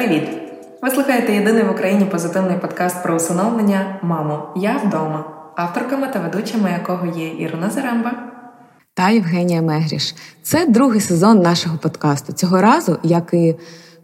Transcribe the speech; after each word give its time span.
Привіт! 0.00 0.28
Ви 0.82 0.90
слухаєте 0.90 1.32
єдиний 1.32 1.62
в 1.62 1.70
Україні 1.70 2.04
позитивний 2.04 2.58
подкаст 2.58 3.02
про 3.02 3.16
усиновлення 3.16 3.98
Мамо, 4.02 4.52
я 4.56 4.76
вдома, 4.76 5.24
авторками 5.56 6.08
та 6.08 6.20
ведучими 6.20 6.70
якого 6.70 7.06
є 7.18 7.28
Ірина 7.38 7.70
Заремба 7.70 8.12
та 8.94 9.08
Євгенія 9.08 9.62
Мегріш. 9.62 10.14
Це 10.42 10.66
другий 10.66 11.00
сезон 11.00 11.38
нашого 11.38 11.78
подкасту. 11.78 12.32
Цього 12.32 12.60
разу, 12.60 12.98
як 13.02 13.34
і 13.34 13.56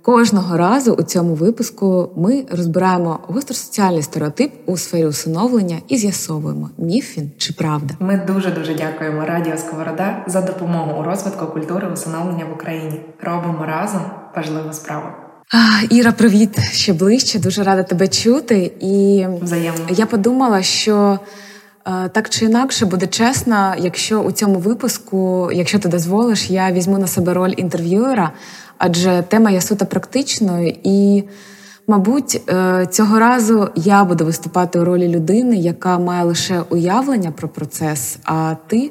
кожного 0.03 0.57
разу 0.57 0.93
у 0.93 1.03
цьому 1.03 1.35
випуску, 1.35 2.11
ми 2.17 2.45
розбираємо 2.51 3.19
гостросоціальний 3.23 4.03
стереотип 4.03 4.53
у 4.67 4.77
сфері 4.77 5.07
усиновлення 5.07 5.77
і 5.89 5.97
з'ясовуємо, 5.97 6.71
міф 6.79 7.19
він 7.19 7.31
чи 7.39 7.53
правда. 7.53 7.95
Ми 8.01 8.25
дуже 8.27 8.51
дуже 8.51 8.75
дякуємо 8.75 9.25
Радіо 9.27 9.57
Сковорода 9.57 10.25
за 10.27 10.41
допомогу 10.41 11.01
у 11.01 11.05
розвитку 11.05 11.47
культури 11.47 11.89
усиновлення 11.93 12.45
в 12.45 12.53
Україні. 12.53 13.01
Робимо 13.23 13.67
разом 13.67 14.01
важливу 14.37 14.73
справу. 14.73 15.07
Іра, 15.91 16.13
привіт 16.13 16.61
ще 16.73 16.93
ближче. 16.93 17.39
Дуже 17.39 17.63
рада 17.63 17.83
тебе 17.83 18.09
чути. 18.09 18.73
І 18.81 19.27
Взаємно. 19.43 19.87
я 19.91 20.07
подумала, 20.07 20.63
що 20.63 21.19
е, 21.87 22.09
так 22.09 22.29
чи 22.29 22.45
інакше 22.45 22.87
буде 22.87 23.07
чесно, 23.07 23.75
якщо 23.79 24.21
у 24.21 24.33
цьому 24.33 24.59
випуску, 24.59 25.51
якщо 25.53 25.79
ти 25.79 25.89
дозволиш, 25.89 26.51
я 26.51 26.73
візьму 26.73 26.99
на 26.99 27.07
себе 27.07 27.35
роль 27.35 27.55
інтерв'юера, 27.57 28.33
адже 28.79 29.25
тема 29.29 29.51
є 29.51 29.61
суто 29.61 29.87
практичною 29.87 30.75
і. 30.83 31.25
Мабуть, 31.89 32.43
е, 32.49 32.87
цього 32.91 33.19
разу 33.19 33.69
я 33.75 34.05
буду 34.05 34.25
виступати 34.25 34.79
у 34.79 34.85
ролі 34.85 35.09
людини, 35.09 35.57
яка 35.57 35.99
має 35.99 36.25
лише 36.25 36.61
уявлення 36.69 37.31
про 37.31 37.49
процес, 37.49 38.19
а 38.25 38.55
ти 38.67 38.91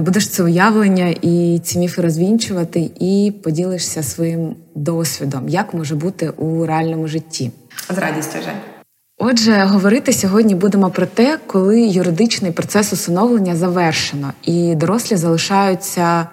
будеш 0.00 0.28
це 0.28 0.42
уявлення 0.42 1.14
і 1.22 1.60
ці 1.64 1.78
міфи 1.78 2.02
розвінчувати, 2.02 2.90
і 3.00 3.32
поділишся 3.42 4.02
своїм 4.02 4.56
досвідом, 4.74 5.48
як 5.48 5.74
може 5.74 5.94
бути 5.94 6.30
у 6.30 6.66
реальному 6.66 7.08
житті. 7.08 7.50
З 7.90 7.98
радістю 7.98 8.38
Жень. 8.44 8.72
Отже, 9.18 9.64
говорити 9.64 10.12
сьогодні 10.12 10.54
будемо 10.54 10.90
про 10.90 11.06
те, 11.06 11.38
коли 11.46 11.80
юридичний 11.80 12.52
процес 12.52 12.92
усиновлення 12.92 13.56
завершено, 13.56 14.32
і 14.42 14.74
дорослі 14.74 15.16
залишаються 15.16 16.26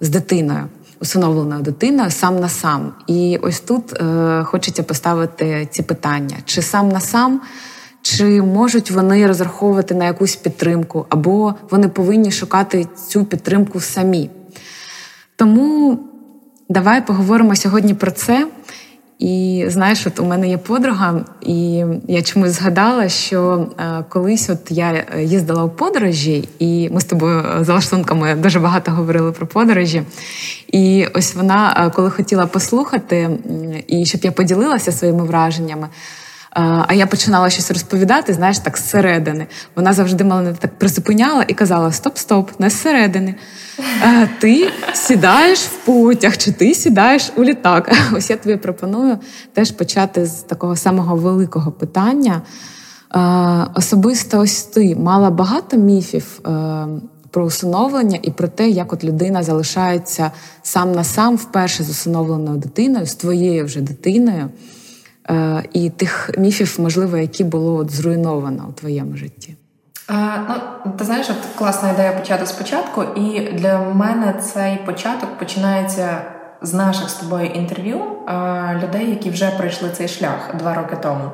з 0.00 0.08
дитиною, 0.08 0.64
усиновленою 1.00 1.62
дитиною 1.62 2.10
сам 2.10 2.40
на 2.40 2.48
сам. 2.48 2.92
І 3.06 3.38
ось 3.42 3.60
тут 3.60 3.92
е, 3.92 4.42
хочеться 4.44 4.82
поставити 4.82 5.68
ці 5.70 5.82
питання: 5.82 6.36
чи 6.44 6.62
сам 6.62 6.88
на 6.88 7.00
сам 7.00 7.40
чи 8.16 8.42
можуть 8.42 8.90
вони 8.90 9.26
розраховувати 9.26 9.94
на 9.94 10.04
якусь 10.04 10.36
підтримку, 10.36 11.06
або 11.08 11.54
вони 11.70 11.88
повинні 11.88 12.30
шукати 12.30 12.86
цю 13.08 13.24
підтримку 13.24 13.80
самі. 13.80 14.30
Тому 15.36 15.98
давай 16.68 17.06
поговоримо 17.06 17.56
сьогодні 17.56 17.94
про 17.94 18.10
це. 18.10 18.48
І 19.18 19.64
знаєш, 19.68 20.06
от 20.06 20.20
у 20.20 20.24
мене 20.24 20.48
є 20.48 20.58
подруга, 20.58 21.24
і 21.42 21.84
я 22.08 22.22
чомусь 22.22 22.50
згадала, 22.50 23.08
що 23.08 23.66
е, 23.78 24.04
колись 24.08 24.50
от 24.50 24.58
я 24.70 25.04
їздила 25.20 25.64
у 25.64 25.68
подорожі, 25.68 26.48
і 26.58 26.90
ми 26.90 27.00
з 27.00 27.04
тобою 27.04 27.44
за 27.60 27.74
лаштунками 27.74 28.34
дуже 28.34 28.60
багато 28.60 28.90
говорили 28.90 29.32
про 29.32 29.46
подорожі. 29.46 30.02
І 30.72 31.06
ось 31.14 31.34
вона, 31.34 31.84
е, 31.86 31.90
коли 31.90 32.10
хотіла 32.10 32.46
послухати, 32.46 33.30
і 33.86 34.06
щоб 34.06 34.20
я 34.24 34.32
поділилася 34.32 34.92
своїми 34.92 35.24
враженнями. 35.24 35.88
А 36.60 36.94
я 36.94 37.06
починала 37.06 37.50
щось 37.50 37.70
розповідати, 37.70 38.34
знаєш, 38.34 38.58
так 38.58 38.78
зсередини. 38.78 39.46
Вона 39.76 39.92
завжди 39.92 40.24
мене 40.24 40.54
так 40.58 40.78
призупиняла 40.78 41.44
і 41.48 41.54
казала: 41.54 41.88
Стоп-стоп, 41.88 42.48
не 42.58 42.70
зсередини. 42.70 43.34
Ти 44.40 44.70
сідаєш 44.94 45.58
в 45.58 45.84
потяг, 45.84 46.36
чи 46.36 46.52
ти 46.52 46.74
сідаєш 46.74 47.32
у 47.36 47.44
літак. 47.44 47.92
Ось 48.12 48.30
я 48.30 48.36
тобі 48.36 48.56
пропоную 48.56 49.18
теж 49.52 49.70
почати 49.70 50.26
з 50.26 50.32
такого 50.32 50.76
самого 50.76 51.16
великого 51.16 51.72
питання. 51.72 52.42
Особисто 53.74 54.38
ось 54.38 54.62
ти 54.62 54.96
мала 54.96 55.30
багато 55.30 55.76
міфів 55.76 56.40
про 57.30 57.44
усиновлення 57.44 58.18
і 58.22 58.30
про 58.30 58.48
те, 58.48 58.68
як 58.68 58.92
от 58.92 59.04
людина 59.04 59.42
залишається 59.42 60.30
сам 60.62 60.92
на 60.92 61.04
сам 61.04 61.36
вперше 61.36 61.84
з 61.84 61.90
усиновленою 61.90 62.58
дитиною, 62.58 63.06
з 63.06 63.14
твоєю 63.14 63.64
вже 63.64 63.80
дитиною. 63.80 64.48
Е, 65.30 65.62
і 65.72 65.90
тих 65.90 66.30
міфів, 66.38 66.76
можливо, 66.78 67.16
які 67.16 67.44
було 67.44 67.74
от 67.74 67.90
зруйновано 67.90 68.66
у 68.68 68.72
твоєму 68.72 69.16
житті? 69.16 69.54
А, 70.08 70.36
ну, 70.48 70.92
Ти 70.98 71.04
знаєш, 71.04 71.30
от 71.30 71.58
класна 71.58 71.90
ідея 71.90 72.12
почати 72.12 72.46
спочатку, 72.46 73.02
і 73.16 73.52
для 73.52 73.78
мене 73.78 74.34
цей 74.54 74.76
початок 74.86 75.38
починається 75.38 76.22
з 76.62 76.74
наших 76.74 77.10
з 77.10 77.14
тобою 77.14 77.46
інтерв'ю 77.46 78.00
людей, 78.82 79.10
які 79.10 79.30
вже 79.30 79.50
пройшли 79.50 79.90
цей 79.90 80.08
шлях 80.08 80.56
два 80.58 80.74
роки 80.74 80.96
тому. 81.02 81.30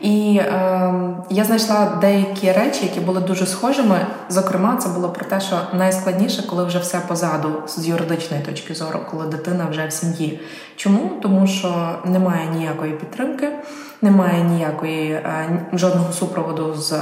І 0.00 0.40
е, 0.42 0.94
я 1.30 1.44
знайшла 1.44 1.98
деякі 2.00 2.52
речі, 2.52 2.84
які 2.84 3.00
були 3.00 3.20
дуже 3.20 3.46
схожими. 3.46 4.06
Зокрема, 4.28 4.76
це 4.76 4.88
було 4.88 5.08
про 5.08 5.24
те, 5.24 5.40
що 5.40 5.56
найскладніше, 5.72 6.46
коли 6.46 6.64
вже 6.64 6.78
все 6.78 7.00
позаду 7.08 7.48
з 7.66 7.88
юридичної 7.88 8.42
точки 8.42 8.74
зору, 8.74 9.00
коли 9.10 9.26
дитина 9.26 9.66
вже 9.70 9.86
в 9.86 9.92
сім'ї. 9.92 10.40
Чому? 10.76 11.10
Тому 11.22 11.46
що 11.46 11.98
немає 12.04 12.46
ніякої 12.46 12.92
підтримки, 12.92 13.48
немає 14.02 14.44
ніякої 14.44 15.12
е, 15.12 15.60
жодного 15.72 16.12
супроводу 16.12 16.74
з 16.74 16.92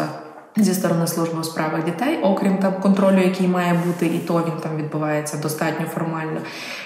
зі 0.56 0.74
сторони 0.74 1.06
служби 1.06 1.40
у 1.40 1.44
справах 1.44 1.84
дітей, 1.84 2.18
окрім 2.22 2.58
там 2.58 2.72
контролю, 2.82 3.18
який 3.18 3.48
має 3.48 3.80
бути, 3.86 4.06
і 4.06 4.18
то 4.18 4.34
він 4.34 4.60
там 4.62 4.76
відбувається 4.76 5.36
достатньо 5.36 5.86
формально. 5.86 6.40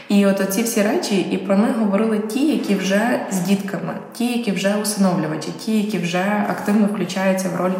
І 0.08 0.26
от 0.26 0.54
ці 0.54 0.62
всі 0.62 0.82
речі, 0.82 1.20
і 1.20 1.38
про 1.38 1.56
них 1.56 1.78
говорили 1.78 2.18
ті, 2.18 2.52
які 2.52 2.74
вже 2.74 3.20
з 3.30 3.38
дітками, 3.38 3.94
ті, 4.12 4.26
які 4.38 4.52
вже 4.52 4.74
усиновлювачі, 4.82 5.48
ті, 5.50 5.82
які 5.82 5.98
вже 5.98 6.44
активно 6.50 6.86
включаються 6.86 7.48
в 7.48 7.60
роль 7.60 7.72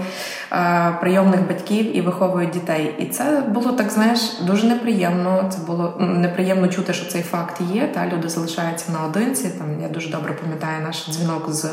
е, 0.53 0.97
прийомних 1.01 1.49
батьків 1.49 1.97
і 1.97 2.01
виховують 2.01 2.51
дітей. 2.51 2.95
І 2.99 3.07
це 3.07 3.43
було 3.49 3.72
так, 3.72 3.91
знаєш, 3.91 4.21
дуже 4.47 4.67
неприємно. 4.67 5.51
Це 5.53 5.59
було 5.67 5.95
неприємно 6.01 6.69
чути, 6.69 6.93
що 6.93 7.11
цей 7.11 7.22
факт 7.22 7.61
є. 7.72 7.87
Та 7.95 8.07
люди 8.07 8.28
залишаються 8.28 8.93
наодинці. 8.93 9.49
Там 9.49 9.67
я 9.83 9.89
дуже 9.89 10.11
добре 10.11 10.33
пам'ятаю 10.33 10.83
наш 10.87 11.09
дзвінок 11.11 11.53
з 11.53 11.69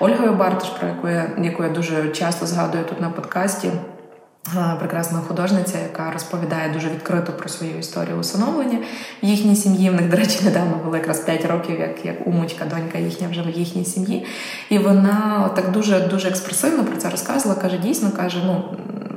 Ольгою 0.00 0.32
Бартиш, 0.32 0.68
про 0.68 0.88
яку 0.88 1.08
я 1.08 1.30
яку 1.42 1.62
я 1.62 1.68
дуже 1.68 2.08
часто 2.08 2.46
згадую 2.46 2.84
тут 2.84 3.00
на 3.00 3.10
подкасті 3.10 3.55
радости. 3.56 3.95
Прекрасна 4.78 5.18
художниця, 5.18 5.78
яка 5.78 6.10
розповідає 6.10 6.72
дуже 6.72 6.88
відкрито 6.88 7.32
про 7.32 7.48
свою 7.48 7.78
історію 7.78 8.16
усиновлення 8.16 8.78
в 9.22 9.26
їхній 9.26 9.56
сім'ї. 9.56 9.90
В 9.90 9.94
них, 9.94 10.10
до 10.10 10.16
речі, 10.16 10.40
недавно 10.44 10.76
було 10.84 10.96
якраз 10.96 11.20
5 11.20 11.44
років, 11.44 11.80
як 11.80 12.04
як 12.04 12.26
умочка, 12.26 12.64
донька 12.64 12.98
їхня 12.98 13.28
вже 13.28 13.42
в 13.42 13.50
їхній 13.50 13.84
сім'ї. 13.84 14.26
І 14.70 14.78
вона 14.78 15.50
так 15.56 15.70
дуже 15.70 16.00
дуже 16.00 16.28
експресивно 16.28 16.84
про 16.84 16.96
це 16.96 17.10
розказувала. 17.10 17.60
Каже, 17.60 17.78
дійсно 17.78 18.10
каже: 18.10 18.42
ну 18.46 18.64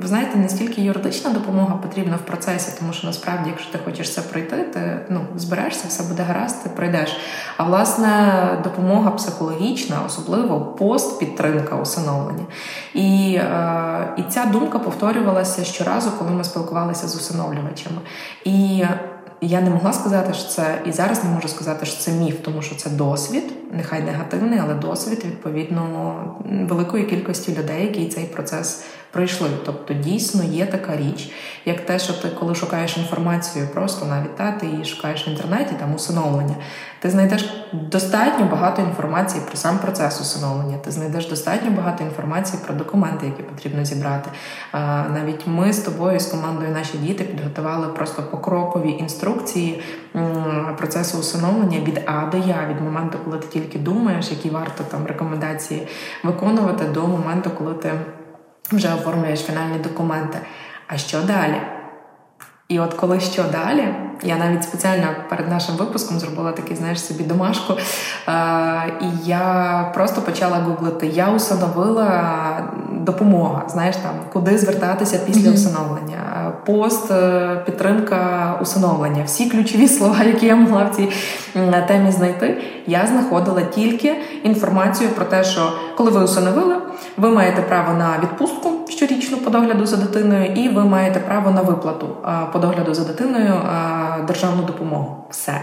ви 0.02 0.08
знаєте, 0.08 0.38
не 0.38 0.48
стільки 0.48 0.82
юридична 0.82 1.30
допомога 1.30 1.76
потрібна 1.76 2.16
в 2.16 2.26
процесі, 2.26 2.76
тому 2.78 2.92
що 2.92 3.06
насправді, 3.06 3.50
якщо 3.50 3.72
ти 3.72 3.78
хочеш 3.84 4.14
це 4.14 4.20
пройти, 4.20 4.56
ти 4.56 5.06
ну 5.08 5.20
зберешся, 5.36 5.88
все 5.88 6.02
буде 6.02 6.22
гаразд, 6.22 6.62
ти 6.62 6.70
пройдеш. 6.70 7.16
А 7.56 7.64
власне 7.64 8.42
допомога 8.64 9.10
психологічна, 9.10 9.96
особливо 10.06 10.60
постпідтримка 10.60 11.76
усиновлення. 11.76 12.44
І, 12.94 13.34
е, 13.34 14.14
І 14.16 14.22
ця 14.22 14.44
думка 14.44 14.78
повторювалася 15.20 15.64
щоразу, 15.64 16.10
коли 16.18 16.30
ми 16.30 16.44
спілкувалися 16.44 17.08
з 17.08 17.16
усиновлювачами. 17.16 18.00
І 18.44 18.84
я 19.40 19.60
не 19.60 19.70
могла 19.70 19.92
сказати, 19.92 20.34
що 20.34 20.48
це 20.48 20.82
і 20.86 20.92
зараз 20.92 21.24
не 21.24 21.30
можу 21.30 21.48
сказати, 21.48 21.86
що 21.86 22.00
це 22.00 22.12
міф, 22.12 22.36
тому 22.42 22.62
що 22.62 22.74
це 22.74 22.90
досвід, 22.90 23.44
нехай 23.72 24.02
негативний, 24.02 24.58
але 24.62 24.74
досвід 24.74 25.22
відповідно 25.24 26.14
великої 26.68 27.04
кількості 27.04 27.56
людей, 27.56 27.86
які 27.86 28.08
цей 28.08 28.24
процес 28.24 28.84
пройшли. 29.10 29.48
Тобто, 29.66 29.94
дійсно 29.94 30.44
є 30.44 30.66
така 30.66 30.96
річ, 30.96 31.30
як 31.64 31.80
те, 31.80 31.98
що 31.98 32.12
ти, 32.12 32.28
коли 32.28 32.54
шукаєш 32.54 32.96
інформацію, 32.96 33.68
просто 33.74 34.06
навіть 34.06 34.36
та 34.36 34.52
ти 34.52 34.66
її 34.66 34.84
шукаєш 34.84 35.28
в 35.28 35.30
інтернеті, 35.30 35.74
там 35.78 35.94
усиновлення, 35.94 36.54
ти 37.00 37.10
знайдеш 37.10 37.64
достатньо 37.72 38.44
багато 38.44 38.82
інформації 38.82 39.42
про 39.48 39.56
сам 39.56 39.78
процес 39.78 40.20
усиновлення. 40.20 40.78
Ти 40.78 40.90
знайдеш 40.90 41.28
достатньо 41.28 41.70
багато 41.70 42.04
інформації 42.04 42.62
про 42.66 42.74
документи, 42.74 43.26
які 43.26 43.42
потрібно 43.42 43.84
зібрати. 43.84 44.30
Навіть 45.14 45.46
ми 45.46 45.72
з 45.72 45.78
тобою, 45.78 46.20
з 46.20 46.26
командою 46.26 46.70
наші 46.70 46.98
діти 46.98 47.24
підготували 47.24 47.88
просто 47.88 48.22
покрокові 48.22 48.90
інструкції 48.90 49.82
процесу 50.78 51.18
усиновлення 51.18 51.78
від 51.78 52.02
А 52.06 52.26
до 52.26 52.38
Я, 52.38 52.66
від 52.70 52.80
моменту, 52.80 53.18
коли 53.24 53.38
ти 53.38 53.46
тільки 53.46 53.78
думаєш, 53.78 54.30
які 54.30 54.50
варто 54.50 54.84
там 54.84 55.06
рекомендації 55.06 55.88
виконувати, 56.24 56.84
до 56.84 57.06
моменту, 57.06 57.50
коли 57.50 57.74
ти 57.74 57.92
вже 58.72 58.94
оформлюєш 58.94 59.40
фінальні 59.40 59.78
документи. 59.78 60.38
А 60.86 60.96
що 60.96 61.22
далі? 61.22 61.60
І 62.70 62.78
от 62.80 62.94
коли 62.94 63.20
що 63.20 63.42
далі, 63.52 63.94
я 64.22 64.36
навіть 64.36 64.64
спеціально 64.64 65.06
перед 65.28 65.48
нашим 65.48 65.74
випуском 65.74 66.18
зробила 66.18 66.52
такий, 66.52 66.76
знаєш, 66.76 67.04
собі 67.04 67.24
домашку. 67.24 67.72
Е, 67.72 68.32
І 69.00 69.28
я 69.28 69.90
просто 69.94 70.20
почала 70.20 70.56
гуглити. 70.56 71.06
Я 71.06 71.30
усиновила 71.30 72.72
допомога, 72.92 73.62
знаєш, 73.68 73.96
там 73.96 74.12
куди 74.32 74.58
звертатися 74.58 75.18
після 75.26 75.50
mm-hmm. 75.50 75.54
усиновлення, 75.54 76.52
пост, 76.66 77.10
е, 77.10 77.62
підтримка 77.66 78.58
усиновлення. 78.62 79.24
Всі 79.24 79.50
ключові 79.50 79.88
слова, 79.88 80.24
які 80.24 80.46
я 80.46 80.56
могла 80.56 80.84
в 80.84 80.96
цій 80.96 81.08
темі 81.86 82.12
знайти, 82.12 82.62
я 82.86 83.06
знаходила 83.06 83.62
тільки 83.62 84.16
інформацію 84.42 85.10
про 85.10 85.24
те, 85.24 85.44
що 85.44 85.72
коли 85.96 86.10
ви 86.10 86.24
усиновили, 86.24 86.76
ви 87.20 87.30
маєте 87.30 87.62
право 87.62 87.92
на 87.98 88.18
відпустку 88.22 88.70
щорічну 88.88 89.38
по 89.38 89.50
догляду 89.50 89.86
за 89.86 89.96
дитиною, 89.96 90.44
і 90.44 90.68
ви 90.68 90.84
маєте 90.84 91.20
право 91.20 91.50
на 91.50 91.62
виплату 91.62 92.08
по 92.52 92.58
догляду 92.58 92.94
за 92.94 93.04
дитиною 93.04 93.54
державну 94.26 94.62
допомогу. 94.62 95.24
Все. 95.30 95.60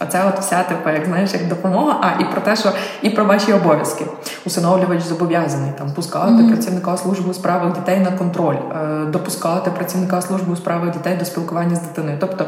Оце 0.00 0.24
от 0.28 0.38
вся 0.38 0.62
типу, 0.62 0.90
як 0.90 1.04
знаєш, 1.06 1.32
як 1.32 1.48
допомога, 1.48 1.98
а 2.00 2.22
і 2.22 2.24
про 2.24 2.40
те, 2.40 2.56
що 2.56 2.72
і 3.02 3.10
про 3.10 3.24
ваші 3.24 3.52
обов'язки. 3.52 4.06
Усиновлювач 4.46 5.02
зобов'язаний 5.02 5.72
там 5.78 5.92
пускати 5.92 6.32
mm-hmm. 6.32 6.48
працівника 6.48 6.96
служби 6.96 7.30
у 7.30 7.34
справах 7.34 7.72
дітей 7.72 8.00
на 8.00 8.12
контроль, 8.12 8.56
е, 8.56 9.04
допускати 9.04 9.70
працівника 9.70 10.22
служби 10.22 10.52
у 10.52 10.56
справах 10.56 10.90
дітей 10.90 11.16
до 11.16 11.24
спілкування 11.24 11.76
з 11.76 11.80
дитиною. 11.80 12.16
Тобто 12.20 12.44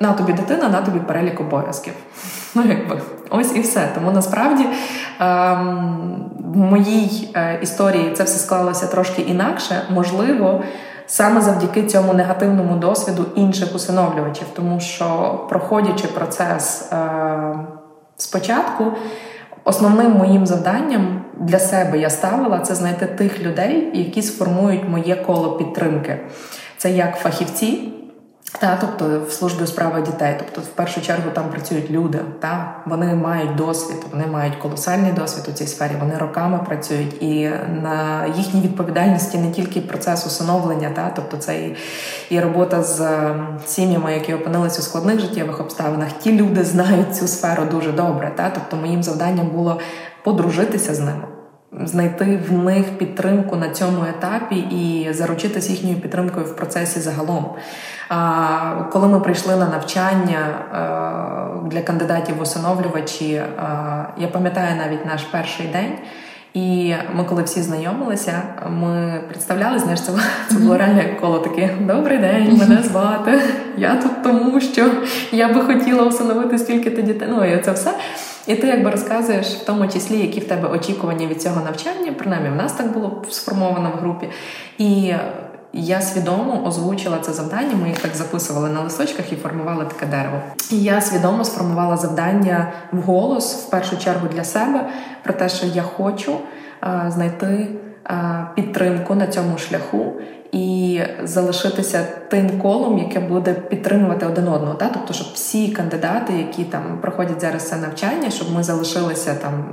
на 0.00 0.12
тобі 0.12 0.32
дитина, 0.32 0.68
на 0.68 0.82
тобі 0.82 0.98
перелік 0.98 1.40
обов'язків. 1.40 1.92
Ну, 2.56 2.62
якби 2.68 3.00
ось 3.30 3.56
і 3.56 3.60
все. 3.60 3.88
Тому 3.94 4.10
насправді 4.10 4.66
ем, 5.20 6.30
в 6.38 6.56
моїй 6.56 7.30
е, 7.34 7.58
історії 7.62 8.12
це 8.12 8.24
все 8.24 8.38
склалося 8.38 8.86
трошки 8.86 9.22
інакше. 9.22 9.82
Можливо, 9.90 10.62
саме 11.06 11.40
завдяки 11.40 11.82
цьому 11.82 12.14
негативному 12.14 12.76
досвіду 12.76 13.26
інших 13.34 13.74
усиновлювачів, 13.74 14.46
тому 14.54 14.80
що 14.80 15.40
проходячи 15.48 16.06
процес 16.06 16.92
е, 16.92 17.58
спочатку. 18.16 18.84
Основним 19.64 20.12
моїм 20.12 20.46
завданням 20.46 21.24
для 21.40 21.58
себе 21.58 21.98
я 21.98 22.10
ставила 22.10 22.58
це 22.58 22.74
знайти 22.74 23.06
тих 23.06 23.40
людей, 23.40 23.90
які 23.94 24.22
сформують 24.22 24.88
моє 24.88 25.16
коло 25.16 25.56
підтримки. 25.56 26.18
Це 26.76 26.90
як 26.90 27.16
фахівці, 27.16 27.92
та, 28.58 28.78
тобто 28.80 29.20
в 29.28 29.32
службі 29.32 29.64
у 29.64 30.00
дітей, 30.00 30.34
тобто 30.38 30.60
в 30.60 30.66
першу 30.66 31.00
чергу 31.00 31.30
там 31.32 31.50
працюють 31.50 31.90
люди, 31.90 32.20
та 32.40 32.82
вони 32.86 33.14
мають 33.14 33.54
досвід, 33.54 33.96
вони 34.12 34.26
мають 34.26 34.56
колосальний 34.56 35.12
досвід 35.12 35.44
у 35.48 35.52
цій 35.52 35.66
сфері. 35.66 35.92
Вони 36.00 36.18
роками 36.18 36.60
працюють, 36.66 37.22
і 37.22 37.50
на 37.82 38.26
їхній 38.36 38.60
відповідальності 38.60 39.38
не 39.38 39.50
тільки 39.50 39.80
процес 39.80 40.26
усиновлення, 40.26 40.90
та 40.90 41.12
тобто 41.16 41.36
це 41.36 41.58
і, 41.58 41.76
і 42.30 42.40
робота 42.40 42.82
з 42.82 43.00
ем, 43.00 43.58
сім'ями, 43.66 44.14
які 44.14 44.34
опинилися 44.34 44.80
у 44.80 44.82
складних 44.82 45.20
життєвих 45.20 45.60
обставинах. 45.60 46.08
Ті 46.12 46.32
люди 46.32 46.64
знають 46.64 47.16
цю 47.16 47.28
сферу 47.28 47.64
дуже 47.70 47.92
добре. 47.92 48.32
Та 48.36 48.50
тобто, 48.54 48.76
моїм 48.76 49.02
завданням 49.02 49.46
було 49.46 49.80
подружитися 50.22 50.94
з 50.94 51.00
ними 51.00 51.35
знайти 51.84 52.40
в 52.48 52.52
них 52.52 52.98
підтримку 52.98 53.56
на 53.56 53.68
цьому 53.68 54.04
етапі 54.04 54.56
і 54.56 55.12
заручитися 55.12 55.72
їхньою 55.72 55.96
підтримкою 55.96 56.46
в 56.46 56.56
процесі 56.56 57.00
загалом. 57.00 57.54
Коли 58.92 59.08
ми 59.08 59.20
прийшли 59.20 59.56
на 59.56 59.68
навчання 59.68 60.38
для 61.70 61.82
кандидатів 61.82 62.42
усиновлювачі, 62.42 63.42
я 64.18 64.28
пам'ятаю 64.32 64.76
навіть 64.76 65.06
наш 65.06 65.22
перший 65.22 65.66
день. 65.66 65.92
І 66.56 66.94
ми, 67.14 67.24
коли 67.24 67.42
всі 67.42 67.62
знайомилися, 67.62 68.42
ми 68.70 69.20
представляли, 69.28 69.78
знаєш, 69.78 70.00
це, 70.00 70.12
це 70.50 70.58
було 70.58 70.78
реально 70.78 71.02
як 71.02 71.20
коло 71.20 71.38
таке: 71.38 71.70
Добрий 71.80 72.18
день, 72.18 72.56
мене 72.56 72.82
звати. 72.82 73.40
Я 73.76 73.96
тут 73.96 74.22
тому, 74.22 74.60
що 74.60 74.90
я 75.32 75.52
би 75.52 75.60
хотіла 75.60 76.02
усиновити 76.02 76.58
стільки-то 76.58 77.02
дітей. 77.02 77.28
Ну 77.30 77.44
і 77.44 77.58
це 77.58 77.72
все. 77.72 77.94
І 78.46 78.54
ти 78.54 78.66
якби 78.66 78.90
розказуєш 78.90 79.46
в 79.46 79.64
тому 79.64 79.88
числі, 79.88 80.18
які 80.18 80.40
в 80.40 80.48
тебе 80.48 80.68
очікування 80.68 81.26
від 81.26 81.42
цього 81.42 81.64
навчання, 81.64 82.12
принаймні 82.18 82.48
в 82.48 82.54
нас 82.54 82.72
так 82.72 82.92
було 82.92 83.24
сформовано 83.30 83.92
в 83.96 84.00
групі. 84.00 84.28
І 84.78 85.12
я 85.76 86.00
свідомо 86.00 86.62
озвучила 86.66 87.18
це 87.18 87.32
завдання. 87.32 87.76
Ми 87.82 87.88
їх 87.88 87.98
так 87.98 88.14
записували 88.14 88.68
на 88.68 88.80
листочках 88.80 89.32
і 89.32 89.36
формували 89.36 89.84
таке 89.84 90.06
дерево. 90.06 90.40
І 90.70 90.82
я 90.82 91.00
свідомо 91.00 91.44
сформувала 91.44 91.96
завдання 91.96 92.72
в 92.92 93.00
голос 93.00 93.54
в 93.54 93.70
першу 93.70 93.98
чергу 93.98 94.28
для 94.28 94.44
себе 94.44 94.88
про 95.22 95.34
те, 95.34 95.48
що 95.48 95.66
я 95.66 95.82
хочу 95.82 96.32
а, 96.80 97.10
знайти 97.10 97.68
а, 98.04 98.44
підтримку 98.54 99.14
на 99.14 99.26
цьому 99.26 99.58
шляху 99.58 100.12
і 100.52 101.00
залишитися 101.22 102.04
тим 102.28 102.60
колом, 102.60 102.98
яке 102.98 103.20
буде 103.20 103.54
підтримувати 103.54 104.26
один 104.26 104.48
одного. 104.48 104.74
Та? 104.74 104.88
Тобто, 104.88 105.14
щоб 105.14 105.26
всі 105.34 105.68
кандидати, 105.68 106.32
які 106.32 106.64
там 106.64 106.98
проходять 107.00 107.40
зараз 107.40 107.68
це 107.68 107.76
навчання, 107.76 108.30
щоб 108.30 108.52
ми 108.52 108.62
залишилися 108.62 109.34
там 109.34 109.64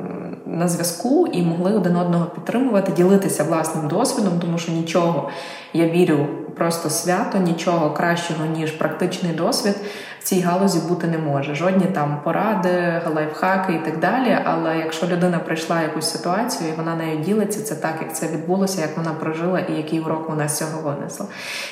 на 0.53 0.67
зв'язку 0.67 1.27
і 1.27 1.41
могли 1.41 1.73
один 1.73 1.95
одного 1.95 2.25
підтримувати, 2.25 2.91
ділитися 2.91 3.43
власним 3.43 3.87
досвідом, 3.87 4.33
тому 4.41 4.57
що 4.57 4.71
нічого 4.71 5.29
я 5.73 5.89
вірю, 5.89 6.27
просто 6.55 6.89
свято, 6.89 7.37
нічого 7.37 7.91
кращого 7.91 8.45
ніж 8.45 8.71
практичний 8.71 9.33
досвід 9.33 9.75
в 10.19 10.23
цій 10.23 10.41
галузі 10.41 10.79
бути 10.87 11.07
не 11.07 11.17
може. 11.17 11.55
Жодні 11.55 11.85
там 11.85 12.21
поради, 12.23 13.01
лайфхаки 13.15 13.73
і 13.73 13.85
так 13.85 13.99
далі. 13.99 14.37
Але 14.43 14.77
якщо 14.77 15.07
людина 15.07 15.39
прийшла 15.39 15.81
якусь 15.81 16.11
ситуацію 16.11 16.69
і 16.69 16.77
вона 16.77 16.95
нею 16.95 17.19
ділиться, 17.19 17.63
це 17.63 17.75
так, 17.75 17.95
як 18.01 18.15
це 18.15 18.27
відбулося, 18.27 18.81
як 18.81 18.97
вона 18.97 19.11
прожила 19.19 19.59
і 19.59 19.73
який 19.73 19.99
урок 19.99 20.29
вона 20.29 20.47
з 20.47 20.57
цього 20.57 20.81
винесла. 20.81 21.25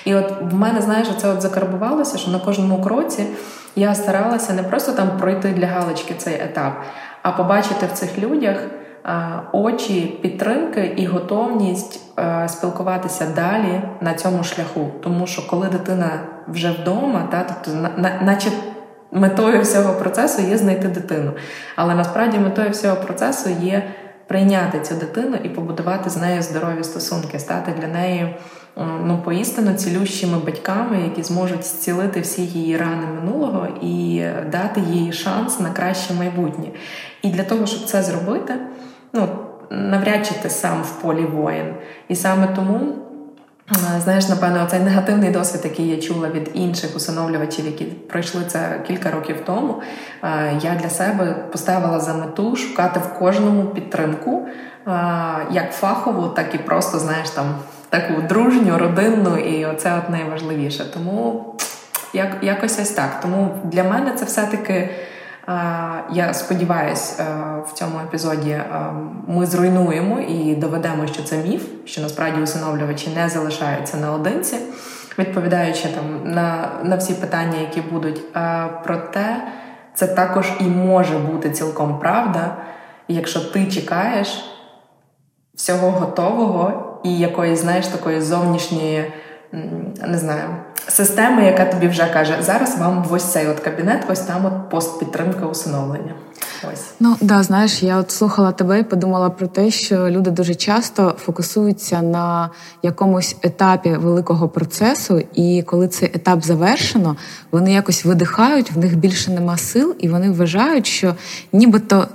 І 0.06 0.16
от 0.16 0.34
в 0.42 0.54
мене, 0.54 0.82
знаєш, 0.82 1.08
це 1.22 1.30
от 1.30 1.42
закарбувалося, 1.42 2.18
що 2.18 2.32
на 2.32 2.40
кожному 2.40 2.82
кроці 2.82 3.26
я 3.76 3.96
старалася 3.96 4.54
не 4.54 4.64
просто 4.64 4.92
там 4.92 5.18
пройти 5.20 5.50
для 5.50 5.68
галочки 5.68 6.14
цей 6.18 6.34
етап, 6.34 6.74
а 7.22 7.32
побачити 7.32 7.86
в 7.86 7.92
цих 7.92 8.20
людях. 8.20 8.58
Очі 9.52 10.20
підтримки 10.22 10.94
і 10.98 11.06
готовність 11.06 12.20
е, 12.20 12.50
спілкуватися 12.50 13.26
далі 13.36 13.82
на 14.02 14.14
цьому 14.14 14.44
шляху, 14.44 14.92
тому 15.04 15.28
що 15.28 15.48
коли 15.48 15.68
дитина 15.68 16.10
вже 16.48 16.72
вдома, 16.72 17.28
та 17.32 17.44
тобто, 17.44 17.80
на, 17.98 18.22
наче 18.22 18.52
метою 19.12 19.62
всього 19.62 19.94
процесу 19.94 20.42
є 20.42 20.58
знайти 20.58 20.88
дитину, 20.88 21.32
але 21.76 21.96
насправді 21.96 22.40
метою 22.40 22.70
всього 22.70 22.96
процесу 22.96 23.50
є 23.62 23.84
прийняти 24.28 24.80
цю 24.80 24.96
дитину 24.96 25.38
і 25.44 25.50
побудувати 25.50 26.10
з 26.10 26.18
нею 26.18 26.42
здорові 26.42 26.84
стосунки, 26.84 27.40
стати 27.40 27.72
для 27.82 27.88
неї 27.88 28.36
ну 28.78 29.22
поістину 29.26 29.74
цілющими 29.74 30.38
батьками, 30.38 31.02
які 31.04 31.24
зможуть 31.24 31.66
зцілити 31.66 32.22
всі 32.22 32.42
її 32.42 32.78
рани 32.78 33.08
минулого 33.16 33.68
і 33.82 34.26
дати 34.52 34.82
їй 34.82 35.14
шанс 35.14 35.60
на 35.60 35.70
краще 35.70 36.14
майбутнє. 36.14 36.68
І 37.22 37.30
для 37.30 37.44
того, 37.44 37.66
щоб 37.66 37.86
це 37.86 38.04
зробити, 38.04 38.54
ну 39.14 39.28
навряд 39.70 40.26
чи 40.28 40.34
ти 40.34 40.50
сам 40.50 40.82
в 40.82 41.02
полі 41.02 41.26
воїн. 41.26 41.74
І 42.08 42.16
саме 42.16 42.48
тому. 42.48 42.96
Знаєш, 44.04 44.30
напевно, 44.30 44.68
цей 44.72 44.80
негативний 44.80 45.32
досвід, 45.32 45.62
який 45.64 45.88
я 45.88 46.02
чула 46.02 46.30
від 46.30 46.52
інших 46.54 46.96
усиновлювачів, 46.96 47.66
які 47.66 47.86
пройшли 47.86 48.42
це 48.48 48.82
кілька 48.88 49.12
років 49.12 49.36
тому. 49.46 49.82
Я 50.62 50.76
для 50.82 50.90
себе 50.90 51.36
поставила 51.52 52.00
за 52.00 52.14
мету 52.14 52.56
шукати 52.56 53.00
в 53.00 53.20
кожному 53.20 53.66
підтримку, 53.66 54.48
як 55.52 55.72
фахову, 55.72 56.28
так 56.28 56.56
і 56.56 56.58
просто 56.58 57.00
знаєш 57.00 57.30
там 57.30 57.46
таку 57.92 58.22
дружню, 58.22 58.78
родинну, 58.78 59.38
і 59.38 59.66
оце 59.66 59.98
от 59.98 60.10
найважливіше. 60.10 60.86
Тому 60.94 61.46
як, 62.14 62.38
якось 62.42 62.80
ось 62.80 62.90
так. 62.90 63.20
Тому 63.22 63.50
для 63.64 63.84
мене 63.84 64.12
це 64.12 64.26
все-таки. 64.26 64.90
Я 66.12 66.34
сподіваюся, 66.34 67.24
в 67.68 67.74
цьому 67.74 68.00
епізоді 68.00 68.62
ми 69.28 69.46
зруйнуємо 69.46 70.20
і 70.20 70.56
доведемо, 70.56 71.08
що 71.08 71.24
це 71.24 71.38
міф, 71.38 71.66
що 71.86 72.02
насправді 72.02 72.42
усиновлювачі 72.42 73.10
не 73.16 73.30
залишаються 73.30 73.98
наодинці, 73.98 74.58
відповідаючи 75.20 75.88
там 75.88 76.34
на 76.34 76.70
на 76.84 76.96
всі 76.96 77.14
питання, 77.14 77.60
які 77.60 77.82
будуть. 77.82 78.22
Проте 78.84 79.44
це 79.96 80.08
також 80.08 80.52
і 80.60 80.64
може 80.64 81.18
бути 81.18 81.52
цілком 81.52 82.00
правда, 82.00 82.56
якщо 83.08 83.40
ти 83.40 83.66
чекаєш 83.66 84.46
всього 85.56 85.92
готового 85.92 86.91
і 87.04 87.18
якоїсь, 87.18 87.60
знаєш, 87.60 87.88
такої 87.88 88.22
зовнішньої, 88.22 89.14
не 90.08 90.18
знаю, 90.18 90.56
системи, 90.88 91.46
яка 91.46 91.66
тобі 91.66 91.88
вже 91.88 92.06
каже, 92.06 92.38
зараз 92.40 92.80
вам 92.80 93.06
ось 93.10 93.32
цей 93.32 93.48
от 93.48 93.60
кабінет, 93.60 94.06
ось 94.10 94.20
там 94.20 94.46
от 94.46 94.70
пост 94.70 95.00
підтримки 95.00 95.46
усиновлення. 95.46 96.14
Ось. 96.74 96.86
Ну 97.00 97.16
да, 97.22 97.44
знаєш, 97.44 97.84
я 97.84 97.98
от 97.98 98.12
слухала 98.12 98.52
тебе 98.52 98.80
і 98.80 98.84
подумала 98.84 99.30
про 99.30 99.48
те, 99.48 99.72
що 99.72 100.10
люди 100.10 100.32
дуже 100.32 100.56
часто 100.56 101.16
фокусуються 101.20 102.02
на 102.02 102.50
якомусь 102.84 103.36
етапі 103.42 103.90
великого 103.90 104.50
процесу, 104.50 105.22
і 105.34 105.64
коли 105.66 105.88
цей 105.88 106.12
етап 106.14 106.44
завершено, 106.44 107.16
вони 107.52 107.74
якось 107.74 108.06
видихають, 108.06 108.72
в 108.72 108.78
них 108.78 108.98
більше 108.98 109.32
нема 109.32 109.58
сил, 109.58 109.96
і 110.00 110.10
вони 110.10 110.32
вважають, 110.32 110.88
що 110.88 111.16
нібито 111.52 112.08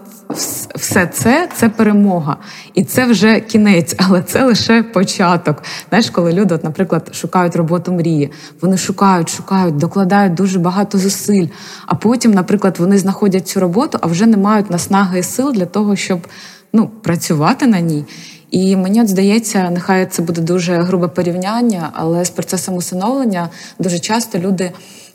все 0.74 1.06
це 1.06 1.48
це 1.54 1.68
перемога, 1.68 2.36
і 2.74 2.84
це 2.84 3.04
вже 3.04 3.40
кінець, 3.40 3.94
але 4.08 4.22
це 4.22 4.44
лише 4.44 4.82
початок. 4.82 5.62
Знаєш, 5.88 6.10
коли 6.10 6.32
люди, 6.32 6.54
от, 6.54 6.64
наприклад, 6.64 7.14
шукають 7.14 7.56
роботу 7.56 7.92
мрії, 7.92 8.32
вони 8.60 8.76
шукають, 8.76 9.28
шукають, 9.28 9.76
докладають 9.76 10.34
дуже 10.34 10.58
багато 10.58 10.98
зусиль. 10.98 11.46
А 11.86 11.94
потім, 11.94 12.30
наприклад, 12.30 12.76
вони 12.78 12.98
знаходять 12.98 13.48
цю 13.48 13.60
роботу, 13.60 13.98
а 14.00 14.06
вже 14.06 14.15
не 14.24 14.36
мають 14.36 14.70
наснаги 14.70 15.18
і 15.18 15.22
сил 15.22 15.52
для 15.52 15.66
того, 15.66 15.96
щоб 15.96 16.26
ну, 16.72 16.90
працювати 17.02 17.66
на 17.66 17.80
ній. 17.80 18.04
І 18.50 18.76
мені 18.76 19.02
от 19.02 19.08
здається, 19.08 19.70
нехай 19.70 20.06
це 20.06 20.22
буде 20.22 20.40
дуже 20.40 20.76
грубе 20.76 21.08
порівняння, 21.08 21.90
але 21.92 22.24
з 22.24 22.30
процесом 22.30 22.74
усиновлення 22.74 23.48
дуже 23.78 23.98
часто 23.98 24.38
люди. 24.38 24.72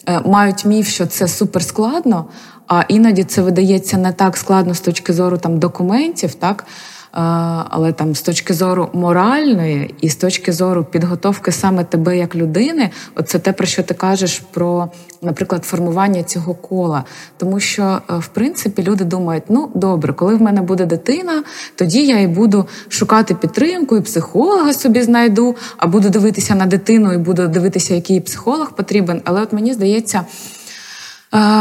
Е, 0.09 0.21
мають 0.25 0.65
міф, 0.65 0.87
що 0.87 1.05
це 1.05 1.27
суперскладно, 1.27 2.25
а 2.67 2.83
іноді 2.87 3.23
це 3.23 3.41
видається 3.41 3.97
не 3.97 4.13
так 4.13 4.37
складно 4.37 4.73
з 4.73 4.79
точки 4.79 5.13
зору 5.13 5.37
там 5.37 5.59
документів, 5.59 6.33
так. 6.33 6.65
Але 7.11 7.91
там 7.91 8.15
з 8.15 8.21
точки 8.21 8.53
зору 8.53 8.89
моральної 8.93 9.95
і 10.01 10.09
з 10.09 10.15
точки 10.15 10.53
зору 10.53 10.83
підготовки 10.83 11.51
саме 11.51 11.83
тебе 11.83 12.17
як 12.17 12.35
людини, 12.35 12.89
оце 13.15 13.39
те, 13.39 13.53
про 13.53 13.67
що 13.67 13.83
ти 13.83 13.93
кажеш 13.93 14.39
про, 14.51 14.89
наприклад, 15.21 15.65
формування 15.65 16.23
цього 16.23 16.53
кола. 16.53 17.03
Тому 17.37 17.59
що, 17.59 17.83
е, 17.83 18.17
в 18.17 18.27
принципі, 18.27 18.83
люди 18.83 19.03
думають: 19.03 19.43
ну 19.49 19.69
добре, 19.75 20.13
коли 20.13 20.35
в 20.35 20.41
мене 20.41 20.61
буде 20.61 20.85
дитина, 20.85 21.43
тоді 21.75 22.05
я 22.05 22.19
і 22.19 22.27
буду 22.27 22.67
шукати 22.89 23.35
підтримку, 23.35 23.97
і 23.97 24.01
психолога 24.01 24.73
собі 24.73 25.01
знайду, 25.01 25.55
а 25.77 25.87
буду 25.87 26.09
дивитися 26.09 26.55
на 26.55 26.65
дитину 26.65 27.13
і 27.13 27.17
буду 27.17 27.47
дивитися, 27.47 27.95
який 27.95 28.21
психолог 28.21 28.71
потрібен. 28.71 29.21
Але 29.25 29.41
от 29.41 29.53
мені 29.53 29.73
здається. 29.73 30.21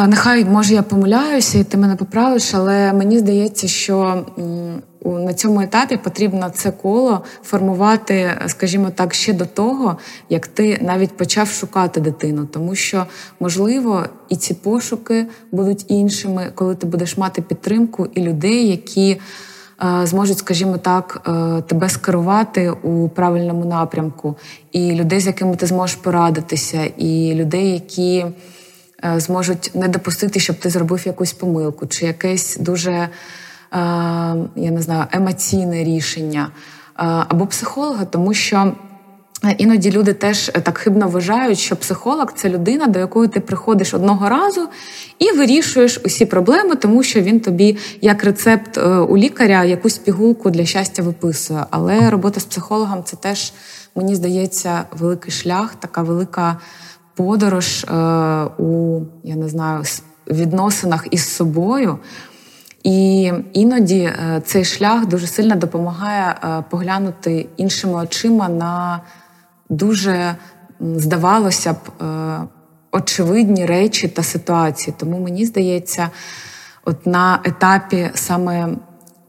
Нехай 0.07 0.45
може 0.45 0.75
я 0.75 0.83
помиляюся, 0.83 1.59
і 1.59 1.65
ти 1.65 1.77
мене 1.77 1.97
поправиш, 1.97 2.55
але 2.55 2.93
мені 2.93 3.19
здається, 3.19 3.69
що 3.69 4.25
на 5.05 5.35
цьому 5.35 5.61
етапі 5.61 5.97
потрібно 5.97 6.51
це 6.51 6.71
коло 6.71 7.25
формувати, 7.43 8.31
скажімо 8.47 8.91
так, 8.95 9.15
ще 9.15 9.33
до 9.33 9.47
того, 9.47 9.97
як 10.29 10.47
ти 10.47 10.79
навіть 10.83 11.17
почав 11.17 11.49
шукати 11.49 12.01
дитину, 12.01 12.47
тому 12.47 12.75
що 12.75 13.07
можливо 13.41 14.05
і 14.29 14.37
ці 14.37 14.55
пошуки 14.55 15.27
будуть 15.53 15.85
іншими, 15.89 16.53
коли 16.55 16.75
ти 16.75 16.87
будеш 16.87 17.19
мати 17.19 17.43
підтримку 17.43 18.07
і 18.15 18.23
людей, 18.23 18.69
які 18.69 19.21
зможуть, 20.03 20.39
скажімо 20.39 20.79
так, 20.79 21.29
е, 21.29 21.63
тебе 21.63 21.89
скерувати 21.89 22.71
у 22.71 23.09
правильному 23.09 23.65
напрямку, 23.65 24.37
і 24.73 24.93
людей, 24.93 25.21
з 25.21 25.27
якими 25.27 25.57
ти 25.57 25.67
зможеш 25.67 25.97
порадитися, 25.97 26.85
і 26.97 27.35
людей, 27.35 27.73
які. 27.73 28.27
Е, 29.05 29.21
зможуть 29.21 29.71
не 29.75 29.89
допустити, 29.89 30.41
щоб 30.41 30.57
ти 30.57 30.71
зробив 30.71 31.07
якусь 31.07 31.33
помилку, 31.33 31.87
чи 31.87 32.07
якесь 32.07 32.57
дуже 32.57 32.91
е, 32.91 33.11
я 34.57 34.71
не 34.71 34.83
знаю, 34.83 35.05
емоційне 35.13 35.85
рішення 35.85 36.49
е, 36.49 36.51
або 37.29 37.47
психолога, 37.47 38.05
тому 38.05 38.35
що. 38.35 38.73
Іноді 39.59 39.91
люди 39.91 40.13
теж 40.13 40.51
так 40.63 40.79
хибно 40.79 41.09
вважають, 41.09 41.59
що 41.59 41.77
психолог 41.77 42.33
це 42.35 42.49
людина, 42.49 42.87
до 42.87 42.99
якої 42.99 43.29
ти 43.29 43.41
приходиш 43.41 43.95
одного 43.95 44.29
разу 44.29 44.69
і 45.19 45.33
вирішуєш 45.33 46.01
усі 46.05 46.27
проблеми, 46.27 46.77
тому 46.77 47.03
що 47.03 47.21
він 47.21 47.41
тобі, 47.41 47.79
як 48.01 48.25
рецепт 48.25 48.79
у 49.09 49.17
лікаря, 49.17 49.65
якусь 49.65 49.99
пігулку 49.99 50.51
для 50.51 50.65
щастя 50.65 51.03
виписує. 51.03 51.65
Але 51.71 52.11
робота 52.11 52.41
з 52.41 52.45
психологом 52.45 53.05
це 53.05 53.17
теж, 53.17 53.53
мені 53.95 54.15
здається, 54.15 54.85
великий 54.99 55.33
шлях, 55.33 55.75
така 55.75 56.03
велика 56.03 56.57
подорож 57.15 57.85
е, 57.85 57.95
у 58.59 59.01
я 59.25 59.37
не 59.37 59.49
знаю, 59.49 59.83
відносинах 60.31 61.07
із 61.11 61.29
собою. 61.29 61.99
І 62.85 63.33
іноді 63.53 63.99
е, 64.01 64.43
цей 64.47 64.65
шлях 64.65 65.07
дуже 65.07 65.27
сильно 65.27 65.57
допомагає 65.57 66.35
е, 66.45 66.65
поглянути 66.71 67.47
іншими 67.57 67.95
очима 67.95 68.49
на 68.49 69.01
дуже, 69.69 70.35
здавалося 70.81 71.73
б, 71.73 71.77
очевидні 72.93 73.67
речі 73.67 74.09
та 74.09 74.23
ситуації. 74.23 74.95
Тому 74.99 75.19
мені 75.19 75.47
здається, 75.47 76.11
от 76.85 77.07
на 77.07 77.41
етапі 77.45 78.11
саме 78.15 78.69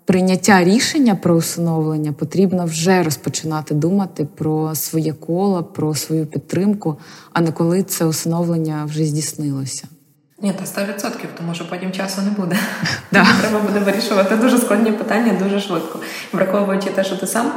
прийняття 0.05 0.63
рішення 0.63 1.15
про 1.15 1.35
усиновлення 1.35 2.13
потрібно 2.13 2.65
вже 2.65 3.03
розпочинати 3.03 3.73
думати 3.73 4.27
про 4.35 4.75
своє 4.75 5.13
коло, 5.13 5.63
про 5.63 5.95
свою 5.95 6.25
підтримку, 6.25 6.97
а 7.33 7.41
не 7.41 7.51
коли 7.51 7.83
це 7.83 8.05
усиновлення 8.05 8.85
вже 8.85 9.05
здійснилося. 9.05 9.87
Ні, 10.41 10.53
та 10.53 10.81
100%, 10.81 11.25
тому 11.37 11.53
що 11.53 11.69
потім 11.69 11.91
часу 11.91 12.21
не 12.21 12.29
буде. 12.29 12.57
Да. 13.11 13.25
Треба 13.41 13.59
буде 13.59 13.79
вирішувати 13.79 14.35
дуже 14.35 14.57
складні 14.57 14.91
питання 14.91 15.33
дуже 15.43 15.59
швидко, 15.59 15.99
враховуючи 16.33 16.89
те, 16.89 17.03
що 17.03 17.17
ти 17.17 17.27
сам 17.27 17.51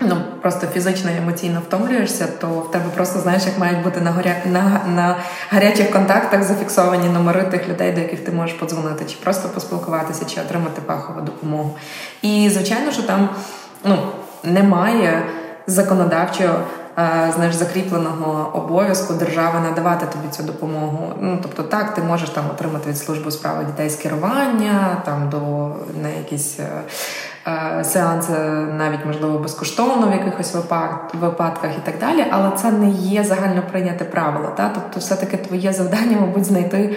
ну 0.00 0.16
просто 0.42 0.66
фізично 0.66 1.10
і 1.10 1.16
емоційно 1.16 1.62
втомлюєшся, 1.68 2.26
то 2.40 2.48
в 2.48 2.70
тебе 2.70 2.84
просто 2.94 3.20
знаєш, 3.20 3.42
як 3.46 3.58
мають 3.58 3.82
бути 3.82 4.00
на 4.00 4.10
горя... 4.10 4.36
на, 4.44 4.80
на 4.94 5.16
гарячих 5.50 5.90
контактах 5.90 6.42
зафіксовані 6.42 7.08
номери 7.08 7.42
тих 7.42 7.68
людей, 7.68 7.92
до 7.92 8.00
яких 8.00 8.20
ти 8.24 8.32
можеш 8.32 8.56
подзвонити, 8.56 9.04
чи 9.04 9.16
просто 9.16 9.48
поспілкуватися, 9.48 10.24
чи 10.24 10.40
отримати 10.40 10.82
фахову 10.86 11.20
допомогу. 11.20 11.76
І 12.22 12.50
звичайно, 12.52 12.92
що 12.92 13.02
там 13.02 13.28
ну 13.84 13.98
немає 14.44 15.22
законодавчого. 15.66 16.60
Знаєш, 17.34 17.54
закріпленого 17.54 18.50
обов'язку 18.54 19.14
держави 19.14 19.60
надавати 19.60 20.06
тобі 20.06 20.28
цю 20.30 20.42
допомогу. 20.42 21.14
Ну 21.20 21.38
тобто, 21.42 21.62
так 21.62 21.94
ти 21.94 22.02
можеш 22.02 22.30
там 22.30 22.44
отримати 22.50 22.90
від 22.90 22.98
служби 22.98 23.30
справи 23.30 23.64
дітей 23.64 23.90
з 23.90 23.96
керування, 23.96 25.02
там 25.04 25.28
до 25.30 25.38
на 26.02 26.08
якісь 26.08 26.60
е, 26.60 26.64
Е, 26.64 27.33
сеанси 27.82 28.32
навіть 28.78 29.06
можливо 29.06 29.38
безкоштовно 29.38 30.08
в 30.08 30.12
якихось 30.12 30.54
випадках 31.14 31.70
і 31.78 31.86
так 31.86 31.94
далі, 32.00 32.24
але 32.30 32.50
це 32.50 32.70
не 32.70 32.90
є 32.90 33.24
загально 33.24 33.62
прийняте 33.70 34.04
правило. 34.04 34.52
Та? 34.56 34.68
Тобто, 34.74 35.00
все-таки 35.00 35.36
твоє 35.36 35.72
завдання, 35.72 36.16
мабуть, 36.20 36.44
знайти 36.44 36.96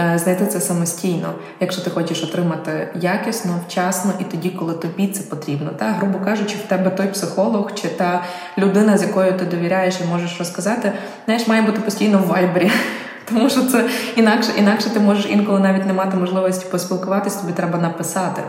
е, 0.00 0.18
знайти 0.18 0.46
це 0.46 0.60
самостійно, 0.60 1.34
якщо 1.60 1.82
ти 1.82 1.90
хочеш 1.90 2.22
отримати 2.22 2.88
якісно, 2.94 3.52
вчасно 3.68 4.12
і 4.20 4.24
тоді, 4.24 4.50
коли 4.50 4.74
тобі 4.74 5.08
це 5.08 5.22
потрібно. 5.22 5.70
Та? 5.70 5.84
Грубо 5.84 6.18
кажучи, 6.24 6.56
в 6.56 6.68
тебе 6.68 6.90
той 6.90 7.06
психолог 7.06 7.74
чи 7.74 7.88
та 7.88 8.24
людина, 8.58 8.98
з 8.98 9.02
якою 9.02 9.38
ти 9.38 9.44
довіряєш 9.44 10.00
і 10.00 10.04
можеш 10.04 10.38
розказати, 10.38 10.92
знаєш, 11.24 11.48
має 11.48 11.62
бути 11.62 11.80
постійно 11.80 12.18
в 12.18 12.26
вайбері. 12.26 12.70
Тому 13.28 13.50
що 13.50 13.62
це 13.62 13.84
інакше, 14.16 14.50
інакше 14.58 14.90
ти 14.90 15.00
можеш 15.00 15.26
інколи 15.30 15.60
навіть 15.60 15.86
не 15.86 15.92
мати 15.92 16.16
можливості 16.16 16.66
поспілкуватись, 16.70 17.34
тобі 17.34 17.52
треба 17.52 17.78
написати 17.78 18.42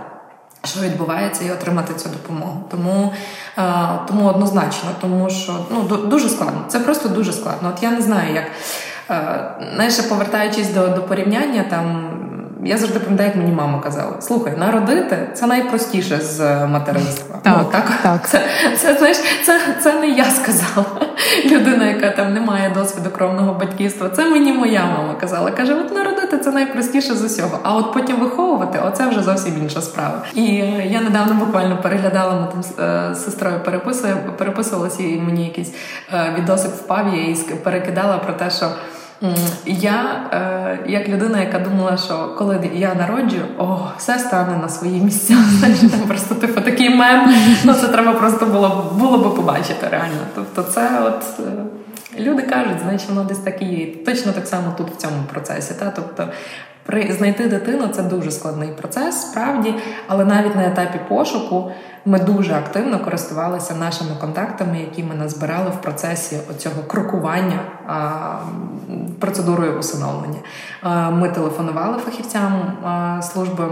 що 0.63 0.79
відбувається, 0.79 1.45
і 1.45 1.51
отримати 1.51 1.93
цю 1.93 2.09
допомогу. 2.09 2.63
Тому 2.71 3.13
е, 3.57 3.63
тому 4.07 4.29
однозначно, 4.29 4.89
тому 5.01 5.29
що 5.29 5.65
ну 5.71 5.97
дуже 5.97 6.29
складно. 6.29 6.65
Це 6.67 6.79
просто 6.79 7.09
дуже 7.09 7.33
складно. 7.33 7.73
От 7.75 7.83
я 7.83 7.91
не 7.91 8.01
знаю, 8.01 8.35
як 8.35 8.45
е, 9.09 9.71
знаєш, 9.75 9.99
повертаючись 9.99 10.69
до 10.69 10.87
до 10.87 11.01
порівняння, 11.01 11.65
там 11.69 12.09
я 12.63 12.77
завжди 12.77 12.99
пам'ятаю, 12.99 13.29
як 13.29 13.37
мені 13.37 13.51
мама 13.51 13.79
казала: 13.79 14.21
слухай, 14.21 14.53
народити 14.57 15.29
це 15.33 15.47
найпростіше 15.47 16.17
з 16.17 16.65
материнства. 16.67 17.35
Так, 17.41 17.57
ну, 17.59 17.65
так, 17.71 17.91
так. 18.03 18.29
Це, 18.29 18.41
це 18.77 18.93
знаєш, 18.93 19.17
це, 19.45 19.59
це 19.81 19.99
не 19.99 20.07
я 20.07 20.25
сказала. 20.25 20.85
Людина, 21.45 21.85
яка 21.85 22.09
там 22.09 22.33
не 22.33 22.41
має 22.41 22.69
досвіду 22.69 23.09
кровного 23.09 23.53
батьківства. 23.53 24.09
Це 24.09 24.25
мені 24.25 24.53
моя 24.53 24.85
мама 24.85 25.15
казала. 25.19 25.51
Каже: 25.51 25.73
от 25.73 25.95
народити 25.95 26.37
це 26.37 26.51
найпростіше 26.51 27.15
з 27.15 27.23
усього. 27.23 27.59
А 27.63 27.75
от 27.75 27.93
потім 27.93 28.15
виховувати 28.15 28.79
оце 28.87 29.07
вже 29.07 29.23
зовсім 29.23 29.53
інша 29.61 29.81
справа. 29.81 30.21
І 30.33 30.45
я 30.85 31.01
недавно 31.01 31.33
буквально 31.33 31.81
переглядала 31.81 32.33
ми 32.33 32.47
там 32.47 32.85
е, 32.85 33.15
з 33.15 33.25
сестрою 33.25 33.59
переписувалася, 34.37 35.03
і 35.03 35.19
мені 35.19 35.43
якийсь 35.43 35.73
е, 36.13 36.35
відосик 36.39 36.71
впав 36.71 37.15
я 37.15 37.21
і 37.21 37.35
перекидала 37.63 38.17
про 38.17 38.33
те, 38.33 38.49
що. 38.49 38.65
Я, 39.65 40.25
е, 40.33 40.79
як 40.91 41.09
людина, 41.09 41.39
яка 41.39 41.59
думала, 41.59 41.97
що 41.97 42.35
коли 42.37 42.69
я 42.73 42.95
народжу, 42.95 43.37
о, 43.57 43.77
все 43.97 44.19
стане 44.19 44.57
на 44.57 44.69
свої 44.69 45.01
місця. 45.01 45.33
Значить, 45.59 45.91
там 45.91 45.99
просто 45.99 46.35
типу 46.35 46.61
такий 46.61 46.89
мем. 46.89 47.33
Ну 47.63 47.73
це 47.73 47.87
треба 47.87 48.13
просто 48.13 48.45
було 48.45 48.95
було 48.99 49.17
би 49.17 49.29
побачити 49.29 49.87
реально. 49.91 50.19
Тобто, 50.35 50.63
це 50.63 50.89
от 51.05 51.23
е, 51.39 51.51
люди 52.19 52.41
кажуть, 52.41 52.79
значить, 52.83 53.09
воно 53.09 53.23
десь 53.23 53.37
так 53.37 53.61
і 53.61 53.65
є. 53.65 53.85
Точно 54.05 54.31
так 54.31 54.47
само 54.47 54.73
тут 54.77 54.89
в 54.89 54.95
цьому 54.95 55.23
процесі. 55.33 55.73
Та? 55.79 55.91
Тобто 55.95 56.27
При 56.85 57.13
знайти 57.13 57.47
дитину 57.47 57.87
це 57.87 58.03
дуже 58.03 58.31
складний 58.31 58.69
процес, 58.69 59.21
справді, 59.21 59.73
але 60.07 60.25
навіть 60.25 60.55
на 60.55 60.67
етапі 60.67 60.99
пошуку 61.09 61.71
ми 62.05 62.19
дуже 62.19 62.53
активно 62.53 62.99
користувалися 62.99 63.75
нашими 63.75 64.11
контактами, 64.19 64.79
які 64.79 65.03
ми 65.03 65.15
назбирали 65.15 65.69
в 65.69 65.81
процесі 65.81 66.37
оцього 66.51 66.83
крокування 66.87 67.59
процедурою 69.19 69.79
усиновлення. 69.79 70.39
Ми 71.11 71.29
телефонували 71.29 71.97
фахівцям 71.97 72.73
служби. 73.21 73.65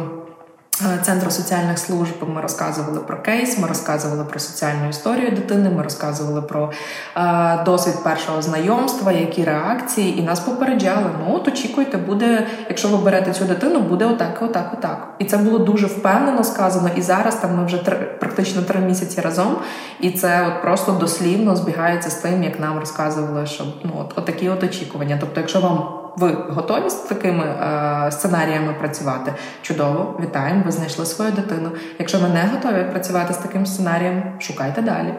Е, 0.86 1.00
Центру 1.02 1.32
соціальних 1.32 1.80
служб 1.80 2.14
ми 2.36 2.42
розказували 2.42 3.00
про 3.00 3.22
кейс, 3.22 3.58
ми 3.58 3.68
розказували 3.68 4.24
про 4.24 4.40
соціальну 4.40 4.90
історію 4.90 5.32
дитини, 5.32 5.70
ми 5.70 5.84
розказували 5.84 6.42
про 6.42 6.72
е, 7.18 7.64
досвід 7.66 8.04
першого 8.04 8.42
знайомства, 8.42 9.12
які 9.12 9.44
реакції, 9.44 10.20
і 10.20 10.22
нас 10.22 10.40
попереджали. 10.40 11.10
Ну 11.20 11.36
от 11.36 11.48
очікуйте, 11.48 11.98
буде, 11.98 12.48
якщо 12.70 12.88
ви 12.88 12.98
берете 12.98 13.34
цю 13.34 13.46
дитину, 13.46 13.80
буде 13.80 14.06
отак, 14.06 14.40
отак, 14.42 14.72
отак. 14.78 15.08
І 15.20 15.26
це 15.26 15.38
було 15.38 15.60
дуже 15.60 15.88
впевнено 15.88 16.44
сказано. 16.44 16.90
І 16.96 17.02
зараз 17.02 17.36
там 17.36 17.58
ми 17.58 17.66
вже 17.66 17.86
три, 17.86 17.98
практично 17.98 18.62
три 18.62 18.80
місяці 18.80 19.22
разом, 19.22 19.58
і 20.00 20.12
це 20.12 20.48
от 20.48 20.62
просто 20.62 20.92
дослівно 20.92 21.56
збігається 21.56 22.10
з 22.10 22.16
тим, 22.16 22.44
як 22.44 22.60
нам 22.60 22.80
розказували, 22.80 23.46
що 23.46 23.64
ну 23.84 23.92
от, 24.00 24.14
от 24.16 24.26
такі 24.26 24.50
от 24.50 24.64
очікування. 24.64 25.18
Тобто, 25.22 25.40
якщо 25.40 25.60
вам 25.60 26.07
ви 26.18 26.38
готові 26.50 26.90
з 26.90 26.94
такими 26.94 27.44
е, 27.44 28.12
сценаріями 28.12 28.74
працювати? 28.80 29.34
Чудово, 29.62 30.20
вітаємо! 30.24 30.62
Ви 30.66 30.72
знайшли 30.72 31.06
свою 31.06 31.32
дитину. 31.32 31.70
Якщо 32.00 32.20
ви 32.20 32.28
не 32.28 32.50
готові 32.54 32.84
працювати 32.92 33.34
з 33.34 33.38
таким 33.38 33.66
сценарієм, 33.66 34.24
шукайте 34.40 34.82
далі. 34.82 35.14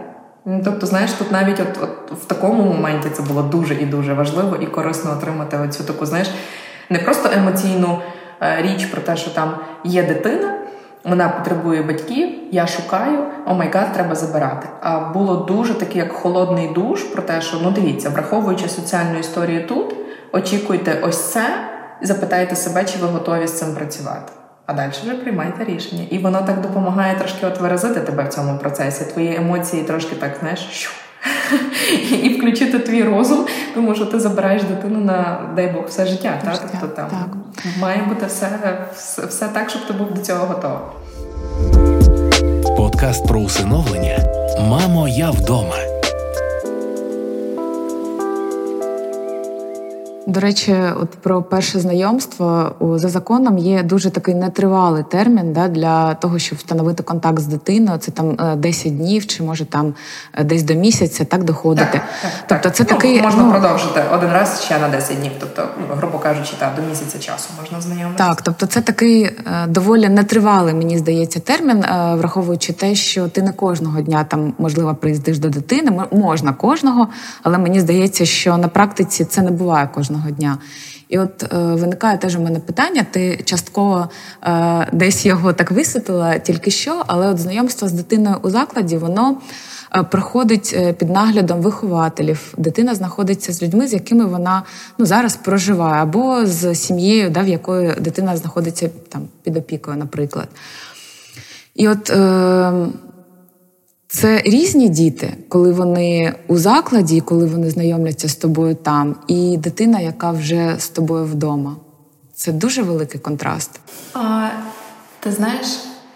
Тобто, 0.65 0.87
знаєш, 0.87 1.13
тут 1.13 1.33
навіть 1.33 1.61
от, 1.61 1.83
от 1.83 2.19
в 2.19 2.25
такому 2.25 2.63
моменті 2.63 3.11
це 3.11 3.23
було 3.23 3.43
дуже 3.43 3.75
і 3.75 3.87
дуже 3.87 4.15
важливо 4.15 4.57
і 4.57 4.67
корисно 4.67 5.13
отримати 5.13 5.57
оцю 5.59 5.85
таку, 5.85 6.07
знаєш, 6.07 6.31
не 6.91 6.99
просто 6.99 7.31
емоційну 7.33 7.99
е, 8.43 8.63
річ 8.63 8.85
про 8.87 9.01
те, 9.01 9.17
що 9.17 9.31
там 9.31 9.55
є 9.85 10.03
дитина. 10.03 10.55
Вона 11.05 11.29
потребує 11.29 11.83
батьків, 11.83 12.29
я 12.51 12.67
шукаю, 12.67 13.19
oh 13.47 13.55
my 13.55 13.71
God, 13.75 13.93
треба 13.93 14.15
забирати. 14.15 14.69
А 14.81 15.01
було 15.01 15.37
дуже 15.37 15.75
таке, 15.75 15.99
як 15.99 16.13
холодний 16.13 16.69
душ, 16.75 17.03
про 17.03 17.23
те, 17.23 17.41
що 17.41 17.57
ну 17.63 17.71
дивіться, 17.71 18.11
враховуючи 18.11 18.69
соціальну 18.69 19.19
історію 19.19 19.67
тут, 19.67 19.95
очікуйте 20.39 20.99
ось 21.03 21.33
це, 21.33 21.47
запитайте 22.03 22.57
себе, 22.57 22.85
чи 22.85 22.99
ви 22.99 23.07
готові 23.07 23.47
з 23.47 23.59
цим 23.59 23.75
працювати. 23.75 24.33
А 24.67 24.73
далі 24.73 24.91
вже 25.03 25.15
приймайте 25.15 25.65
рішення. 25.65 26.03
І 26.11 26.19
воно 26.19 26.43
так 26.43 26.61
допомагає 26.61 27.17
трошки 27.19 27.47
от 27.47 27.61
виразити 27.61 28.01
тебе 28.01 28.25
в 28.25 28.29
цьому 28.29 28.59
процесі. 28.59 29.05
Твої 29.05 29.37
емоції 29.37 29.83
трошки 29.83 30.17
так, 30.17 30.33
знаєш, 30.41 30.69
що. 30.71 30.91
і 32.23 32.29
включити 32.39 32.79
твій 32.79 33.03
розум, 33.03 33.47
тому 33.75 33.95
що 33.95 34.07
ти 34.07 34.21
забираєш 34.21 34.63
дитину 34.63 35.01
на 35.01 35.41
дай 35.57 35.67
Бог 35.67 35.85
все 35.87 36.07
життя. 36.07 36.41
Та? 36.45 36.55
Тобто 36.73 36.87
там 36.87 37.11
так. 37.11 37.29
має 37.81 38.03
бути 38.03 38.27
все, 38.27 38.49
все, 38.95 39.27
все 39.27 39.49
так, 39.49 39.71
щоб 39.71 39.87
ти 39.87 39.93
був 39.93 40.15
до 40.15 40.21
цього 40.21 40.47
готовий. 40.47 40.79
Подкаст 42.77 43.27
про 43.27 43.41
усиновлення 43.41 44.19
Мамо, 44.61 45.09
я 45.09 45.31
вдома. 45.31 45.88
До 50.29 50.41
речі, 50.41 50.77
от 51.01 51.11
про 51.11 51.43
перше 51.43 51.81
знайомство 51.81 52.73
за 52.81 53.09
законом 53.09 53.59
є 53.59 53.83
дуже 53.83 54.11
такий 54.11 54.35
нетривалий 54.35 55.05
термін 55.11 55.53
да, 55.53 55.69
для 55.69 56.15
того, 56.15 56.39
щоб 56.39 56.59
встановити 56.59 57.03
контакт 57.03 57.39
з 57.39 57.47
дитиною. 57.47 57.99
Це 57.99 58.11
там 58.11 58.37
10 58.57 58.87
е, 58.87 58.91
днів, 58.91 59.27
чи 59.27 59.43
може 59.43 59.65
там 59.65 59.95
е, 60.35 60.45
десь 60.45 60.63
до 60.63 60.75
місяця 60.75 61.25
так 61.25 61.45
доходити. 61.45 62.01
Так, 62.23 62.31
так, 62.47 62.61
тобто, 62.63 62.71
це 62.71 62.85
ну, 62.91 62.97
такий 62.97 63.23
можна 63.23 63.43
ну, 63.43 63.51
продовжити 63.51 64.03
один 64.13 64.31
раз 64.31 64.63
ще 64.65 64.79
на 64.79 64.89
10 64.89 65.19
днів. 65.19 65.33
Тобто, 65.41 65.69
ну, 65.81 65.97
грубо 65.97 66.19
кажучи, 66.19 66.53
так, 66.59 66.73
до 66.77 66.83
місяця 66.83 67.19
часу 67.19 67.49
можна 67.61 67.81
знайомитися. 67.81 68.29
Так, 68.29 68.43
тобто, 68.43 68.67
це 68.67 68.81
такий 68.81 69.23
е, 69.23 69.33
доволі 69.69 70.09
нетривалий, 70.09 70.75
мені 70.75 70.99
здається, 70.99 71.41
термін, 71.41 71.85
враховуючи 72.15 72.73
те, 72.73 72.95
що 72.95 73.29
ти 73.29 73.43
не 73.43 73.53
кожного 73.53 74.01
дня 74.01 74.25
там 74.25 74.55
можливо 74.59 74.95
приїздиш 74.95 75.39
до 75.39 75.49
дитини. 75.49 76.03
Можна 76.11 76.53
кожного, 76.53 77.09
але 77.43 77.59
мені 77.59 77.81
здається, 77.81 78.27
що 78.27 78.57
на 78.57 78.69
практиці 78.69 79.25
це 79.25 79.43
не 79.43 79.51
буває 79.51 79.89
кожного 79.95 80.18
кожного 80.19 80.31
дня. 80.31 80.59
І 81.09 81.19
от 81.19 81.43
е, 81.43 81.57
виникає 81.59 82.19
теж 82.19 82.37
у 82.37 82.41
мене 82.41 82.61
питання. 82.61 83.07
Ти 83.11 83.41
частково 83.45 84.09
е, 84.43 84.89
десь 84.93 85.27
його 85.27 85.53
так 85.53 85.71
висвітлила 85.71 86.39
тільки 86.39 86.71
що, 86.71 87.03
але 87.07 87.29
от 87.29 87.39
знайомство 87.39 87.89
з 87.89 87.93
дитиною 87.93 88.37
у 88.43 88.51
закладі 88.51 88.97
воно 88.97 89.37
е, 89.97 90.03
проходить 90.03 90.75
е, 90.77 90.93
під 90.93 91.11
наглядом 91.11 91.61
вихователів. 91.61 92.55
Дитина 92.59 92.95
знаходиться 92.95 93.53
з 93.53 93.63
людьми, 93.63 93.89
з 93.89 93.93
якими 93.93 94.25
вона 94.25 94.63
ну 94.99 95.07
зараз 95.07 95.37
проживає, 95.37 96.03
або 96.03 96.47
з 96.47 96.75
сім'єю, 96.75 97.31
да, 97.31 97.43
в 97.43 97.49
якої 97.49 97.95
дитина 98.01 98.37
знаходиться 98.37 98.91
там 99.09 99.23
під 99.43 99.57
опікою, 99.57 99.97
наприклад. 99.97 100.49
І 101.75 101.89
от. 101.89 102.11
Е, 102.11 102.87
це 104.09 104.43
різні 104.45 104.89
діти, 104.89 105.37
коли 105.49 105.73
вони 105.73 106.35
у 106.49 106.57
закладі, 106.57 107.21
коли 107.21 107.47
вони 107.47 107.71
знайомляться 107.71 108.29
з 108.29 108.37
тобою 108.37 108.75
там, 108.75 109.17
і 109.27 109.57
дитина, 109.57 110.01
яка 110.01 110.31
вже 110.31 110.75
з 110.79 110.89
тобою 110.89 111.25
вдома. 111.25 111.77
Це 112.35 112.53
дуже 112.53 112.83
великий 112.83 113.21
контраст. 113.21 113.81
А, 114.15 114.49
Ти 115.21 115.33
знаєш, 115.33 115.67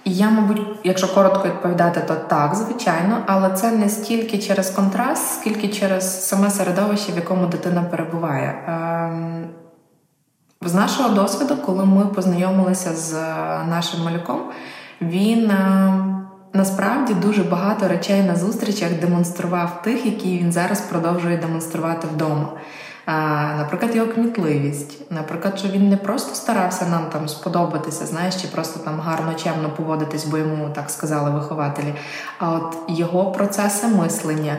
я, 0.05 0.31
мабуть, 0.31 0.63
якщо 0.85 1.15
коротко 1.15 1.49
відповідати, 1.49 2.01
то 2.09 2.15
так, 2.15 2.55
звичайно, 2.55 3.23
але 3.27 3.51
це 3.51 3.71
не 3.71 3.89
стільки 3.89 4.39
через 4.39 4.71
контраст, 4.71 5.41
скільки 5.41 5.69
через 5.69 6.29
саме 6.29 6.51
середовище, 6.51 7.13
в 7.13 7.17
якому 7.17 7.47
дитина 7.47 7.83
перебуває. 7.83 8.65
Ем, 8.69 9.45
з 10.65 10.75
нашого 10.75 11.09
досвіду, 11.09 11.57
коли 11.67 11.85
ми 11.85 12.07
познайомилися 12.07 12.95
з 12.97 13.13
нашим 13.69 14.01
малюком, 14.05 14.41
він. 15.01 15.53
Насправді 16.55 17.15
дуже 17.15 17.43
багато 17.43 17.89
речей 17.89 18.23
на 18.23 18.37
зустрічах 18.37 18.89
демонстрував 19.01 19.83
тих, 19.83 20.07
які 20.07 20.39
він 20.39 20.53
зараз 20.53 20.81
продовжує 20.81 21.37
демонструвати 21.37 22.07
вдома. 22.15 22.49
Наприклад, 23.59 23.97
його 23.97 24.13
кмітливість, 24.13 25.11
наприклад, 25.11 25.59
що 25.59 25.69
він 25.69 25.89
не 25.89 25.97
просто 25.97 26.35
старався 26.35 26.87
нам 26.87 27.03
там 27.13 27.29
сподобатися, 27.29 28.07
знаєш, 28.07 28.37
чи 28.43 28.49
просто 28.49 28.81
там 28.81 29.01
гарно 29.01 29.35
чемно 29.35 29.71
поводитись, 29.71 30.25
бо 30.25 30.39
йому 30.39 30.69
так 30.75 30.91
сказали 30.91 31.31
вихователі. 31.31 31.95
А 32.39 32.51
от 32.51 32.77
його 32.89 33.33
процеси 33.33 33.87
мислення. 33.87 34.57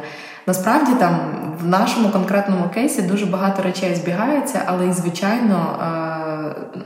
Насправді 0.48 0.92
там 0.94 1.20
в 1.62 1.68
нашому 1.68 2.10
конкретному 2.10 2.70
кейсі 2.74 3.02
дуже 3.02 3.26
багато 3.26 3.64
речей 3.64 3.96
збігаються, 3.96 4.62
але 4.66 4.88
і 4.88 4.94
звичайно 4.94 5.80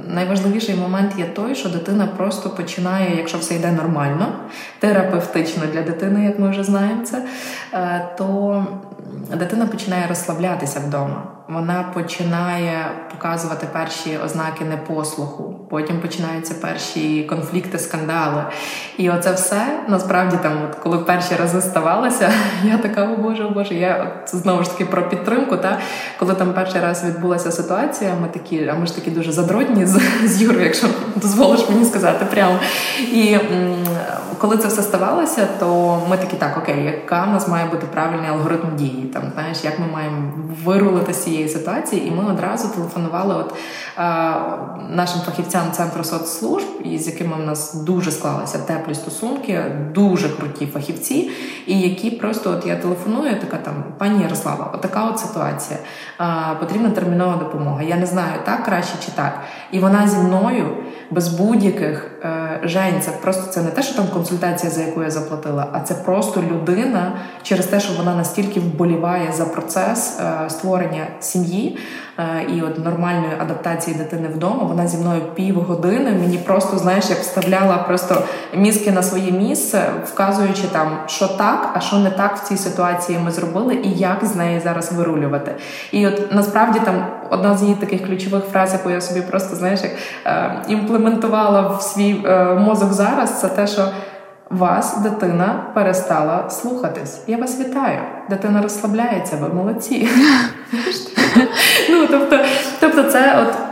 найважливіший 0.07 0.75
момент 0.75 1.11
є 1.17 1.25
той, 1.25 1.55
що 1.55 1.69
дитина 1.69 2.07
просто 2.17 2.49
починає, 2.49 3.17
якщо 3.17 3.37
все 3.37 3.55
йде 3.55 3.71
нормально, 3.71 4.33
терапевтично 4.79 5.63
для 5.73 5.81
дитини, 5.81 6.25
як 6.25 6.39
ми 6.39 6.49
вже 6.49 6.63
знаємо 6.63 7.03
це, 7.03 7.25
е, 7.73 8.09
то 8.17 8.65
дитина 9.37 9.65
починає 9.65 10.07
розслаблятися 10.07 10.79
вдома. 10.79 11.36
Вона 11.49 11.91
починає 11.93 12.91
показувати 13.11 13.67
перші 13.73 14.17
ознаки 14.25 14.65
непослуху. 14.65 15.55
Потім 15.69 15.99
починаються 15.99 16.53
перші 16.53 17.23
конфлікти, 17.23 17.79
скандали. 17.79 18.43
І 18.97 19.09
оце 19.09 19.31
все 19.33 19.61
насправді 19.87 20.37
там, 20.43 20.51
от 20.69 20.75
коли 20.75 20.97
перші 20.97 21.35
рази 21.35 21.61
ставалося, 21.61 22.31
я 22.63 22.77
така, 22.77 23.03
о 23.03 23.17
Боже, 23.17 23.43
о 23.43 23.49
Боже, 23.49 23.73
я 23.75 24.07
от, 24.23 24.35
знову 24.35 24.63
ж 24.63 24.71
таки 24.71 24.85
про 24.85 25.09
підтримку. 25.09 25.57
Та 25.57 25.77
коли 26.19 26.33
там 26.33 26.53
перший 26.53 26.81
раз 26.81 27.03
відбулася 27.05 27.51
ситуація, 27.51 28.11
ми 28.21 28.27
такі, 28.27 28.67
а 28.67 28.73
ми 28.75 28.85
ж 28.85 28.95
такі 28.95 29.11
дуже 29.11 29.31
задротні 29.31 29.85
з, 29.85 30.01
з 30.25 30.41
Юрою, 30.41 30.63
якщо 30.63 30.87
дозволиш 31.15 31.69
мені 31.69 31.85
сказати 31.85 32.25
прямо. 32.25 32.55
І 33.11 33.33
м- 33.33 33.85
коли 34.37 34.57
це 34.57 34.67
все 34.67 34.81
ставалося, 34.81 35.47
то 35.59 35.99
ми 36.09 36.17
такі 36.17 36.35
так, 36.35 36.57
окей, 36.57 36.83
яка 36.85 37.23
в 37.23 37.29
нас 37.29 37.47
має 37.47 37.65
бути 37.69 37.85
правильний 37.93 38.29
алгоритм 38.29 38.75
дії? 38.75 39.11
Там 39.13 39.23
знаєш, 39.33 39.57
як 39.63 39.79
ми 39.79 39.85
маємо 39.93 40.31
вирулити 40.65 41.13
з 41.13 41.23
цієї 41.37 41.53
ситуації, 41.53 42.07
і 42.07 42.11
ми 42.11 42.31
одразу 42.31 42.67
телефонували 42.67 43.35
от 43.35 43.53
а, 43.95 44.33
нашим 44.89 45.21
фахівцям 45.21 45.71
центру 45.71 46.03
соцслужб, 46.03 46.67
з 46.95 47.07
якими 47.07 47.35
в 47.35 47.45
нас 47.45 47.73
дуже 47.73 48.11
склалися 48.11 48.57
теплі 48.57 48.95
стосунки, 48.95 49.63
дуже 49.93 50.29
круті 50.29 50.65
фахівці, 50.65 51.31
і 51.67 51.81
які 51.81 52.11
просто 52.11 52.51
от 52.51 52.65
я 52.65 52.75
телефоную, 52.75 53.39
така 53.39 53.57
там 53.57 53.83
пані 53.97 54.23
Ярослава, 54.23 54.71
отака 54.73 55.09
от 55.09 55.19
ситуація. 55.19 55.79
А, 56.17 56.55
Потрібна 56.59 56.89
термінова 56.89 57.35
допомога. 57.35 57.83
Я 57.83 57.95
не 57.95 58.05
знаю, 58.05 58.39
так 58.45 58.63
краще 58.63 58.93
чи 59.05 59.11
так. 59.11 59.41
І 59.71 59.79
вона 59.79 60.07
зі 60.07 60.17
мною 60.17 60.77
без 61.11 61.27
будь-яких 61.27 62.11
е, 62.23 62.59
жень, 62.63 63.01
це 63.01 63.11
просто 63.11 63.51
це 63.51 63.61
не 63.61 63.69
те, 63.69 63.83
що 63.83 63.95
там 63.95 64.07
консультація, 64.07 64.71
за 64.71 64.81
яку 64.81 65.03
я 65.03 65.11
заплатила, 65.11 65.67
а 65.71 65.79
це 65.79 65.93
просто 65.93 66.41
людина 66.41 67.11
через 67.43 67.65
те, 67.65 67.79
що 67.79 67.93
вона 67.93 68.15
настільки 68.15 68.59
вболіває 68.59 69.31
за 69.31 69.45
процес 69.45 70.19
е, 70.19 70.49
створення 70.49 71.07
сім'ї. 71.27 71.77
Е, 72.19 72.45
і 72.55 72.61
от 72.61 72.85
нормальної 72.85 73.33
адаптації 73.39 73.97
дитини 73.97 74.27
вдома. 74.27 74.63
Вона 74.63 74.87
зі 74.87 74.97
мною 74.97 75.21
півгодини 75.21 76.11
мені 76.11 76.37
просто 76.37 76.77
знаєш, 76.77 77.09
як 77.09 77.19
вставляла 77.19 77.77
просто 77.77 78.23
мізки 78.53 78.91
на 78.91 79.03
своє 79.03 79.31
місце, 79.31 79.83
вказуючи 80.05 80.63
там, 80.71 80.97
що 81.07 81.27
так, 81.27 81.69
а 81.73 81.79
що 81.79 81.95
не 81.95 82.09
так 82.09 82.37
в 82.37 82.47
цій 82.47 82.57
ситуації 82.57 83.19
ми 83.25 83.31
зробили, 83.31 83.75
і 83.75 83.91
як 83.91 84.25
з 84.25 84.35
неї 84.35 84.59
зараз 84.59 84.93
вирулювати. 84.93 85.55
І 85.91 86.07
от 86.07 86.31
насправді 86.31 86.79
там 86.79 87.05
одна 87.29 87.57
з 87.57 87.63
її 87.63 87.75
таких 87.75 88.05
ключових 88.05 88.43
фраз, 88.51 88.73
яку 88.73 88.89
я 88.89 89.01
собі 89.01 89.21
просто 89.21 89.55
знаєш, 89.55 89.79
як 89.83 89.91
е, 90.25 90.61
імплементувала 90.67 91.61
в 91.61 91.81
свій 91.81 92.21
е, 92.25 92.45
мозок 92.45 92.93
зараз, 92.93 93.41
це 93.41 93.47
те, 93.47 93.67
що 93.67 93.87
вас 94.49 94.97
дитина 94.97 95.65
перестала 95.73 96.49
слухатись. 96.49 97.21
Я 97.27 97.37
вас 97.37 97.59
вітаю. 97.59 97.99
Дитина 98.29 98.61
розслабляється, 98.61 99.35
ви 99.41 99.49
молодці. 99.49 100.09
Тобто, 102.11 102.39
тобто, 102.79 103.03
це 103.03 103.39
от. 103.41 103.66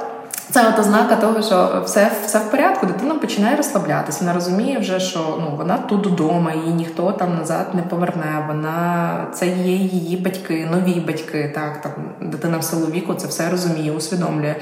Це 0.56 0.70
от 0.70 0.80
ознака 0.80 1.16
того, 1.16 1.42
що 1.42 1.84
все 1.86 2.12
все 2.26 2.40
в 2.40 2.52
порядку. 2.52 2.86
Дитина 2.86 3.16
починає 3.16 3.56
розслаблятися. 3.56 4.20
Вона 4.22 4.34
розуміє 4.34 4.80
вже, 4.80 5.00
що 5.00 5.20
ну 5.40 5.58
вона 5.58 5.78
тут 5.78 6.08
вдома, 6.08 6.54
її 6.54 6.74
ніхто 6.74 7.12
там 7.12 7.38
назад 7.38 7.68
не 7.74 7.82
поверне. 7.82 8.46
Вона 8.48 9.28
це 9.34 9.48
є 9.48 9.76
її 9.76 10.18
батьки, 10.18 10.68
нові 10.72 11.00
батьки. 11.00 11.52
Так 11.56 11.82
там 11.82 11.92
дитина 12.22 12.58
в 12.58 12.64
силу 12.64 12.86
віку 12.86 13.14
це 13.14 13.28
все 13.28 13.50
розуміє, 13.50 13.92
усвідомлює. 13.92 14.56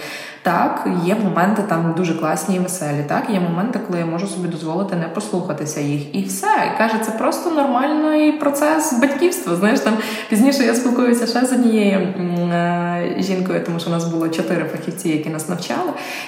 Так, 0.43 0.87
є 1.05 1.15
моменти 1.15 1.63
там 1.67 1.93
дуже 1.97 2.13
класні 2.13 2.55
і 2.55 2.59
веселі. 2.59 3.05
Так, 3.07 3.23
є 3.29 3.39
моменти, 3.39 3.79
коли 3.87 3.99
я 3.99 4.05
можу 4.05 4.27
собі 4.27 4.47
дозволити 4.47 4.95
не 4.95 5.07
послухатися 5.07 5.81
їх, 5.81 6.15
і 6.15 6.23
все. 6.23 6.47
І 6.75 6.77
каже, 6.77 6.93
це 7.05 7.11
просто 7.11 7.51
нормальний 7.51 8.31
процес 8.31 8.93
батьківства. 8.93 9.55
Знаєш, 9.55 9.79
там 9.79 9.93
пізніше 10.29 10.63
я 10.63 10.75
спілкуюся 10.75 11.27
ще 11.27 11.45
з 11.45 11.53
однією 11.53 11.99
е- 11.99 13.15
жінкою, 13.19 13.63
тому 13.65 13.79
що 13.79 13.89
у 13.89 13.93
нас 13.93 14.05
було 14.05 14.29
чотири 14.29 14.65
фахівці, 14.65 15.09
які 15.09 15.29
нас 15.29 15.49
навчали. 15.49 15.82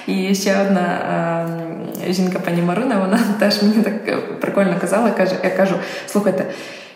І 0.06 0.34
ще 0.34 0.62
одна 0.62 0.98
е- 2.08 2.12
жінка, 2.12 2.38
пані 2.38 2.62
Марина, 2.62 2.98
вона 2.98 3.18
теж 3.38 3.62
мені 3.62 3.74
так 3.74 4.40
прикольно 4.40 4.74
казала. 4.80 5.10
каже: 5.10 5.34
Я 5.44 5.50
кажу: 5.50 5.74
слухайте, 6.06 6.44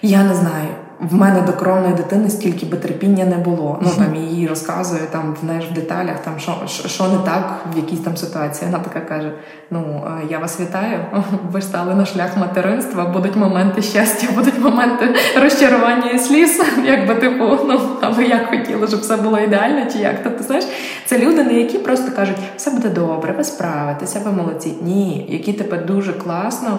я 0.03 0.25
не 0.25 0.35
знаю 0.35 0.69
в 1.01 1.15
мене 1.15 1.41
до 1.41 1.53
кровної 1.53 1.95
дитини 1.95 2.31
стільки 2.31 2.67
би 2.67 2.77
терпіння 2.77 3.25
не 3.25 3.37
було. 3.37 3.79
Ну 3.83 3.91
там 3.99 4.15
її 4.15 4.47
розказує 4.47 5.03
там 5.11 5.37
знаєш, 5.41 5.65
в 5.71 5.73
деталях, 5.73 6.19
там 6.19 6.39
що 6.39 6.57
що 6.87 7.09
не 7.09 7.19
так 7.19 7.59
в 7.75 7.77
якійсь 7.77 8.01
там 8.01 8.17
ситуації. 8.17 8.71
Вона 8.71 8.85
така 8.85 9.01
каже: 9.01 9.33
Ну 9.73 10.03
я 10.31 10.39
вас 10.39 10.61
вітаю, 10.61 10.99
ви 11.53 11.63
стали 11.63 11.95
на 11.95 12.07
шлях 12.07 12.37
материнства. 12.37 13.05
Будуть 13.05 13.37
моменти 13.37 13.83
щастя, 13.83 14.27
будуть 14.35 14.59
моменти 14.59 15.15
розчарування 15.43 16.11
і 16.11 16.19
сліз. 16.19 16.63
Якби 16.85 17.15
типу, 17.15 17.45
ну 17.69 17.81
а 18.01 18.09
ви 18.09 18.25
як 18.25 18.51
хотіли, 18.51 18.89
щоб 18.89 19.01
все 19.01 19.17
було 19.17 19.39
ідеально, 19.39 19.91
чи 19.93 19.99
як? 19.99 20.23
Тобто, 20.23 20.45
знаєш, 20.45 20.65
це 21.07 21.19
люди, 21.19 21.45
не 21.45 21.55
які 21.55 21.79
просто 21.79 22.13
кажуть, 22.17 22.37
все 22.57 22.71
буде 22.71 22.89
добре, 22.89 23.35
ви 23.39 23.45
справитеся, 23.45 24.21
ви 24.25 24.33
молодці. 24.33 24.75
Ні, 24.83 25.27
які 25.31 25.53
тебе 25.53 25.79
дуже 25.79 26.13
класно, 26.13 26.79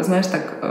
знаєш 0.00 0.26
так. 0.26 0.52
Е, 0.64 0.68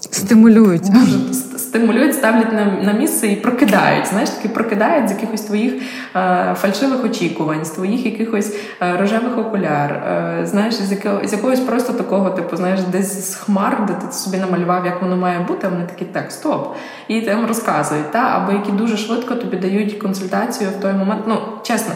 Стимулюють. 0.00 0.82
Дуже 0.82 1.34
стимулюють, 1.58 2.14
ставлять 2.14 2.52
на 2.52 2.64
на 2.82 2.92
місце 2.92 3.28
і 3.28 3.36
прокидають. 3.36 4.06
Знаєш, 4.06 4.30
таки 4.30 4.48
прокидають 4.48 5.08
з 5.08 5.12
якихось 5.12 5.40
твоїх 5.40 5.72
е, 6.16 6.54
фальшивих 6.60 7.04
очікувань, 7.04 7.64
з 7.64 7.70
твоїх 7.70 8.06
якихось 8.06 8.56
е, 8.82 8.96
рожевих 9.00 9.38
окуляр. 9.38 9.92
Е, 9.92 10.25
знаєш, 10.42 10.74
з 10.74 10.92
якого 10.92 11.26
з 11.26 11.32
якогось 11.32 11.60
просто 11.60 11.92
такого, 11.92 12.30
типу, 12.30 12.56
знаєш, 12.56 12.80
десь 12.80 13.32
з 13.32 13.34
хмар, 13.34 13.86
де 13.86 13.92
ти 13.92 14.12
собі 14.12 14.36
намалював, 14.36 14.86
як 14.86 15.02
воно 15.02 15.16
має 15.16 15.40
бути. 15.40 15.68
Вони 15.68 15.84
такі 15.84 16.04
так, 16.04 16.32
стоп. 16.32 16.76
І 17.08 17.20
там 17.20 17.46
розказують. 17.46 18.10
Та? 18.10 18.18
Або 18.18 18.52
які 18.52 18.72
дуже 18.72 18.96
швидко 18.96 19.34
тобі 19.34 19.56
дають 19.56 19.92
консультацію 19.92 20.70
в 20.70 20.82
той 20.82 20.92
момент. 20.92 21.22
Ну, 21.26 21.38
чесно. 21.62 21.94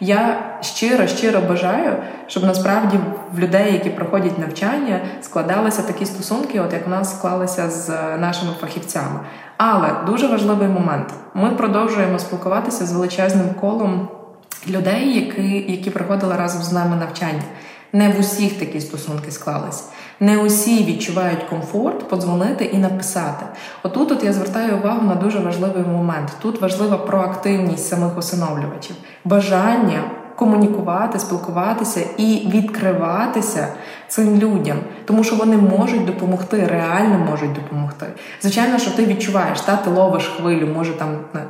Я 0.00 0.38
щиро, 0.60 1.06
щиро 1.06 1.40
бажаю, 1.48 1.96
щоб 2.26 2.44
насправді 2.44 2.98
в 3.32 3.38
людей, 3.38 3.72
які 3.72 3.90
проходять 3.90 4.38
навчання, 4.38 5.00
складалися 5.22 5.82
такі 5.82 6.06
стосунки, 6.06 6.60
от 6.60 6.72
як 6.72 6.86
в 6.86 6.90
нас 6.90 7.18
склалися 7.18 7.70
з 7.70 7.88
нашими 8.18 8.52
фахівцями. 8.60 9.20
Але 9.56 9.90
дуже 10.06 10.26
важливий 10.26 10.68
момент: 10.68 11.08
ми 11.34 11.50
продовжуємо 11.50 12.18
спілкуватися 12.18 12.86
з 12.86 12.92
величезним 12.92 13.46
колом 13.60 14.08
людей, 14.68 15.14
які, 15.24 15.72
які 15.72 15.90
проходили 15.90 16.36
разом 16.36 16.62
з 16.62 16.72
нами 16.72 16.96
навчання. 16.96 17.42
Не 17.92 18.08
в 18.08 18.20
усіх 18.20 18.58
такі 18.58 18.80
стосунки 18.80 19.30
склались. 19.30 19.84
Не 20.20 20.38
усі 20.38 20.84
відчувають 20.84 21.42
комфорт 21.50 22.08
подзвонити 22.08 22.64
і 22.64 22.78
написати. 22.78 23.46
Отут 23.82 24.12
от 24.12 24.24
я 24.24 24.32
звертаю 24.32 24.76
увагу 24.76 25.06
на 25.06 25.14
дуже 25.14 25.38
важливий 25.38 25.82
момент. 25.82 26.32
Тут 26.42 26.60
важлива 26.60 26.96
проактивність 26.96 27.88
самих 27.88 28.18
усиновлювачів, 28.18 28.96
бажання 29.24 30.10
комунікувати, 30.36 31.18
спілкуватися 31.18 32.00
і 32.16 32.48
відкриватися 32.54 33.68
цим 34.08 34.38
людям, 34.38 34.76
тому 35.04 35.24
що 35.24 35.36
вони 35.36 35.56
можуть 35.56 36.04
допомогти, 36.04 36.66
реально 36.66 37.18
можуть 37.18 37.52
допомогти. 37.52 38.06
Звичайно, 38.42 38.78
що 38.78 38.90
ти 38.90 39.06
відчуваєш, 39.06 39.60
та 39.60 39.76
ти 39.76 39.90
ловиш 39.90 40.32
хвилю, 40.36 40.66
може 40.66 40.92
там 40.92 41.08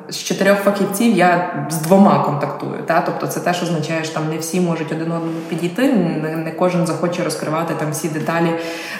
з 0.08 0.16
чотирьох 0.16 0.58
фахівців 0.58 1.16
я 1.16 1.54
з 1.70 1.76
двома 1.76 2.24
контактую. 2.24 2.82
Та? 2.86 3.00
Тобто 3.00 3.26
це 3.26 3.40
теж 3.40 3.62
означає, 3.62 4.04
що 4.04 4.14
там 4.14 4.28
не 4.28 4.38
всі 4.38 4.60
можуть 4.60 4.92
один 4.92 5.12
одному 5.12 5.32
підійти, 5.48 5.92
не, 5.92 6.52
кожен 6.58 6.86
захоче 6.86 7.24
розкривати 7.24 7.74
там 7.78 7.90
всі 7.90 8.08
деталі 8.08 8.50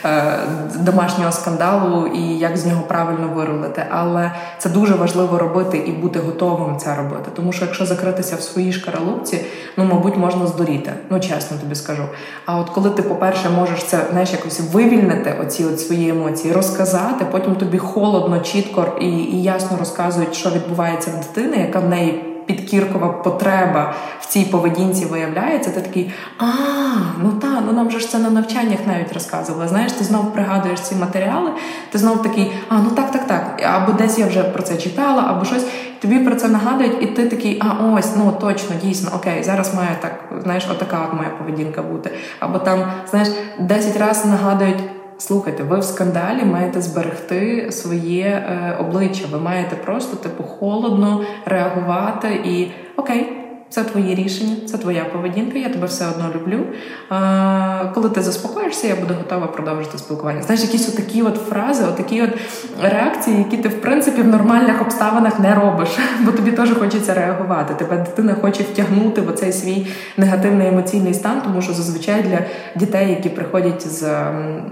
е, 0.04 0.38
домашнього 0.78 1.32
скандалу 1.32 2.06
і 2.06 2.38
як 2.38 2.56
з 2.56 2.66
нього 2.66 2.82
правильно 2.82 3.28
вирулити. 3.34 3.84
Але 3.90 4.32
це 4.58 4.68
дуже 4.68 4.94
важливо 4.94 5.38
робити 5.38 5.78
і 5.78 5.92
бути 5.92 6.18
готовим 6.18 6.76
це 6.76 6.96
робити. 6.96 7.30
Тому 7.34 7.52
що 7.52 7.64
якщо 7.64 7.86
закритися 7.86 8.36
в 8.36 8.40
своїй 8.40 8.72
шкаралупці, 8.72 9.44
ну 9.76 9.84
мабуть, 9.84 10.16
можна 10.16 10.46
здуріти. 10.46 10.92
Ну 11.10 11.20
чесно 11.20 11.56
тобі 11.56 11.74
скажу. 11.74 12.04
А 12.46 12.56
от 12.58 12.70
коли 12.70 12.90
ти, 12.90 13.02
по-перше, 13.02 13.47
можеш 13.50 13.84
це 13.84 14.06
знаєш, 14.10 14.32
якось 14.32 14.60
вивільнити 14.72 15.36
оці 15.42 15.64
от 15.64 15.80
свої 15.80 16.08
емоції, 16.08 16.54
розказати, 16.54 17.26
потім 17.30 17.56
тобі 17.56 17.78
холодно, 17.78 18.40
чітко 18.40 18.98
і, 19.00 19.06
і 19.06 19.42
ясно 19.42 19.76
розказують, 19.78 20.34
що 20.34 20.50
відбувається 20.50 21.10
в 21.10 21.14
дитини, 21.14 21.56
яка 21.56 21.80
в 21.80 21.88
неї. 21.88 22.27
Підкіркова 22.48 23.08
потреба 23.08 23.94
в 24.20 24.26
цій 24.26 24.44
поведінці 24.44 25.04
виявляється, 25.04 25.70
ти 25.70 25.80
такий, 25.80 26.12
а, 26.38 26.44
ну 27.22 27.32
та, 27.32 27.62
ну 27.66 27.72
нам 27.72 27.90
же 27.90 28.00
ж 28.00 28.08
це 28.10 28.18
на 28.18 28.30
навчаннях 28.30 28.78
навіть 28.86 29.12
розказували. 29.12 29.68
Знаєш, 29.68 29.92
ти 29.92 30.04
знов 30.04 30.32
пригадуєш 30.32 30.80
ці 30.80 30.94
матеріали, 30.94 31.50
ти 31.90 31.98
знов 31.98 32.22
такий, 32.22 32.52
а 32.68 32.74
ну 32.74 32.90
так, 32.90 33.10
так, 33.10 33.26
так. 33.26 33.62
Або 33.74 33.92
десь 33.92 34.18
я 34.18 34.26
вже 34.26 34.42
про 34.42 34.62
це 34.62 34.76
читала, 34.76 35.24
або 35.28 35.44
щось 35.44 35.66
тобі 36.00 36.18
про 36.18 36.34
це 36.34 36.48
нагадують, 36.48 37.02
і 37.02 37.06
ти 37.06 37.28
такий, 37.28 37.62
а 37.64 37.84
ось, 37.84 38.16
ну 38.16 38.36
точно, 38.40 38.76
дійсно, 38.82 39.10
окей, 39.16 39.42
зараз 39.42 39.74
має 39.74 39.96
так, 40.00 40.24
знаєш, 40.42 40.68
отака 40.70 41.08
от 41.08 41.16
моя 41.16 41.30
поведінка 41.38 41.82
бути. 41.82 42.10
Або 42.40 42.58
там, 42.58 42.92
знаєш, 43.10 43.28
10 43.58 43.96
разів 43.96 44.30
нагадують. 44.30 44.82
Слухайте, 45.18 45.62
ви 45.62 45.78
в 45.78 45.84
скандалі 45.84 46.44
маєте 46.44 46.80
зберегти 46.80 47.72
своє 47.72 48.24
е, 48.24 48.76
обличчя. 48.80 49.26
Ви 49.30 49.38
маєте 49.38 49.76
просто 49.76 50.16
типу 50.16 50.42
холодно 50.42 51.24
реагувати 51.44 52.28
і 52.44 52.70
окей, 52.96 53.47
це 53.70 53.84
твої 53.84 54.14
рішення, 54.14 54.56
це 54.66 54.78
твоя 54.78 55.04
поведінка, 55.04 55.58
я 55.58 55.68
тебе 55.68 55.86
все 55.86 56.04
одно 56.08 56.24
люблю. 56.34 56.64
А, 57.08 57.84
Коли 57.94 58.08
ти 58.08 58.22
заспокоїшся, 58.22 58.86
я 58.86 58.96
буду 58.96 59.14
готова 59.14 59.46
продовжити 59.46 59.98
спілкування. 59.98 60.42
Знаєш, 60.42 60.62
якісь 60.62 60.88
отакі 60.88 61.22
от 61.22 61.36
фрази, 61.36 61.84
отакі 61.84 62.22
от 62.22 62.30
реакції, 62.82 63.38
які 63.38 63.56
ти 63.56 63.68
в 63.68 63.80
принципі 63.80 64.22
в 64.22 64.28
нормальних 64.28 64.82
обставинах 64.82 65.40
не 65.40 65.54
робиш, 65.54 65.88
бо 66.20 66.32
тобі 66.32 66.50
теж 66.52 66.70
хочеться 66.72 67.14
реагувати. 67.14 67.74
Тебе 67.74 67.96
дитина 67.96 68.36
хоче 68.40 68.62
втягнути 68.62 69.20
в 69.20 69.28
оцей 69.28 69.52
свій 69.52 69.86
негативний 70.16 70.68
емоційний 70.68 71.14
стан, 71.14 71.40
тому 71.44 71.62
що 71.62 71.72
зазвичай 71.72 72.22
для 72.22 72.38
дітей, 72.76 73.10
які 73.10 73.28
приходять 73.28 73.86
з 73.88 74.08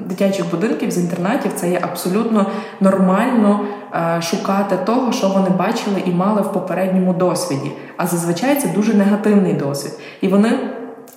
дитячих 0.06 0.50
будинків, 0.50 0.90
з 0.90 0.98
інтернатів, 0.98 1.50
це 1.54 1.70
є 1.70 1.78
абсолютно 1.82 2.50
нормально. 2.80 3.60
Е, 3.96 4.22
шукати 4.22 4.76
того, 4.76 5.12
що 5.12 5.28
вони 5.28 5.50
бачили 5.50 6.02
і 6.06 6.10
мали 6.10 6.42
в 6.42 6.52
попередньому 6.52 7.12
досвіді. 7.12 7.72
А 7.96 8.06
зазвичай 8.06 8.56
це 8.56 8.68
дуже 8.68 8.94
негативний 8.94 9.52
досвід. 9.52 9.92
І 10.20 10.28
вони. 10.28 10.58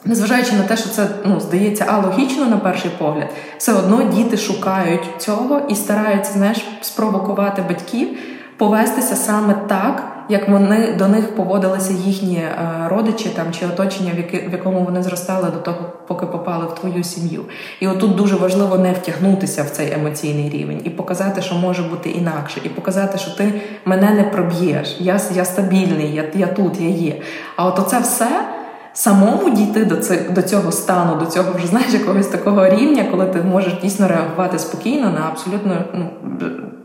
Незважаючи 0.05 0.53
на 0.53 0.63
те, 0.63 0.77
що 0.77 0.89
це 0.89 1.07
ну 1.25 1.39
здається 1.39 1.85
алогічно 1.85 2.45
на 2.45 2.57
перший 2.57 2.91
погляд, 2.97 3.29
все 3.57 3.73
одно 3.73 4.03
діти 4.03 4.37
шукають 4.37 5.09
цього 5.17 5.61
і 5.69 5.75
стараються 5.75 6.33
знаєш, 6.33 6.67
спровокувати 6.81 7.61
батьків 7.61 8.07
повестися 8.59 9.15
саме 9.15 9.55
так, 9.67 10.03
як 10.29 10.49
вони 10.49 10.93
до 10.93 11.07
них 11.07 11.35
поводилися 11.35 11.93
їхні 11.93 12.35
е, 12.35 12.51
родичі 12.87 13.29
там 13.29 13.45
чи 13.51 13.65
оточення, 13.65 14.11
в 14.47 14.51
якому 14.51 14.83
вони 14.83 15.03
зростали 15.03 15.51
до 15.51 15.59
того, 15.59 15.77
поки 16.07 16.25
попали 16.25 16.65
в 16.65 16.75
твою 16.79 17.03
сім'ю. 17.03 17.45
І 17.79 17.87
отут 17.87 18.15
дуже 18.15 18.35
важливо 18.35 18.77
не 18.77 18.93
втягнутися 18.93 19.63
в 19.63 19.69
цей 19.69 19.93
емоційний 19.93 20.49
рівень 20.49 20.81
і 20.83 20.89
показати, 20.89 21.41
що 21.41 21.55
може 21.55 21.83
бути 21.83 22.09
інакше, 22.09 22.61
і 22.63 22.69
показати, 22.69 23.17
що 23.17 23.31
ти 23.31 23.61
мене 23.85 24.11
не 24.11 24.23
проб'єш. 24.23 24.97
Я 24.99 25.19
я 25.33 25.45
стабільний, 25.45 26.15
я 26.15 26.23
я 26.33 26.47
тут, 26.47 26.81
я 26.81 26.89
є. 26.89 27.21
А 27.55 27.65
от 27.65 27.79
оце 27.79 27.99
все. 27.99 28.27
Самому 28.93 29.49
дійти 29.49 29.85
до 29.85 29.95
цих 29.95 30.33
до 30.33 30.41
цього 30.41 30.71
стану, 30.71 31.15
до 31.15 31.25
цього 31.25 31.53
вже 31.55 31.67
знаєш 31.67 31.93
якогось 31.93 32.27
такого 32.27 32.69
рівня, 32.69 33.05
коли 33.11 33.25
ти 33.25 33.41
можеш 33.41 33.73
дійсно 33.81 34.07
реагувати 34.07 34.59
спокійно 34.59 35.09
на 35.09 35.27
абсолютно 35.31 35.83
ну, 35.93 36.09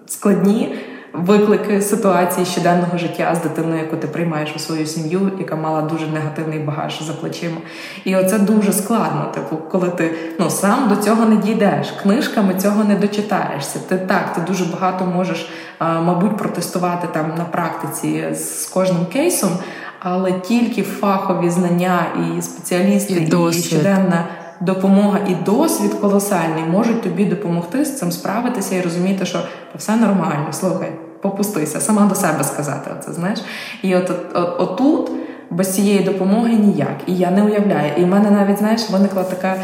складні 0.07 0.75
виклики 1.15 1.83
ситуації 1.83 2.47
щоденного 2.47 2.99
життя 2.99 3.35
з 3.35 3.43
дитиною, 3.43 3.79
яку 3.79 3.97
ти 3.97 4.07
приймаєш 4.07 4.53
у 4.57 4.59
свою 4.59 4.87
сім'ю, 4.87 5.33
яка 5.39 5.57
мала 5.57 5.83
дуже 5.83 6.07
негативний 6.07 6.59
багаж 6.59 7.03
за 7.03 7.13
плечима. 7.13 7.57
І 8.05 8.17
оце 8.17 8.39
дуже 8.39 8.73
складно. 8.73 9.31
Типу, 9.35 9.57
коли 9.57 9.89
ти 9.89 10.15
ну 10.41 10.51
сам 10.51 10.89
до 10.89 10.97
цього 10.97 11.25
не 11.25 11.37
дійдеш, 11.37 11.91
книжками 12.03 12.55
цього 12.55 12.85
не 12.85 12.95
дочитаєшся. 12.95 13.79
Ти 13.89 13.99
так, 13.99 14.33
ти 14.33 14.41
дуже 14.41 14.65
багато 14.65 15.07
можеш, 15.07 15.49
мабуть, 15.81 16.37
протестувати 16.37 17.09
там 17.13 17.33
на 17.39 17.45
практиці 17.45 18.25
з 18.35 18.67
кожним 18.67 19.07
кейсом. 19.07 19.51
але 19.99 20.33
тільки 20.33 20.83
фахові 20.83 21.51
знання 21.51 22.07
і 22.17 22.43
спеціалісти, 22.43 23.13
і, 23.13 23.51
і 23.51 23.53
щоденна 23.53 24.25
допомога 24.61 25.19
і 25.29 25.35
досвід 25.35 25.95
колосальний 25.95 26.65
можуть 26.65 27.03
тобі 27.03 27.25
допомогти 27.25 27.85
з 27.85 27.99
цим 27.99 28.13
справитися 28.13 28.77
і 28.77 28.81
розуміти, 28.81 29.27
що 29.27 29.39
все 29.75 29.97
нормально, 29.97 30.47
слухай, 30.53 30.93
попустися, 31.25 31.81
сама 31.81 32.07
до 32.07 32.15
себе 32.15 32.45
сказати. 32.45 32.91
Оце 32.99 33.13
знаєш, 33.13 33.39
і 33.83 33.97
от, 33.97 34.11
от, 34.11 34.27
от 34.35 34.61
отут 34.61 35.11
без 35.51 35.75
цієї 35.75 36.01
допомоги 36.01 36.53
ніяк. 36.53 36.97
І 37.07 37.17
я 37.17 37.31
не 37.31 37.43
уявляю. 37.43 37.93
І 37.97 38.05
в 38.05 38.07
мене 38.07 38.31
навіть 38.31 38.59
знаєш, 38.59 38.91
виникла 38.91 39.23
така. 39.23 39.57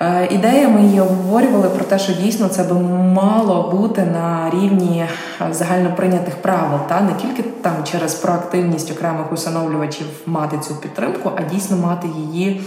Е, 0.00 0.28
ідея 0.30 0.68
ми 0.68 0.82
її 0.82 1.00
обговорювали 1.00 1.68
про 1.68 1.84
те, 1.84 1.98
що 1.98 2.12
дійсно 2.12 2.48
це 2.48 2.62
би 2.62 2.74
мало 3.14 3.70
бути 3.70 4.02
на 4.02 4.50
рівні 4.50 5.06
е, 5.40 5.54
загальноприйнятих 5.54 6.34
правил, 6.34 6.78
та 6.88 7.00
не 7.00 7.12
тільки 7.12 7.42
там 7.42 7.72
через 7.84 8.14
проактивність 8.14 8.90
окремих 8.90 9.32
усиновлювачів 9.32 10.06
мати 10.26 10.58
цю 10.58 10.74
підтримку, 10.74 11.30
а 11.36 11.54
дійсно 11.54 11.76
мати 11.76 12.08
її, 12.16 12.60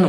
ну 0.00 0.08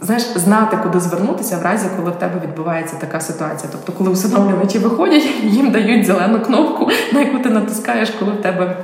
знаєш, 0.00 0.22
знати, 0.22 0.78
куди 0.82 1.00
звернутися 1.00 1.58
в 1.58 1.62
разі, 1.62 1.86
коли 1.96 2.10
в 2.10 2.14
тебе 2.14 2.40
відбувається 2.44 2.96
така 2.96 3.20
ситуація. 3.20 3.72
Тобто, 3.72 3.92
коли 3.92 4.10
усиновлювачі 4.10 4.78
виходять, 4.78 5.26
їм 5.42 5.70
дають 5.70 6.06
зелену 6.06 6.40
кнопку, 6.40 6.90
на 7.12 7.20
яку 7.20 7.38
ти 7.38 7.50
натискаєш, 7.50 8.10
коли 8.10 8.32
в 8.32 8.42
тебе 8.42 8.76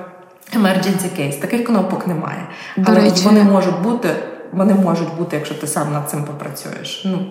emergency 0.56 1.20
case. 1.20 1.40
Таких 1.40 1.64
кнопок 1.64 2.06
немає. 2.06 2.46
Але 2.84 3.00
речі... 3.00 3.22
вони 3.24 3.44
можуть 3.44 3.82
бути 3.82 4.08
вони 4.52 4.74
можуть 4.74 5.16
бути, 5.18 5.36
якщо 5.36 5.54
ти 5.54 5.66
сам 5.66 5.92
над 5.92 6.10
цим 6.10 6.24
попрацюєш. 6.24 7.02
Ну, 7.04 7.26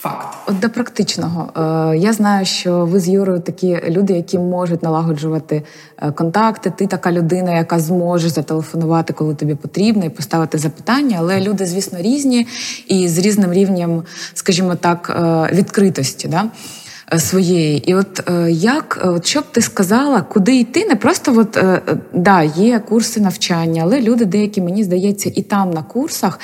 Факт, 0.00 0.38
от 0.46 0.60
до 0.60 0.70
практичного. 0.70 1.52
Е, 1.92 1.96
я 1.96 2.12
знаю, 2.12 2.46
що 2.46 2.84
ви 2.84 3.00
з 3.00 3.08
Юрою 3.08 3.40
такі 3.40 3.80
люди, 3.88 4.12
які 4.12 4.38
можуть 4.38 4.82
налагоджувати 4.82 5.62
е, 6.02 6.12
контакти. 6.12 6.70
Ти 6.70 6.86
така 6.86 7.12
людина, 7.12 7.56
яка 7.56 7.78
зможе 7.78 8.28
зателефонувати, 8.28 9.12
коли 9.12 9.34
тобі 9.34 9.54
потрібно, 9.54 10.04
і 10.04 10.08
поставити 10.08 10.58
запитання. 10.58 11.16
Але 11.20 11.40
люди, 11.40 11.66
звісно, 11.66 11.98
різні 11.98 12.46
і 12.88 13.08
з 13.08 13.18
різним 13.18 13.52
рівнем, 13.52 14.02
скажімо 14.34 14.74
так, 14.74 15.16
е, 15.20 15.54
відкритості. 15.54 16.28
Да? 16.28 16.44
Своєї, 17.18 17.90
і 17.90 17.94
от 17.94 18.30
як, 18.48 19.00
от 19.04 19.26
що 19.26 19.40
б 19.40 19.44
ти 19.52 19.60
сказала, 19.62 20.22
куди 20.22 20.56
йти? 20.56 20.84
Не 20.84 20.96
просто 20.96 21.38
от 21.38 21.64
да, 22.12 22.42
є 22.42 22.78
курси 22.78 23.20
навчання, 23.20 23.82
але 23.84 24.00
люди 24.00 24.24
деякі, 24.24 24.60
мені 24.60 24.84
здається, 24.84 25.30
і 25.34 25.42
там 25.42 25.70
на 25.70 25.82
курсах 25.82 26.40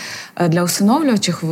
для 0.49 0.63
усиновлювачих 0.63 1.45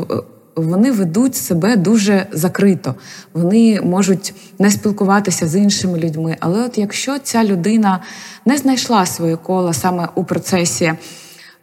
вони 0.62 0.92
ведуть 0.92 1.36
себе 1.36 1.76
дуже 1.76 2.26
закрито. 2.32 2.94
Вони 3.34 3.80
можуть 3.80 4.34
не 4.58 4.70
спілкуватися 4.70 5.48
з 5.48 5.56
іншими 5.56 5.98
людьми. 5.98 6.36
Але 6.40 6.64
от 6.64 6.78
якщо 6.78 7.18
ця 7.18 7.44
людина 7.44 8.00
не 8.46 8.56
знайшла 8.56 9.06
своє 9.06 9.36
коло 9.36 9.72
саме 9.72 10.08
у 10.14 10.24
процесі. 10.24 10.92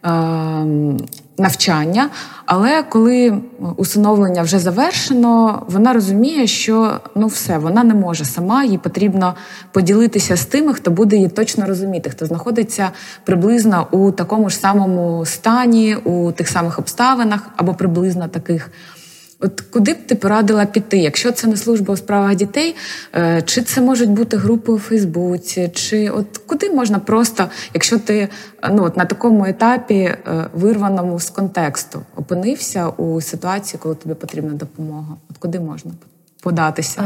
Ем, 0.02 0.98
навчання, 1.38 2.10
але 2.46 2.82
коли 2.82 3.38
усиновлення 3.76 4.42
вже 4.42 4.58
завершено, 4.58 5.62
вона 5.68 5.92
розуміє, 5.92 6.46
що 6.46 7.00
ну 7.14 7.26
все, 7.26 7.58
вона 7.58 7.84
не 7.84 7.94
може 7.94 8.24
сама, 8.24 8.64
їй 8.64 8.78
потрібно 8.78 9.34
поділитися 9.72 10.36
з 10.36 10.46
тими, 10.46 10.74
хто 10.74 10.90
буде 10.90 11.16
її 11.16 11.28
точно 11.28 11.66
розуміти, 11.66 12.10
хто 12.10 12.26
знаходиться 12.26 12.90
приблизно 13.24 13.86
у 13.90 14.12
такому 14.12 14.50
ж 14.50 14.56
самому 14.56 15.26
стані, 15.26 15.96
у 15.96 16.32
тих 16.32 16.48
самих 16.48 16.78
обставинах 16.78 17.40
або 17.56 17.74
приблизно 17.74 18.28
таких. 18.28 18.70
От 19.40 19.60
куди 19.60 19.92
б 19.92 20.06
ти 20.06 20.14
порадила 20.14 20.66
піти, 20.66 20.98
якщо 20.98 21.32
це 21.32 21.46
не 21.46 21.56
служба 21.56 21.94
у 21.94 21.96
справах 21.96 22.34
дітей, 22.34 22.76
е, 23.14 23.42
чи 23.42 23.62
це 23.62 23.80
можуть 23.80 24.10
бути 24.10 24.36
групи 24.36 24.72
у 24.72 24.78
Фейсбуці, 24.78 25.70
чи 25.74 26.10
от 26.10 26.38
куди 26.38 26.70
можна 26.70 26.98
просто, 26.98 27.48
якщо 27.74 27.98
ти 27.98 28.28
ну 28.70 28.84
от 28.84 28.96
на 28.96 29.04
такому 29.04 29.46
етапі 29.46 29.94
е, 29.94 30.16
вирваному 30.54 31.20
з 31.20 31.30
контексту 31.30 32.02
опинився 32.16 32.88
у 32.88 33.20
ситуації, 33.20 33.80
коли 33.82 33.94
тобі 33.94 34.14
потрібна 34.14 34.52
допомога? 34.52 35.16
От 35.30 35.38
куди 35.38 35.60
можна 35.60 35.90
податися? 36.42 37.02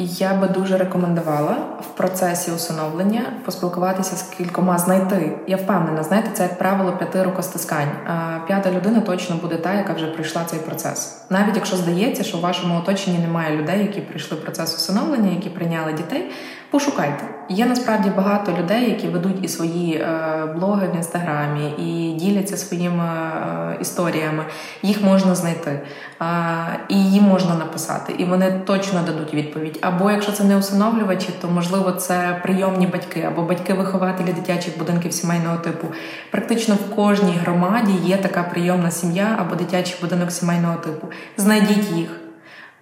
Я 0.00 0.34
би 0.34 0.48
дуже 0.48 0.78
рекомендувала 0.78 1.56
в 1.80 1.86
процесі 1.96 2.50
усиновлення 2.50 3.22
поспілкуватися 3.44 4.16
з 4.16 4.22
кількома 4.22 4.78
знайти. 4.78 5.32
Я 5.46 5.56
впевнена, 5.56 6.02
знаєте, 6.02 6.30
це 6.32 6.42
як 6.42 6.58
правило 6.58 6.92
п'яти 6.92 7.22
рукостискань. 7.22 7.90
А 8.06 8.38
П'ята 8.46 8.70
людина 8.70 9.00
точно 9.00 9.36
буде 9.36 9.56
та, 9.56 9.74
яка 9.74 9.92
вже 9.92 10.06
пройшла 10.06 10.44
цей 10.46 10.58
процес. 10.58 11.22
Навіть 11.30 11.56
якщо 11.56 11.76
здається, 11.76 12.24
що 12.24 12.38
в 12.38 12.40
вашому 12.40 12.78
оточенні 12.78 13.18
немає 13.18 13.56
людей, 13.56 13.78
які 13.78 14.00
пройшли 14.00 14.36
процес 14.36 14.74
усиновлення, 14.74 15.30
які 15.30 15.48
прийняли 15.50 15.92
дітей. 15.92 16.30
Пошукайте. 16.70 17.24
Є 17.48 17.66
насправді 17.66 18.10
багато 18.16 18.52
людей, 18.52 18.90
які 18.90 19.08
ведуть 19.08 19.44
і 19.44 19.48
свої 19.48 19.94
е, 19.94 20.46
блоги 20.56 20.88
в 20.88 20.96
інстаграмі, 20.96 21.70
і 21.78 22.12
діляться 22.18 22.56
своїми 22.56 23.04
е, 23.04 23.76
історіями. 23.80 24.44
Їх 24.82 25.02
можна 25.02 25.34
знайти, 25.34 25.70
е, 25.70 26.24
і 26.88 27.12
їм 27.12 27.24
можна 27.24 27.54
написати, 27.54 28.12
і 28.18 28.24
вони 28.24 28.60
точно 28.64 29.02
дадуть 29.06 29.34
відповідь. 29.34 29.78
Або 29.80 30.10
якщо 30.10 30.32
це 30.32 30.44
не 30.44 30.56
усиновлювачі, 30.56 31.28
то 31.40 31.48
можливо 31.48 31.92
це 31.92 32.40
прийомні 32.42 32.86
батьки 32.86 33.22
або 33.22 33.42
батьки-вихователі 33.42 34.32
дитячих 34.32 34.78
будинків 34.78 35.12
сімейного 35.12 35.56
типу. 35.56 35.86
Практично 36.30 36.74
в 36.74 36.94
кожній 36.94 37.38
громаді 37.42 37.92
є 38.04 38.16
така 38.16 38.42
прийомна 38.42 38.90
сім'я 38.90 39.36
або 39.38 39.54
дитячий 39.54 39.96
будинок 40.00 40.32
сімейного 40.32 40.76
типу. 40.76 41.06
Знайдіть 41.36 41.90
їх, 41.90 42.20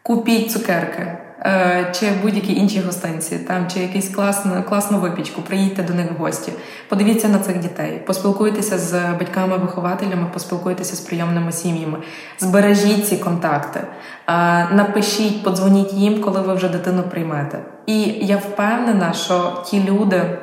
купіть 0.03 0.53
цукерки. 0.53 1.25
Е, 1.40 1.92
чи 2.01 2.11
будь-які 2.22 2.55
інші 2.55 2.81
гостинці, 2.81 3.38
там 3.38 3.66
чи 3.68 3.81
якусь 3.81 4.09
класну 4.09 4.62
класну 4.68 4.99
випічку, 4.99 5.42
приїдьте 5.42 5.83
до 5.83 5.94
них 5.94 6.07
в 6.12 6.22
гості, 6.22 6.53
подивіться 6.88 7.29
на 7.29 7.38
цих 7.38 7.59
дітей, 7.59 8.03
поспілкуйтеся 8.07 8.79
з 8.79 8.92
батьками-вихователями, 8.92 10.27
поспілкуйтеся 10.33 10.96
з 10.96 11.01
прийомними 11.01 11.53
сім'ями, 11.53 11.99
збережіть 12.38 13.09
ці 13.09 13.16
контакти, 13.16 13.81
е, 13.81 14.33
напишіть, 14.72 15.42
подзвоніть 15.42 15.92
їм, 15.92 16.20
коли 16.20 16.40
ви 16.40 16.55
вже 16.55 16.68
дитину 16.68 17.03
приймете. 17.03 17.59
І 17.87 18.01
я 18.03 18.37
впевнена, 18.37 19.12
що 19.12 19.62
ті 19.66 19.83
люди 19.83 20.38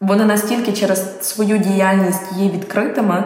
вони 0.00 0.24
настільки 0.24 0.72
через 0.72 1.20
свою 1.20 1.58
діяльність 1.58 2.32
є 2.36 2.50
відкритими 2.50 3.24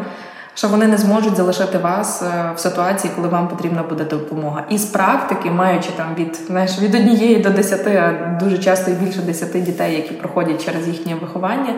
що 0.55 0.69
вони 0.69 0.87
не 0.87 0.97
зможуть 0.97 1.37
залишити 1.37 1.79
вас 1.79 2.23
е, 2.23 2.53
в 2.57 2.59
ситуації, 2.59 3.13
коли 3.17 3.29
вам 3.29 3.49
потрібна 3.49 3.83
буде 3.83 4.05
допомога. 4.05 4.65
І 4.71 4.79
з 4.79 4.85
практики, 4.85 5.51
маючи 5.51 5.91
там 5.97 6.15
від 6.19 6.37
знаєш, 6.47 6.79
від 6.79 6.95
однієї 6.95 7.37
до 7.37 7.51
десяти, 7.51 7.97
а 7.97 8.39
дуже 8.45 8.59
часто 8.59 8.91
і 8.91 8.95
більше 8.95 9.21
десяти 9.21 9.61
дітей, 9.61 9.95
які 9.95 10.15
проходять 10.15 10.65
через 10.65 10.89
їхнє 10.89 11.15
виховання, 11.15 11.75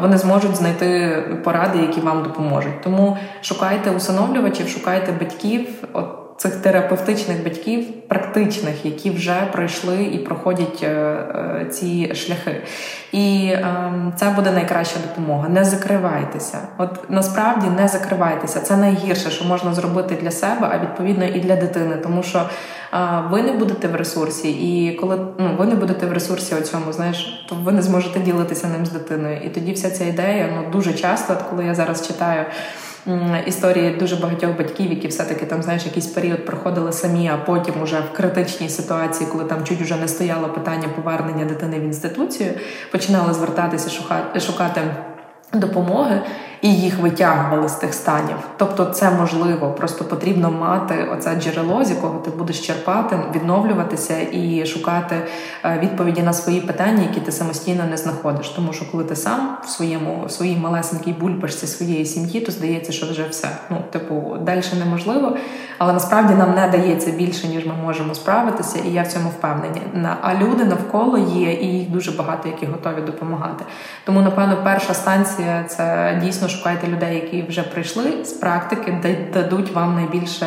вони 0.00 0.18
зможуть 0.18 0.56
знайти 0.56 1.22
поради, 1.44 1.78
які 1.78 2.00
вам 2.00 2.22
допоможуть. 2.22 2.80
Тому 2.82 3.18
шукайте 3.42 3.90
усиновлювачів, 3.90 4.68
шукайте 4.68 5.12
батьків. 5.12 5.68
От 5.92 6.25
цих 6.36 6.56
терапевтичних 6.56 7.44
батьків, 7.44 8.08
практичних, 8.08 8.84
які 8.84 9.10
вже 9.10 9.48
пройшли 9.52 10.04
і 10.04 10.18
проходять 10.18 10.82
е, 10.82 10.86
е, 10.86 11.66
ці 11.70 12.14
шляхи. 12.14 12.62
І 13.12 13.52
ем, 13.52 14.12
це 14.16 14.30
буде 14.30 14.50
найкраща 14.50 15.00
допомога. 15.08 15.48
Не 15.48 15.64
закривайтеся. 15.64 16.58
От 16.78 17.10
насправді 17.10 17.66
не 17.76 17.88
закривайтеся. 17.88 18.60
Це 18.60 18.76
найгірше, 18.76 19.30
що 19.30 19.44
можна 19.44 19.74
зробити 19.74 20.18
для 20.22 20.30
себе, 20.30 20.68
а 20.72 20.78
відповідно 20.78 21.24
і 21.24 21.40
для 21.40 21.56
дитини, 21.56 21.96
тому 21.96 22.22
що 22.22 22.38
е, 22.38 22.98
ви 23.30 23.42
не 23.42 23.52
будете 23.52 23.88
в 23.88 23.94
ресурсі, 23.94 24.50
і 24.50 24.94
коли 24.94 25.18
ну 25.38 25.56
ви 25.58 25.66
не 25.66 25.74
будете 25.74 26.06
в 26.06 26.12
ресурсі 26.12 26.54
у 26.54 26.60
цьому, 26.60 26.92
знаєш, 26.92 27.46
то 27.48 27.54
ви 27.54 27.72
не 27.72 27.82
зможете 27.82 28.20
ділитися 28.20 28.66
ним 28.66 28.86
з 28.86 28.90
дитиною. 28.90 29.40
І 29.44 29.48
тоді 29.48 29.72
вся 29.72 29.90
ця 29.90 30.04
ідея 30.04 30.48
ну 30.56 30.70
дуже 30.70 30.92
часто, 30.92 31.36
коли 31.50 31.64
я 31.64 31.74
зараз 31.74 32.06
читаю 32.06 32.44
історії 33.46 33.96
дуже 33.98 34.16
багатьох 34.16 34.58
батьків, 34.58 34.90
які 34.90 35.08
все-таки 35.08 35.46
там 35.46 35.62
знаєш 35.62 35.84
якийсь 35.84 36.06
період 36.06 36.46
проходили 36.46 36.92
самі, 36.92 37.28
а 37.28 37.36
потім 37.36 37.82
уже 37.82 38.00
в 38.00 38.16
критичній 38.16 38.68
ситуації, 38.68 39.30
коли 39.32 39.44
там 39.44 39.64
чуть 39.64 39.82
уже 39.82 39.96
не 39.96 40.08
стояло 40.08 40.48
питання 40.48 40.88
повернення 40.88 41.44
дитини 41.44 41.78
в 41.78 41.82
інституцію, 41.82 42.50
починали 42.92 43.34
звертатися 43.34 43.90
шукати 44.40 44.80
допомоги 45.52 46.20
і 46.66 46.74
їх 46.74 46.98
витягували 46.98 47.68
з 47.68 47.72
тих 47.72 47.94
станів. 47.94 48.36
Тобто, 48.56 48.84
це 48.84 49.10
можливо, 49.10 49.70
просто 49.70 50.04
потрібно 50.04 50.50
мати 50.50 51.08
оце 51.12 51.34
джерело, 51.40 51.84
з 51.84 51.90
якого 51.90 52.18
ти 52.18 52.30
будеш 52.30 52.66
черпати, 52.66 53.18
відновлюватися 53.34 54.14
і 54.32 54.66
шукати 54.66 55.16
е, 55.64 55.78
відповіді 55.82 56.22
на 56.22 56.32
свої 56.32 56.60
питання, 56.60 57.02
які 57.02 57.20
ти 57.20 57.32
самостійно 57.32 57.84
не 57.90 57.96
знаходиш. 57.96 58.48
Тому 58.48 58.72
що 58.72 58.90
коли 58.90 59.04
ти 59.04 59.16
сам 59.16 59.56
в 59.64 59.68
своєму 59.68 60.24
в 60.26 60.30
своїй 60.30 60.56
малесенькій 60.56 61.12
бульбашці 61.12 61.66
своєї 61.66 62.06
сім'ї, 62.06 62.40
то 62.40 62.52
здається, 62.52 62.92
що 62.92 63.06
вже 63.06 63.28
все. 63.30 63.48
Ну, 63.70 63.76
типу, 63.90 64.36
далі 64.40 64.62
неможливо, 64.78 65.36
але 65.78 65.92
насправді 65.92 66.34
нам 66.34 66.54
не 66.54 66.68
дається 66.68 67.10
більше, 67.10 67.48
ніж 67.48 67.66
ми 67.66 67.74
можемо 67.74 68.14
справитися, 68.14 68.78
і 68.88 68.92
я 68.92 69.02
в 69.02 69.06
цьому 69.06 69.28
впевнені. 69.28 69.82
А 70.22 70.34
люди 70.34 70.64
навколо 70.64 71.18
є, 71.18 71.52
і 71.52 71.66
їх 71.66 71.90
дуже 71.90 72.12
багато, 72.12 72.48
які 72.48 72.66
готові 72.66 73.00
допомагати. 73.06 73.64
Тому, 74.04 74.20
напевно, 74.20 74.58
перша 74.64 74.94
станція 74.94 75.64
це 75.68 76.18
дійсно 76.24 76.48
шукайте 76.56 76.86
людей, 76.86 77.14
які 77.14 77.42
вже 77.48 77.62
прийшли 77.62 78.24
з 78.24 78.32
практики, 78.32 78.98
де 79.02 79.16
дадуть 79.32 79.72
вам 79.72 79.94
найбільше 79.94 80.46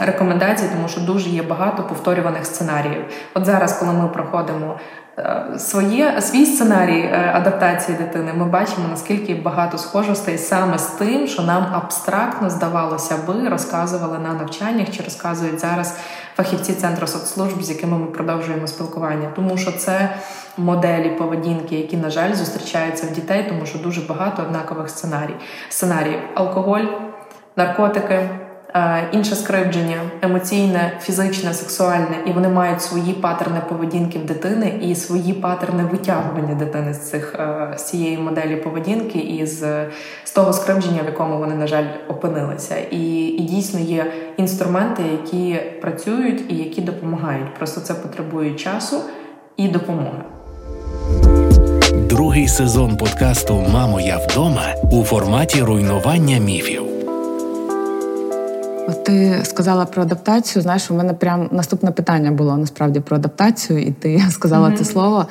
рекомендацій, 0.00 0.64
тому 0.74 0.88
що 0.88 1.00
дуже 1.00 1.30
є 1.30 1.42
багато 1.42 1.82
повторюваних 1.82 2.46
сценаріїв. 2.46 3.04
От 3.34 3.44
зараз, 3.44 3.72
коли 3.72 3.92
ми 3.92 4.08
проходимо 4.08 4.78
своє 5.58 6.20
свій 6.22 6.46
сценарій 6.46 7.00
е, 7.00 7.30
адаптації 7.34 7.98
дитини, 7.98 8.32
ми 8.32 8.44
бачимо 8.44 8.88
наскільки 8.90 9.34
багато 9.34 9.78
схожостей 9.78 10.38
саме 10.38 10.78
з 10.78 10.86
тим, 10.86 11.26
що 11.26 11.42
нам 11.42 11.66
абстрактно 11.72 12.50
здавалося 12.50 13.16
би, 13.26 13.48
розказували 13.48 14.18
на 14.18 14.34
навчаннях 14.34 14.90
чи 14.90 15.02
розказують 15.02 15.60
зараз 15.60 15.98
фахівці 16.36 16.74
центру 16.74 17.06
соцслужб, 17.06 17.62
з 17.62 17.70
якими 17.70 17.98
ми 17.98 18.06
продовжуємо 18.06 18.66
спілкування, 18.66 19.28
тому 19.36 19.58
що 19.58 19.72
це 19.72 20.08
моделі 20.56 21.10
поведінки, 21.10 21.76
які 21.76 21.96
на 21.96 22.10
жаль 22.10 22.34
зустрічаються 22.34 23.06
в 23.06 23.10
дітей, 23.10 23.46
тому 23.48 23.66
що 23.66 23.78
дуже 23.78 24.00
багато 24.00 24.42
однакових 24.42 24.90
сценарій. 24.90 25.34
Сценаріїв 25.68 26.20
алкоголь, 26.34 26.84
наркотики. 27.56 28.28
Е, 28.76 29.08
інше 29.12 29.34
скривдження, 29.34 29.96
емоційне, 30.22 30.92
фізичне, 31.00 31.54
сексуальне, 31.54 32.16
і 32.26 32.32
вони 32.32 32.48
мають 32.48 32.82
свої 32.82 33.12
патерни 33.12 33.60
поведінки 33.68 34.18
в 34.18 34.24
дитини 34.24 34.80
і 34.82 34.94
свої 34.94 35.32
патерни 35.32 35.84
витягування 35.92 36.54
дитини 36.54 36.94
з 36.94 36.98
цих 36.98 37.34
е, 37.38 37.74
з 37.76 37.82
цієї 37.82 38.18
моделі 38.18 38.56
поведінки 38.56 39.18
і 39.18 39.46
з, 39.46 39.86
з 40.24 40.30
того 40.32 40.52
скривдження, 40.52 41.02
в 41.02 41.06
якому 41.06 41.38
вони, 41.38 41.54
на 41.54 41.66
жаль, 41.66 41.84
опинилися. 42.08 42.74
І, 42.90 43.26
і 43.26 43.42
дійсно 43.42 43.80
є 43.80 44.12
інструменти, 44.36 45.02
які 45.12 45.60
працюють 45.80 46.44
і 46.48 46.56
які 46.56 46.80
допомагають. 46.80 47.54
Просто 47.54 47.80
це 47.80 47.94
потребує 47.94 48.54
часу 48.54 48.96
і 49.56 49.68
допомоги. 49.68 50.22
Другий 51.92 52.48
сезон 52.48 52.96
подкасту 52.96 53.64
Мамо, 53.72 54.00
я 54.00 54.18
вдома 54.18 54.74
у 54.92 55.04
форматі 55.04 55.62
руйнування 55.62 56.38
міфів. 56.38 56.93
От 58.88 59.04
ти 59.04 59.40
сказала 59.44 59.84
про 59.84 60.02
адаптацію. 60.02 60.62
Знаєш, 60.62 60.90
у 60.90 60.94
мене 60.94 61.14
прям 61.14 61.48
наступне 61.52 61.90
питання 61.90 62.30
було 62.30 62.56
насправді 62.56 63.00
про 63.00 63.16
адаптацію, 63.16 63.82
і 63.82 63.90
ти 63.90 64.22
сказала 64.30 64.68
mm-hmm. 64.68 64.78
це 64.78 64.84
слово. 64.84 65.26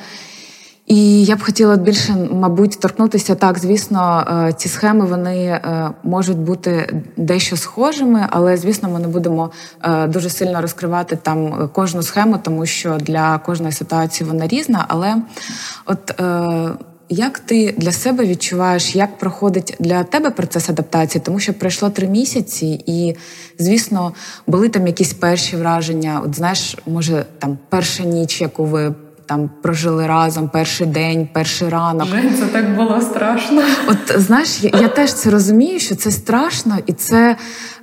І 0.86 1.24
я 1.24 1.36
б 1.36 1.42
хотіла 1.42 1.76
більше, 1.76 2.16
мабуть, 2.32 2.80
торкнутися 2.80 3.34
так. 3.34 3.58
Звісно, 3.58 4.24
е, 4.48 4.52
ці 4.52 4.68
схеми 4.68 5.06
вони 5.06 5.44
е, 5.44 5.90
можуть 6.02 6.38
бути 6.38 7.02
дещо 7.16 7.56
схожими, 7.56 8.26
але 8.30 8.56
звісно, 8.56 8.88
ми 8.88 8.98
не 8.98 9.08
будемо 9.08 9.50
е, 9.82 10.06
дуже 10.06 10.30
сильно 10.30 10.60
розкривати 10.60 11.16
там 11.16 11.68
кожну 11.72 12.02
схему, 12.02 12.38
тому 12.42 12.66
що 12.66 12.96
для 12.96 13.38
кожної 13.38 13.72
ситуації 13.72 14.30
вона 14.30 14.46
різна. 14.46 14.84
Але 14.88 15.16
от 15.86 16.20
як 17.08 17.38
ти 17.38 17.74
для 17.76 17.92
себе 17.92 18.26
відчуваєш, 18.26 18.96
як 18.96 19.18
проходить 19.18 19.76
для 19.80 20.04
тебе 20.04 20.30
процес 20.30 20.70
адаптації? 20.70 21.22
Тому 21.24 21.38
що 21.38 21.54
пройшло 21.54 21.90
три 21.90 22.08
місяці, 22.08 22.84
і 22.86 23.16
звісно, 23.58 24.12
були 24.46 24.68
там 24.68 24.86
якісь 24.86 25.12
перші 25.12 25.56
враження. 25.56 26.20
От 26.24 26.36
знаєш, 26.36 26.76
може 26.86 27.24
там 27.38 27.58
перша 27.68 28.04
ніч, 28.04 28.40
яку 28.40 28.64
ви 28.64 28.94
там 29.26 29.50
прожили 29.62 30.06
разом, 30.06 30.48
перший 30.48 30.86
день, 30.86 31.28
перший 31.32 31.68
ранок. 31.68 32.08
Жень, 32.08 32.34
це 32.38 32.46
так 32.46 32.76
було 32.76 33.00
страшно. 33.00 33.62
От 33.88 34.20
знаєш, 34.20 34.62
я, 34.62 34.70
я 34.80 34.88
теж 34.88 35.14
це 35.14 35.30
розумію, 35.30 35.80
що 35.80 35.94
це 35.94 36.10
страшно, 36.10 36.78
і 36.86 36.92
це 36.92 37.36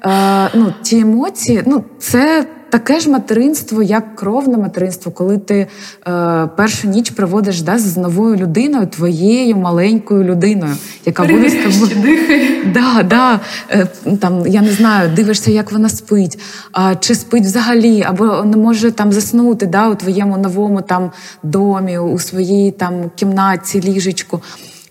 е, 0.06 0.50
ну 0.54 0.74
ті 0.82 1.00
емоції, 1.00 1.64
ну 1.66 1.84
це 2.00 2.46
таке 2.72 3.00
ж 3.00 3.10
материнство, 3.10 3.84
як 3.84 4.16
кровне 4.16 4.58
материнство, 4.58 5.12
коли 5.12 5.38
ти 5.38 5.68
е, 6.08 6.48
першу 6.58 6.88
ніч 6.88 7.10
проводиш 7.10 7.62
да, 7.62 7.78
з 7.78 7.98
новою 7.98 8.36
людиною, 8.36 8.88
твоєю 8.88 9.56
маленькою 9.56 10.24
людиною, 10.24 10.76
яка 11.06 11.24
тобою. 11.64 11.92
Да, 12.74 13.04
да, 13.04 13.40
е, 13.70 13.88
там, 14.20 14.48
Я 14.48 14.62
не 14.62 14.72
знаю, 14.72 15.12
дивишся, 15.16 15.52
як 15.52 15.72
вона 15.72 15.90
спить, 15.90 16.40
а, 16.72 16.96
чи 16.96 17.16
спить 17.16 17.44
взагалі, 17.44 18.04
або 18.08 18.44
не 18.44 18.58
може 18.58 18.92
там 18.92 19.12
заснути 19.12 19.66
да, 19.66 19.90
у 19.90 19.96
твоєму 19.96 20.38
новому 20.38 20.82
там 20.82 21.12
домі, 21.44 21.98
у 21.98 22.20
своїй 22.20 22.72
там 22.72 23.12
кімнаті, 23.16 23.82
ліжечку. 23.82 24.42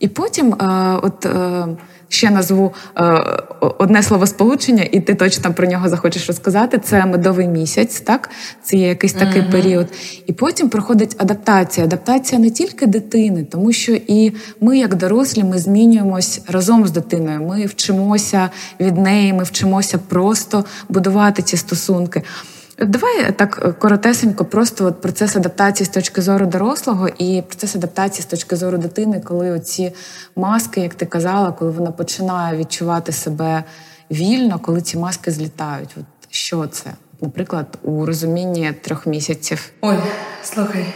І 0.01 0.09
потім, 0.09 0.55
е, 0.55 0.99
от. 1.03 1.27
Е, 1.27 1.67
ще 2.13 2.31
назву 2.31 2.75
е, 2.97 3.03
одне 3.61 4.03
словосполучення, 4.03 4.83
і 4.93 5.01
ти 5.01 5.15
точно 5.15 5.55
про 5.55 5.67
нього 5.67 5.89
захочеш 5.89 6.27
розказати. 6.27 6.79
Це 6.79 7.07
медовий 7.07 7.49
місяць, 7.49 8.01
так 8.01 8.31
це 8.63 8.77
є 8.77 8.89
якийсь 8.89 9.13
такий 9.13 9.43
mm-hmm. 9.43 9.53
період. 9.53 9.87
І 10.27 10.33
потім 10.33 10.69
проходить 10.69 11.17
адаптація. 11.19 11.87
Адаптація 11.87 12.41
не 12.41 12.51
тільки 12.51 12.87
дитини, 12.87 13.47
тому 13.51 13.73
що 13.73 13.93
і 13.93 14.33
ми, 14.61 14.79
як 14.79 14.95
дорослі, 14.95 15.45
ми 15.45 15.59
змінюємось 15.59 16.41
разом 16.49 16.87
з 16.87 16.91
дитиною. 16.91 17.41
Ми 17.41 17.67
вчимося 17.67 18.51
від 18.81 18.99
неї, 18.99 19.33
ми 19.33 19.45
вчимося 19.45 19.99
просто 19.99 20.65
будувати 20.89 21.43
ці 21.43 21.57
стосунки. 21.57 22.23
Давай 22.81 23.33
так 23.33 23.79
коротесенько, 23.79 24.45
просто 24.45 24.87
от 24.87 25.01
процес 25.01 25.37
адаптації 25.37 25.87
з 25.87 25.89
точки 25.89 26.23
зору 26.23 26.47
дорослого 26.47 27.09
і 27.19 27.43
процес 27.43 27.77
адаптації 27.77 28.23
з 28.23 28.27
точки 28.27 28.57
зору 28.57 28.79
дитини, 28.79 29.21
коли 29.25 29.51
оці 29.51 29.93
маски, 30.37 30.81
як 30.81 30.95
ти 30.95 31.07
казала, 31.07 31.53
коли 31.53 31.71
вона 31.71 31.91
починає 31.91 32.59
відчувати 32.59 33.13
себе 33.13 33.65
вільно, 34.11 34.59
коли 34.59 34.81
ці 34.81 34.99
маски 34.99 35.31
злітають. 35.31 35.95
От 35.97 36.05
Що 36.31 36.67
це? 36.67 36.91
Наприклад, 37.21 37.79
у 37.83 38.07
розумінні 38.07 38.73
трьох 38.83 39.07
місяців. 39.07 39.73
Ой, 39.81 39.99
слухай, 40.43 40.87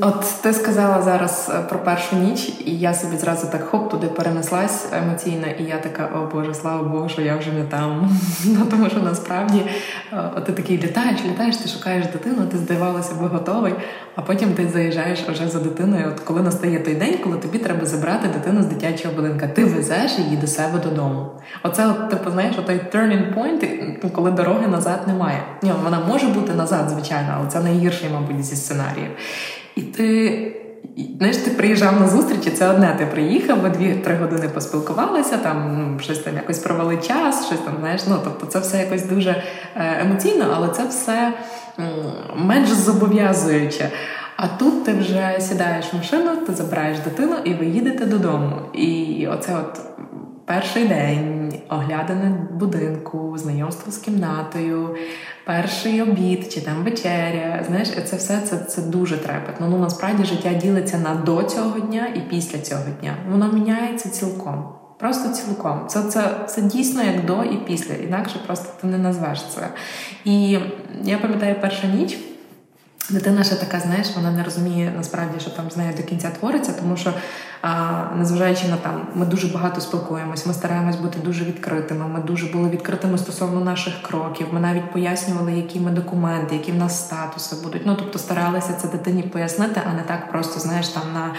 От 0.00 0.42
ти 0.42 0.52
сказала 0.52 1.02
зараз 1.02 1.52
е, 1.54 1.60
про 1.68 1.78
першу 1.78 2.16
ніч, 2.16 2.52
і 2.64 2.78
я 2.78 2.94
собі 2.94 3.16
зразу 3.16 3.46
так 3.52 3.64
хоп 3.64 3.90
туди 3.90 4.06
перенеслась 4.06 4.86
емоційно, 4.92 5.46
і 5.58 5.62
я 5.62 5.78
така, 5.78 6.10
о 6.14 6.34
Боже, 6.34 6.54
слава 6.54 6.82
Богу, 6.82 7.08
що 7.08 7.22
я 7.22 7.36
вже 7.36 7.52
не 7.52 7.64
там. 7.64 8.10
Ну 8.44 8.66
тому 8.70 8.90
що 8.90 9.00
насправді 9.00 9.62
е, 10.12 10.30
от 10.36 10.44
ти 10.44 10.52
такий 10.52 10.78
літаєш, 10.78 11.24
літаєш, 11.24 11.56
ти 11.56 11.68
шукаєш 11.68 12.06
дитину, 12.06 12.46
ти 12.50 12.58
здавалося 12.58 13.14
би 13.14 13.26
готовий, 13.26 13.74
а 14.16 14.22
потім 14.22 14.52
ти 14.52 14.68
заїжджаєш 14.68 15.22
вже 15.22 15.48
за 15.48 15.58
дитиною. 15.58 16.12
От 16.14 16.20
коли 16.20 16.42
настає 16.42 16.78
той 16.78 16.94
день, 16.94 17.18
коли 17.24 17.36
тобі 17.36 17.58
треба 17.58 17.86
забрати 17.86 18.28
дитину 18.28 18.62
з 18.62 18.66
дитячого 18.66 19.14
будинка, 19.14 19.48
ти 19.48 19.64
везеш 19.64 20.18
її 20.18 20.36
до 20.36 20.46
себе 20.46 20.78
додому. 20.78 21.26
Оце 21.62 21.86
от 21.86 22.10
типу, 22.10 22.30
знаєш, 22.30 22.56
той 22.66 22.80
turning 22.94 23.34
point, 23.34 24.10
коли 24.12 24.30
дороги 24.30 24.66
назад 24.66 25.00
немає. 25.06 25.42
Ні, 25.62 25.72
вона 25.84 26.00
може 26.08 26.26
бути 26.26 26.54
назад, 26.54 26.90
звичайно, 26.90 27.34
але 27.38 27.48
це 27.48 27.60
найгірший, 27.60 28.08
мабуть, 28.12 28.44
зі 28.44 28.56
сценаріїв. 28.56 29.10
І 29.76 29.82
ти 29.82 30.52
знаєш, 31.18 31.36
ти 31.36 31.50
приїжджав 31.50 32.00
на 32.00 32.08
зустрічі, 32.08 32.50
це 32.50 32.68
одне, 32.68 32.94
ти 32.98 33.06
приїхав, 33.06 33.60
ви 33.60 33.68
дві-три 33.68 34.16
години 34.16 34.48
поспілкувалися, 34.48 35.36
там 35.36 35.76
ну, 35.78 36.00
щось 36.00 36.18
там 36.18 36.34
якось 36.34 36.58
провели 36.58 36.96
час, 36.96 37.46
щось 37.46 37.58
там, 37.58 37.74
знаєш, 37.80 38.00
ну 38.08 38.16
тобто 38.24 38.46
це 38.46 38.58
все 38.58 38.78
якось 38.78 39.04
дуже 39.04 39.42
е, 39.76 40.00
емоційно, 40.00 40.52
але 40.56 40.68
це 40.68 40.86
все 40.86 41.32
менш 42.36 42.68
зобов'язуюче. 42.68 43.90
А 44.36 44.48
тут 44.48 44.84
ти 44.84 44.92
вже 44.92 45.36
сідаєш 45.40 45.92
в 45.92 45.96
машину, 45.96 46.36
ти 46.46 46.52
забираєш 46.52 46.98
дитину 46.98 47.36
і 47.44 47.54
ви 47.54 47.66
їдете 47.66 48.06
додому. 48.06 48.56
І 48.72 49.28
оце 49.30 49.56
от 49.56 49.80
перший 50.44 50.88
день 50.88 51.54
оглядане 51.68 52.48
будинку, 52.50 53.38
знайомство 53.38 53.92
з 53.92 53.98
кімнатою, 53.98 54.96
перший 55.46 56.02
обід 56.02 56.52
чи 56.52 56.60
там 56.60 56.84
вечеря. 56.84 57.64
Знаєш, 57.68 57.88
це 58.04 58.16
все 58.16 58.40
це 58.40 58.58
це 58.58 58.82
дуже 58.82 59.16
трепетно. 59.16 59.68
Ну 59.70 59.78
насправді 59.78 60.24
життя 60.24 60.52
ділиться 60.52 60.98
на 60.98 61.14
до 61.14 61.42
цього 61.42 61.80
дня 61.80 62.06
і 62.14 62.20
після 62.20 62.58
цього 62.58 62.84
дня. 63.00 63.16
Воно 63.30 63.52
міняється 63.52 64.08
цілком. 64.08 64.68
Просто 64.98 65.28
цілком. 65.28 65.80
Це 65.88 66.02
це, 66.02 66.30
це 66.46 66.62
дійсно 66.62 67.02
як 67.02 67.24
до 67.24 67.44
і 67.44 67.56
після. 67.56 67.94
Інакше 67.94 68.34
просто 68.46 68.68
ти 68.80 68.86
не 68.86 68.98
назвеш 68.98 69.42
це. 69.54 69.68
І 70.24 70.58
я 71.02 71.18
пам'ятаю 71.18 71.56
перша 71.60 71.86
ніч. 71.86 72.18
Дитина 73.10 73.44
ще 73.44 73.54
така, 73.54 73.80
знаєш, 73.80 74.06
вона 74.16 74.30
не 74.30 74.44
розуміє 74.44 74.92
насправді, 74.96 75.40
що 75.40 75.50
там 75.50 75.70
з 75.70 75.76
нею 75.76 75.92
до 75.96 76.02
кінця 76.02 76.30
твориться, 76.30 76.72
тому 76.72 76.96
що 76.96 77.12
незважаючи 78.16 78.68
на 78.68 78.76
там, 78.76 79.06
ми 79.14 79.26
дуже 79.26 79.48
багато 79.48 79.80
спілкуємось, 79.80 80.46
ми 80.46 80.54
стараємось 80.54 80.96
бути 80.96 81.18
дуже 81.24 81.44
відкритими. 81.44 82.08
Ми 82.08 82.20
дуже 82.20 82.46
були 82.46 82.68
відкритими 82.68 83.18
стосовно 83.18 83.60
наших 83.60 84.02
кроків. 84.02 84.46
Ми 84.52 84.60
навіть 84.60 84.92
пояснювали, 84.92 85.52
які 85.52 85.80
ми 85.80 85.90
документи, 85.90 86.54
які 86.54 86.72
в 86.72 86.74
нас 86.74 87.06
статуси 87.06 87.56
будуть. 87.62 87.82
Ну 87.86 87.94
тобто 87.98 88.18
старалися 88.18 88.72
це 88.72 88.88
дитині 88.88 89.22
пояснити, 89.22 89.80
а 89.90 89.94
не 89.94 90.02
так 90.02 90.30
просто 90.30 90.60
знаєш 90.60 90.88
там 90.88 91.02
на 91.14 91.34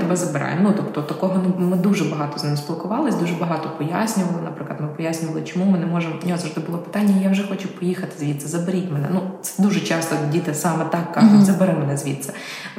тебе 0.00 0.16
забираємо. 0.16 0.60
Ну 0.62 0.74
тобто, 0.76 1.02
такого 1.02 1.42
ми 1.58 1.76
дуже 1.76 2.04
багато 2.04 2.38
з 2.38 2.44
ним 2.44 2.56
спілкувались, 2.56 3.14
дуже 3.14 3.34
багато 3.34 3.70
пояснювали. 3.78 4.42
Наприклад, 4.44 4.80
ми 4.80 4.88
пояснювали, 4.88 5.42
чому 5.42 5.64
ми 5.64 5.78
не 5.78 5.86
можемо. 5.86 6.14
У 6.24 6.26
нього 6.26 6.38
завжди 6.38 6.60
було 6.60 6.78
питання: 6.78 7.14
я 7.22 7.30
вже 7.30 7.48
хочу 7.48 7.68
поїхати 7.68 8.12
звідси, 8.18 8.48
заберіть 8.48 8.92
мене. 8.92 9.08
Ну 9.14 9.20
це 9.42 9.62
дуже 9.62 9.80
часто 9.80 10.16
діти 10.32 10.54
саме 10.54 10.84
так 10.84 11.12
кажуть, 11.12 11.44
забери 11.44 11.72
мене 11.72 11.96
звідси. 11.96 12.32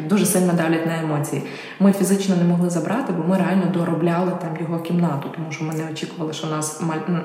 Дуже 0.09 0.25
сильно 0.25 0.53
давлять 0.53 0.85
на 0.85 0.99
емоції. 0.99 1.43
Ми 1.79 1.93
фізично 1.93 2.35
не 2.35 2.43
могли 2.43 2.69
забрати 2.69 2.80
забрати, 2.81 3.13
бо 3.13 3.23
ми 3.23 3.37
реально 3.37 3.65
доробляли 3.73 4.31
там 4.41 4.57
його 4.61 4.79
кімнату, 4.79 5.29
тому 5.35 5.51
що 5.51 5.63
ми 5.63 5.73
не 5.73 5.91
очікували, 5.91 6.33
що 6.33 6.47
нас 6.47 6.81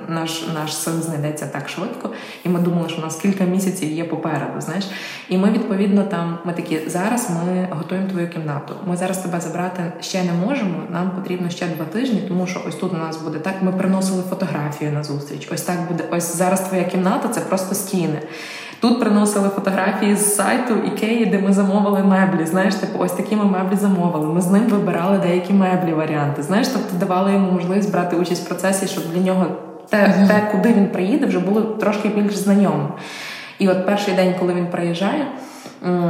наш 0.08 0.48
наш 0.54 0.76
син 0.76 1.02
знайдеться 1.02 1.46
так 1.46 1.68
швидко, 1.68 2.10
і 2.44 2.48
ми 2.48 2.60
думали, 2.60 2.88
що 2.88 2.98
у 2.98 3.04
нас 3.04 3.16
кілька 3.16 3.44
місяців 3.44 3.92
є 3.92 4.04
попереду. 4.04 4.60
Знаєш, 4.60 4.84
і 5.28 5.38
ми 5.38 5.50
відповідно 5.50 6.02
там 6.02 6.38
ми 6.44 6.52
такі 6.52 6.80
зараз 6.86 7.30
ми 7.30 7.68
готуємо 7.70 8.08
твою 8.08 8.28
кімнату. 8.28 8.74
Ми 8.86 8.96
зараз 8.96 9.18
тебе 9.18 9.40
забрати 9.40 9.92
ще 10.00 10.24
не 10.24 10.32
можемо. 10.32 10.82
Нам 10.90 11.10
потрібно 11.10 11.50
ще 11.50 11.66
два 11.66 11.84
тижні, 11.84 12.22
тому 12.28 12.46
що 12.46 12.60
ось 12.68 12.74
тут 12.74 12.92
у 12.92 12.96
нас 12.96 13.22
буде 13.22 13.38
так. 13.38 13.54
Ми 13.62 13.72
приносили 13.72 14.22
фотографію 14.30 14.92
на 14.92 15.04
зустріч. 15.04 15.48
Ось 15.52 15.62
так 15.62 15.78
буде. 15.88 16.04
Ось 16.10 16.36
зараз 16.36 16.60
твоя 16.60 16.84
кімната 16.84 17.28
це 17.28 17.40
просто 17.40 17.74
стіни. 17.74 18.20
Тут 18.80 19.00
приносили 19.00 19.48
фотографії 19.48 20.16
з 20.16 20.34
сайту 20.34 20.74
Ікеї, 20.74 21.26
де 21.26 21.38
ми 21.38 21.52
замовили 21.52 22.02
меблі. 22.02 22.46
Знаєш, 22.46 22.74
типу, 22.74 22.98
ось 22.98 23.12
такі 23.12 23.36
ми 23.36 23.44
меблі 23.44 23.76
замовили. 23.76 24.26
Ми 24.26 24.40
з 24.40 24.50
ним 24.50 24.62
вибирали 24.62 25.18
деякі 25.18 25.52
меблі 25.52 25.92
варіанти. 25.92 26.42
Знаєш, 26.42 26.68
тобто 26.68 27.06
давали 27.06 27.32
йому 27.32 27.52
можливість 27.52 27.92
брати 27.92 28.16
участь 28.16 28.44
в 28.44 28.48
процесі, 28.48 28.86
щоб 28.86 29.04
для 29.14 29.20
нього 29.20 29.46
те, 29.88 30.26
те, 30.28 30.48
куди 30.52 30.72
він 30.72 30.88
приїде, 30.88 31.26
вже 31.26 31.38
було 31.38 31.60
трошки 31.60 32.08
більш 32.08 32.36
знайомо. 32.36 32.88
І 33.58 33.68
от 33.68 33.86
перший 33.86 34.14
день, 34.14 34.34
коли 34.38 34.54
він 34.54 34.66
приїжджає, 34.66 35.26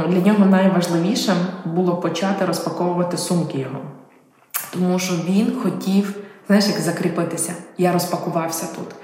для 0.07 0.21
нього 0.25 0.45
найважливішим 0.45 1.35
було 1.65 1.95
почати 1.95 2.45
розпаковувати 2.45 3.17
сумки 3.17 3.57
його. 3.57 3.79
Тому 4.73 4.99
що 4.99 5.13
він 5.29 5.53
хотів, 5.63 6.15
знаєш, 6.47 6.67
як 6.67 6.79
закріпитися. 6.79 7.53
Я 7.77 7.93
розпакувався 7.93 8.65
тут. 8.75 8.95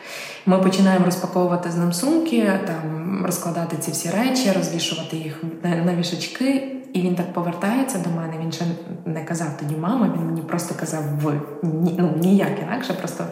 Ми 0.45 0.59
починаємо 0.59 1.05
розпаковувати 1.05 1.71
з 1.71 1.75
ним 1.75 1.93
сумки, 1.93 2.59
там 2.67 3.23
розкладати 3.25 3.77
ці 3.77 3.91
всі 3.91 4.09
речі, 4.09 4.51
розвішувати 4.51 5.17
їх 5.17 5.43
на 5.63 5.95
вішачки. 5.95 6.69
І 6.93 7.01
він 7.01 7.15
так 7.15 7.33
повертається 7.33 7.99
до 7.99 8.09
мене. 8.09 8.33
Він 8.41 8.51
ще 8.51 8.65
не 9.05 9.25
казав 9.25 9.47
тоді 9.59 9.75
мама, 9.75 10.13
він 10.17 10.25
мені 10.25 10.41
просто 10.41 10.75
казав 10.79 11.03
ви. 11.21 11.41
Ні, 11.63 11.95
ну 11.97 12.13
ніяк 12.17 12.59
інакше, 12.61 12.93
просто 12.93 13.23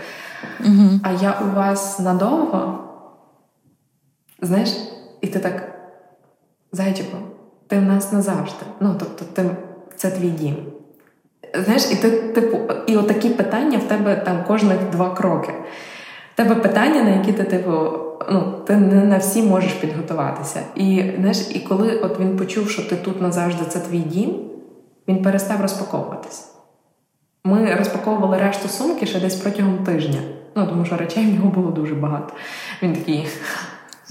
угу. 0.60 1.00
а 1.04 1.12
я 1.12 1.40
у 1.42 1.56
вас 1.56 2.00
надовго. 2.00 2.84
Знаєш, 4.42 4.70
і 5.22 5.28
ти 5.28 5.40
так, 5.40 5.80
зайчику, 6.72 7.18
ти 7.68 7.80
в 7.80 7.82
нас 7.82 8.12
назавжди. 8.12 8.66
Ну, 8.80 8.96
тобто, 9.00 9.26
ти, 9.26 9.50
це 9.96 10.12
твій 10.12 10.30
дім. 10.30 10.56
Знаєш, 11.66 11.92
і 11.92 11.96
ти, 11.96 12.12
типу, 12.12 12.58
і 12.88 12.98
отакі 12.98 13.30
питання 13.30 13.78
в 13.78 13.84
тебе 13.84 14.16
там 14.16 14.44
кожних 14.44 14.90
два 14.92 15.10
кроки 15.10 15.54
тебе 16.44 16.56
питання, 16.56 17.04
на 17.04 17.10
які 17.10 17.34
ти 17.34 17.44
типу, 17.44 17.72
ну, 18.32 18.54
ти 18.68 18.76
не 18.76 19.04
на 19.04 19.18
всі 19.18 19.44
можеш 19.44 19.74
підготуватися. 19.74 20.62
І 20.76 21.04
знаєш, 21.18 21.38
і 21.54 21.60
коли 21.60 21.98
от 21.98 22.20
він 22.20 22.38
почув, 22.38 22.70
що 22.70 22.82
ти 22.90 22.96
тут 22.96 23.22
назавжди 23.22 23.66
це 23.70 23.80
твій 23.80 24.00
дім, 24.00 24.36
він 25.08 25.22
перестав 25.22 25.62
розпаковуватись. 25.62 26.48
Ми 27.44 27.76
розпаковували 27.76 28.38
решту 28.38 28.68
сумки 28.68 29.06
ще 29.06 29.20
десь 29.20 29.36
протягом 29.36 29.78
тижня. 29.78 30.20
Ну, 30.56 30.68
тому 30.68 30.86
що 30.86 30.98
речей 30.98 31.26
в 31.26 31.34
нього 31.34 31.50
було 31.50 31.72
дуже 31.72 31.96
багато. 31.96 32.34
Він 32.82 32.94
такий. 32.94 33.28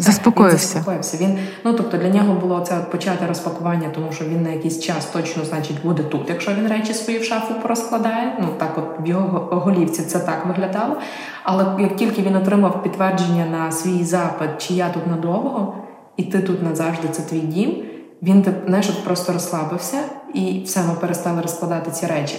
Заспокоївся. 0.00 0.66
Він 0.66 0.74
заспокоївся. 0.74 1.16
Він, 1.16 1.38
ну 1.64 1.72
тобто 1.72 1.96
для 1.96 2.08
нього 2.08 2.34
було 2.34 2.60
це 2.60 2.74
почати 2.74 3.26
розпакування, 3.26 3.88
тому 3.94 4.12
що 4.12 4.24
він 4.24 4.42
на 4.42 4.50
якийсь 4.50 4.80
час 4.80 5.06
точно, 5.06 5.44
значить, 5.44 5.76
буде 5.82 6.02
тут, 6.02 6.28
якщо 6.28 6.54
він 6.54 6.68
речі 6.68 6.94
свої 6.94 7.18
в 7.18 7.24
шафу 7.24 7.54
порозкладає. 7.62 8.36
Ну 8.40 8.48
так, 8.58 8.78
от 8.78 9.06
в 9.06 9.08
його 9.08 9.48
голівці 9.64 10.02
це 10.02 10.18
так 10.18 10.46
виглядало. 10.46 10.96
Але 11.42 11.66
як 11.78 11.96
тільки 11.96 12.22
він 12.22 12.36
отримав 12.36 12.82
підтвердження 12.82 13.46
на 13.46 13.72
свій 13.72 14.04
запит, 14.04 14.50
чи 14.58 14.74
я 14.74 14.88
тут 14.88 15.06
надовго, 15.06 15.74
і 16.16 16.22
ти 16.22 16.38
тут 16.38 16.62
назавжди, 16.62 17.08
це 17.08 17.22
твій 17.22 17.40
дім. 17.40 17.76
Він 18.22 18.44
знаєш, 18.66 18.88
от 18.88 19.04
просто 19.04 19.32
розслабився, 19.32 19.98
і 20.34 20.62
все 20.64 20.80
ми 20.80 20.94
перестали 21.00 21.42
розкладати 21.42 21.90
ці 21.90 22.06
речі. 22.06 22.36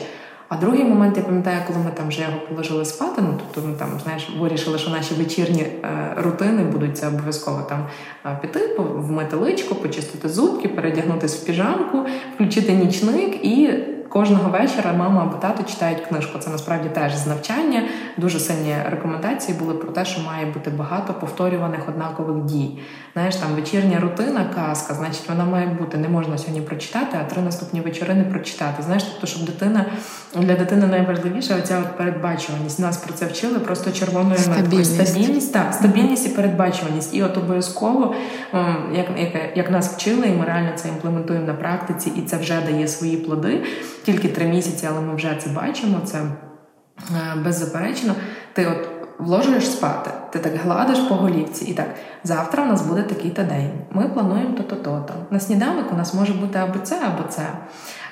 А 0.52 0.58
другий 0.58 0.84
момент, 0.84 1.18
я 1.18 1.24
пам'ятаю, 1.24 1.62
коли 1.68 1.80
ми 1.80 1.92
там 1.92 2.08
вже 2.08 2.22
його 2.22 2.40
положили 2.50 2.86
спати, 2.86 3.22
ну 3.22 3.34
тобто 3.38 3.70
ми 3.70 3.76
там 3.76 3.90
знаєш, 4.04 4.30
вирішили, 4.40 4.78
що 4.78 4.90
наші 4.90 5.14
вечірні 5.14 5.62
е, 5.62 6.14
рутини 6.18 6.64
будуть 6.64 6.98
це 6.98 7.08
обов'язково 7.08 7.62
там 7.70 7.86
е, 8.26 8.40
піти, 8.42 8.76
вмити 8.78 9.36
личко, 9.36 9.76
почистити 9.76 10.30
зубки, 10.30 10.68
передягнутися 10.68 11.44
в 11.44 11.46
піжамку, 11.46 12.06
включити 12.36 12.74
нічник 12.74 13.46
і 13.46 13.74
Кожного 14.12 14.50
вечора 14.50 14.94
мама 14.94 15.22
або 15.22 15.38
тато 15.38 15.64
читають 15.64 16.02
книжку. 16.02 16.40
Це 16.40 16.50
насправді 16.50 16.90
теж 16.90 17.16
з 17.16 17.28
навчання. 17.28 17.84
Дуже 18.18 18.40
сильні 18.40 18.76
рекомендації 18.90 19.58
були 19.58 19.74
про 19.74 19.92
те, 19.92 20.06
що 20.06 20.22
має 20.22 20.46
бути 20.46 20.70
багато 20.70 21.14
повторюваних 21.14 21.90
однакових 21.90 22.44
дій. 22.44 22.80
Знаєш, 23.14 23.36
там 23.36 23.50
вечірня 23.56 24.00
рутина, 24.00 24.46
казка, 24.56 24.94
значить, 24.94 25.30
вона 25.30 25.46
має 25.46 25.68
бути. 25.68 25.98
Не 25.98 26.10
можна 26.10 26.38
сьогодні 26.38 26.62
прочитати, 26.62 27.18
а 27.22 27.24
три 27.24 27.42
наступні 27.42 27.82
вечори 27.82 28.14
не 28.14 28.24
прочитати. 28.24 28.84
Знаєш, 28.84 29.04
тобто, 29.04 29.28
щоб 29.28 29.46
дитина 29.46 29.86
для 30.36 30.56
дитини 30.56 30.88
найважливіше 30.88 31.56
оця 31.56 31.80
от 31.80 31.98
передбачуваність. 31.98 32.80
Нас 32.80 32.98
про 32.98 33.14
це 33.14 33.26
вчили 33.26 33.60
просто 33.60 33.92
червоною 33.92 34.40
меткою. 34.50 34.86
Стабільність, 34.86 35.54
так, 35.54 35.74
стабільність 35.74 36.26
і 36.26 36.30
передбачуваність. 36.30 37.16
І 37.16 37.24
от 37.24 37.38
обов'язково, 37.38 38.16
як, 38.94 39.06
як, 39.18 39.58
як 39.58 39.72
нас 39.72 39.96
вчили, 39.96 40.28
і 40.28 40.32
ми 40.32 40.46
реально 40.46 40.70
це 40.76 40.90
імплементуємо 40.90 41.48
на 41.48 41.54
практиці, 41.54 42.12
і 42.16 42.22
це 42.22 42.38
вже 42.38 42.62
дає 42.62 42.88
свої 42.88 43.18
плоди 43.18 43.64
тільки 44.04 44.28
три 44.28 44.46
місяці, 44.46 44.88
але 44.92 45.02
ми 45.02 45.16
вже 45.16 45.38
це 45.44 45.50
бачимо. 45.50 45.98
Це 46.06 46.18
е, 46.18 47.36
беззаперечно. 47.44 48.16
Ти 48.54 48.68
от 48.68 48.90
вложуєш 49.20 49.72
спати, 49.72 50.10
ти 50.30 50.40
так 50.40 50.54
гладиш 50.64 51.00
по 51.00 51.16
голівці, 51.16 51.66
і 51.66 51.74
так 51.74 51.88
завтра 52.24 52.64
у 52.64 52.66
нас 52.66 52.82
буде 52.82 53.04
такий-то 53.04 53.44
день. 53.44 53.72
Ми 53.92 54.10
плануємо 54.10 54.58
то-то, 54.58 54.76
то-то. 54.76 55.14
На 55.30 55.40
сніданок 55.40 55.94
у 55.94 55.96
нас 55.96 56.14
може 56.14 56.34
бути 56.34 56.60
або 56.60 56.80
це, 56.80 56.96
або 56.96 57.30
це. 57.30 57.48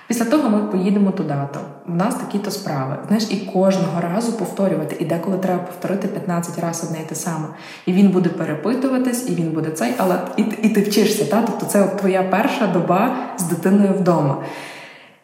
Після 0.08 0.26
того 0.26 0.50
ми 0.50 0.60
поїдемо 0.60 1.12
туди-то. 1.12 1.60
У 1.88 1.92
нас 1.92 2.16
такі-то 2.16 2.52
справи. 2.52 2.98
Знаєш, 3.08 3.28
і 3.30 3.38
кожного 3.38 4.02
разу 4.02 4.34
повторювати. 4.34 4.96
І 5.00 5.06
деколи 5.06 5.38
треба 5.38 5.64
повторити 5.64 6.08
15 6.08 6.60
разів 6.60 6.90
одне 6.90 7.00
і 7.06 7.10
те 7.10 7.16
саме. 7.16 7.46
І 7.86 7.94
він 7.94 8.10
буде 8.10 8.30
перепитуватись, 8.30 9.30
і 9.30 9.36
він 9.36 9.52
буде 9.52 9.72
цей, 9.72 9.94
але 9.98 10.20
і, 10.38 10.42
і 10.42 10.70
ти 10.70 10.82
вчишся. 10.82 11.26
Та? 11.26 11.42
Тобто 11.42 11.66
це 11.66 11.84
от 11.84 11.98
твоя 11.98 12.24
перша 12.24 12.68
доба 12.68 13.16
з 13.38 13.44
дитиною 13.44 13.94
вдома. 13.94 14.44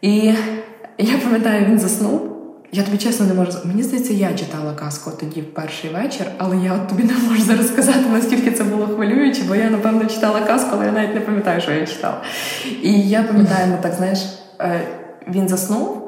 І 0.05 0.33
я 0.97 1.17
пам'ятаю, 1.23 1.65
він 1.65 1.79
заснув. 1.79 2.31
Я 2.71 2.83
тобі 2.83 2.97
чесно 2.97 3.25
не 3.25 3.33
можу 3.33 3.51
Мені 3.65 3.83
здається, 3.83 4.13
я 4.13 4.33
читала 4.33 4.73
казку 4.73 5.11
тоді 5.19 5.41
в 5.41 5.53
перший 5.53 5.89
вечір, 5.89 6.25
але 6.37 6.57
я 6.57 6.77
тобі 6.77 7.03
не 7.03 7.13
можу 7.13 7.43
зараз 7.43 7.67
сказати, 7.67 7.99
наскільки 8.13 8.51
це 8.51 8.63
було 8.63 8.87
хвилююче, 8.87 9.41
бо 9.47 9.55
я, 9.55 9.69
напевно, 9.69 10.05
читала 10.05 10.41
казку, 10.41 10.69
але 10.73 10.85
я 10.85 10.91
навіть 10.91 11.15
не 11.15 11.21
пам'ятаю, 11.21 11.61
що 11.61 11.71
я 11.71 11.85
читала. 11.85 12.21
І 12.83 13.09
я 13.09 13.23
пам'ятаю, 13.23 13.67
ну 13.71 13.77
так 13.81 13.93
знаєш, 13.93 14.19
е, 14.59 14.81
він 15.27 15.47
заснув, 15.47 16.01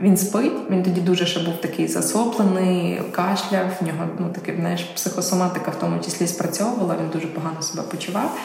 він 0.00 0.16
спить, 0.16 0.52
він 0.70 0.82
тоді 0.82 1.00
дуже 1.00 1.26
ще 1.26 1.40
був 1.40 1.60
такий 1.60 1.88
засоплений, 1.88 3.00
кашляв, 3.12 3.66
в 3.80 3.84
нього 3.86 4.08
ну, 4.18 4.28
таки, 4.34 4.54
знаєш, 4.60 4.82
психосоматика 4.82 5.70
в 5.70 5.78
тому 5.78 6.00
числі 6.04 6.26
спрацьовувала, 6.26 6.96
він 7.02 7.10
дуже 7.12 7.26
погано 7.26 7.62
себе 7.62 7.82
почував. 7.90 8.38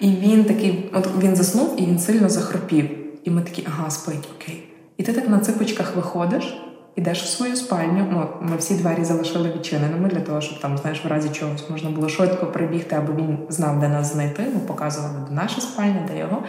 І 0.00 0.08
він 0.08 0.44
такий, 0.44 0.90
от 0.94 1.08
він 1.22 1.36
заснув 1.36 1.80
і 1.80 1.86
він 1.86 1.98
сильно 1.98 2.28
захропів. 2.28 3.05
І 3.26 3.30
ми 3.30 3.42
такі, 3.42 3.64
ага, 3.66 3.90
спить, 3.90 4.28
окей. 4.36 4.68
І 4.96 5.02
ти 5.02 5.12
так 5.12 5.28
на 5.28 5.38
ципочках 5.38 5.96
виходиш, 5.96 6.62
ідеш 6.96 7.22
в 7.22 7.26
свою 7.26 7.56
спальню. 7.56 8.06
Ну, 8.12 8.28
Ми 8.40 8.56
всі 8.56 8.74
двері 8.74 9.04
залишили 9.04 9.52
відчиненими 9.52 10.08
для 10.08 10.20
того, 10.20 10.40
щоб 10.40 10.60
там, 10.60 10.78
знаєш, 10.78 11.04
в 11.04 11.08
разі 11.08 11.28
чогось 11.28 11.70
можна 11.70 11.90
було 11.90 12.08
швидко 12.08 12.46
прибігти, 12.46 12.96
або 12.96 13.12
він 13.12 13.38
знав, 13.48 13.80
де 13.80 13.88
нас 13.88 14.12
знайти. 14.12 14.42
Ми 14.42 14.60
показували 14.60 15.14
де 15.28 15.34
наша 15.34 15.60
спальня, 15.60 16.08
де 16.08 16.18
його. 16.18 16.42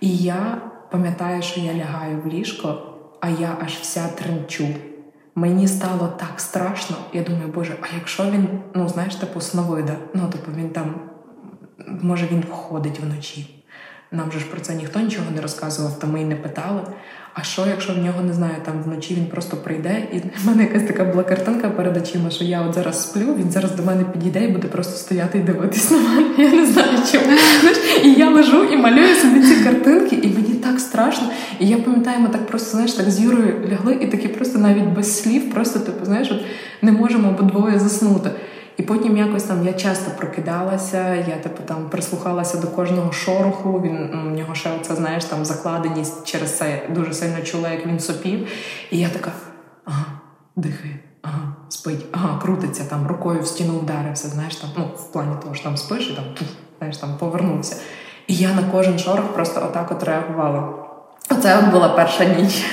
І 0.00 0.16
я 0.16 0.62
пам'ятаю, 0.90 1.42
що 1.42 1.60
я 1.60 1.74
лягаю 1.74 2.20
в 2.24 2.26
ліжко, 2.26 2.78
а 3.20 3.28
я 3.28 3.56
аж 3.64 3.72
вся 3.72 4.08
тремчу. 4.08 4.66
Мені 5.34 5.68
стало 5.68 6.08
так 6.18 6.40
страшно. 6.40 6.96
Я 7.12 7.22
думаю, 7.22 7.52
боже, 7.54 7.76
а 7.80 7.86
якщо 7.94 8.24
він, 8.24 8.48
ну 8.74 8.88
знаєш, 8.88 9.14
типу 9.14 9.40
сновида, 9.40 9.96
ну 10.14 10.28
типу 10.28 10.50
він 10.56 10.68
там, 10.68 10.94
може 12.02 12.26
він 12.26 12.40
входить 12.40 13.00
вночі. 13.00 13.55
Нам 14.16 14.32
же 14.32 14.38
ж 14.38 14.46
про 14.46 14.60
це 14.60 14.74
ніхто 14.74 15.00
нічого 15.00 15.26
не 15.34 15.40
розказував, 15.42 15.98
та 15.98 16.06
ми 16.06 16.20
й 16.20 16.24
не 16.24 16.36
питали. 16.36 16.80
А 17.34 17.42
що, 17.42 17.66
якщо 17.66 17.92
в 17.94 17.98
нього 17.98 18.22
не 18.22 18.32
знаю, 18.32 18.54
там 18.64 18.82
вночі 18.82 19.14
він 19.14 19.26
просто 19.26 19.56
прийде, 19.56 20.02
і 20.12 20.18
в 20.18 20.46
мене 20.46 20.62
якась 20.62 20.82
така 20.82 21.04
була 21.04 21.22
картинка 21.22 21.70
перед 21.70 21.96
очима, 21.96 22.30
що 22.30 22.44
я 22.44 22.62
от 22.62 22.74
зараз 22.74 23.02
сплю, 23.02 23.34
він 23.38 23.50
зараз 23.50 23.72
до 23.72 23.82
мене 23.82 24.04
підійде 24.04 24.44
і 24.44 24.48
буде 24.48 24.68
просто 24.68 24.96
стояти 24.96 25.38
і 25.38 25.42
дивитись 25.42 25.90
на 25.90 25.98
мене. 25.98 26.28
Я 26.38 26.50
не 26.50 26.66
знаю 26.66 26.98
чому. 27.12 27.24
І 28.04 28.12
я 28.12 28.30
лежу 28.30 28.64
і 28.64 28.76
малюю 28.76 29.14
собі 29.14 29.40
ці 29.40 29.64
картинки, 29.64 30.16
і 30.16 30.28
мені 30.28 30.54
так 30.54 30.80
страшно. 30.80 31.28
І 31.58 31.68
я 31.68 31.76
пам'ятаю, 31.76 32.20
ми 32.20 32.28
так 32.28 32.46
просто 32.46 32.70
знаєш, 32.70 32.92
так 32.92 33.10
з 33.10 33.20
Юрою 33.20 33.68
лягли, 33.72 33.98
і 34.00 34.06
такі 34.06 34.28
просто 34.28 34.58
навіть 34.58 34.84
без 34.84 35.22
слів, 35.22 35.50
просто 35.50 35.78
типу, 35.78 36.04
знаєш, 36.04 36.30
от 36.30 36.40
не 36.82 36.92
можемо 36.92 37.28
обидвоє 37.28 37.78
заснути. 37.78 38.30
І 38.76 38.82
потім 38.82 39.16
якось 39.16 39.42
там 39.42 39.66
я 39.66 39.72
часто 39.72 40.10
прокидалася, 40.10 41.14
я 41.14 41.36
типу 41.36 41.62
там 41.62 41.88
прислухалася 41.90 42.58
до 42.58 42.66
кожного 42.66 43.12
шороху. 43.12 43.80
Він 43.84 43.96
у 44.26 44.36
нього 44.36 44.54
ще 44.54 44.70
оце, 44.80 44.94
знаєш, 44.94 45.24
там 45.24 45.44
закладеність 45.44 46.26
через 46.26 46.58
це 46.58 46.82
дуже 46.90 47.12
сильно 47.12 47.42
чула, 47.42 47.70
як 47.70 47.86
він 47.86 48.00
сопів. 48.00 48.48
І 48.90 48.98
я 48.98 49.08
така, 49.08 49.32
ага, 49.84 50.04
дихає, 50.56 50.98
ага, 51.22 51.56
спить, 51.68 52.06
ага, 52.12 52.40
крутиться 52.42 52.84
там, 52.84 53.06
рукою 53.06 53.42
в 53.42 53.46
стіну 53.46 53.78
вдарився. 53.78 54.28
Знаєш, 54.28 54.56
там, 54.56 54.70
ну, 54.76 54.84
в 54.84 55.12
плані 55.12 55.32
того, 55.42 55.54
що 55.54 55.64
там 55.64 55.76
спиш 55.76 56.10
і 56.10 56.16
там 56.16 56.24
знаєш, 56.78 56.96
там 56.96 57.16
повернувся. 57.18 57.76
І 58.26 58.34
я 58.36 58.48
на 58.54 58.62
кожен 58.72 58.98
шорох 58.98 59.24
просто 59.34 59.60
отак 59.64 59.92
от 59.92 60.02
реагувала. 60.02 60.72
Оце 61.30 61.58
от 61.58 61.64
була 61.64 61.88
перша 61.88 62.24
ніч. 62.24 62.64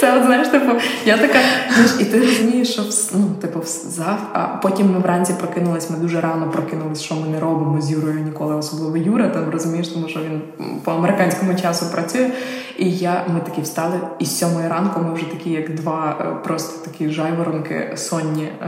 Це 0.00 0.16
от 0.18 0.24
знаєш, 0.24 0.48
типу, 0.48 0.72
я 1.06 1.16
така, 1.18 1.38
знаєш, 1.74 1.90
і 2.00 2.04
ти 2.04 2.20
розумієш, 2.20 2.72
що 2.72 2.82
ну, 3.14 3.30
типу, 3.40 3.60
зав... 3.88 4.18
а 4.32 4.40
потім 4.46 4.92
ми 4.92 4.98
вранці 4.98 5.34
прокинулись, 5.38 5.90
ми 5.90 5.96
дуже 5.96 6.20
рано 6.20 6.50
прокинулись, 6.50 7.02
що 7.02 7.14
ми 7.14 7.28
не 7.28 7.40
робимо 7.40 7.80
з 7.80 7.90
Юрою 7.90 8.20
ніколи, 8.20 8.54
особливо 8.54 8.96
Юра, 8.96 9.28
там 9.28 9.50
розумієш, 9.50 9.88
тому 9.88 10.08
що 10.08 10.20
він 10.20 10.40
по 10.84 10.92
американському 10.92 11.54
часу 11.54 11.86
працює. 11.92 12.30
І 12.78 12.90
я, 12.90 13.24
ми 13.34 13.40
такі 13.40 13.60
встали, 13.60 14.00
і 14.18 14.24
з 14.24 14.38
сьомої 14.38 14.68
ранку 14.68 15.00
ми 15.00 15.14
вже 15.14 15.24
такі, 15.24 15.50
як 15.50 15.74
два, 15.74 16.16
е, 16.20 16.44
просто 16.44 16.90
такі 16.90 17.10
жайворонки 17.10 17.92
сонні. 17.96 18.42
Е, 18.42 18.66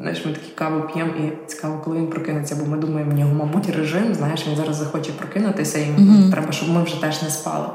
знаєш, 0.00 0.26
ми 0.26 0.32
такі 0.32 0.50
каву 0.54 0.80
п'ємо, 0.94 1.10
і 1.10 1.46
цікаво, 1.46 1.80
коли 1.84 1.96
він 1.96 2.06
прокинеться, 2.06 2.56
бо 2.60 2.70
ми 2.70 2.76
думаємо, 2.76 3.10
в 3.10 3.14
нього, 3.14 3.34
мабуть, 3.34 3.76
режим. 3.76 4.14
Знаєш, 4.14 4.46
він 4.48 4.56
зараз 4.56 4.76
захоче 4.76 5.12
прокинутися, 5.12 5.78
і 5.78 5.82
mm-hmm. 5.82 6.30
треба, 6.30 6.52
щоб 6.52 6.68
ми 6.68 6.82
вже 6.82 7.00
теж 7.00 7.22
не 7.22 7.30
спали. 7.30 7.66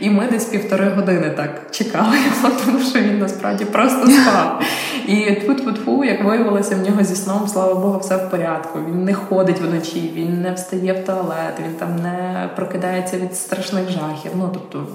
І 0.00 0.10
ми 0.10 0.28
десь 0.30 0.44
півтори 0.44 0.88
години 0.88 1.30
так 1.30 1.66
чекали 1.70 1.87
його, 1.94 2.56
тому 2.66 2.80
що 2.80 3.00
він 3.00 3.18
насправді 3.18 3.64
просто 3.64 4.06
спав. 4.06 4.62
І 5.06 5.12
тфу-тфу-тфу, 5.12 6.04
як 6.04 6.24
виявилося, 6.24 6.76
в 6.76 6.88
нього 6.88 7.02
зі 7.02 7.16
сном, 7.16 7.48
слава 7.48 7.74
Богу, 7.74 7.98
все 7.98 8.16
в 8.16 8.30
порядку. 8.30 8.78
Він 8.88 9.04
не 9.04 9.14
ходить 9.14 9.60
вночі, 9.60 10.12
він 10.14 10.42
не 10.42 10.52
встає 10.52 10.92
в 10.92 11.06
туалет, 11.06 11.54
він 11.64 11.74
там 11.78 11.96
не 11.96 12.50
прокидається 12.56 13.16
від 13.16 13.36
страшних 13.36 13.90
жахів. 13.90 14.32
Ну 14.36 14.50
тобто 14.52 14.86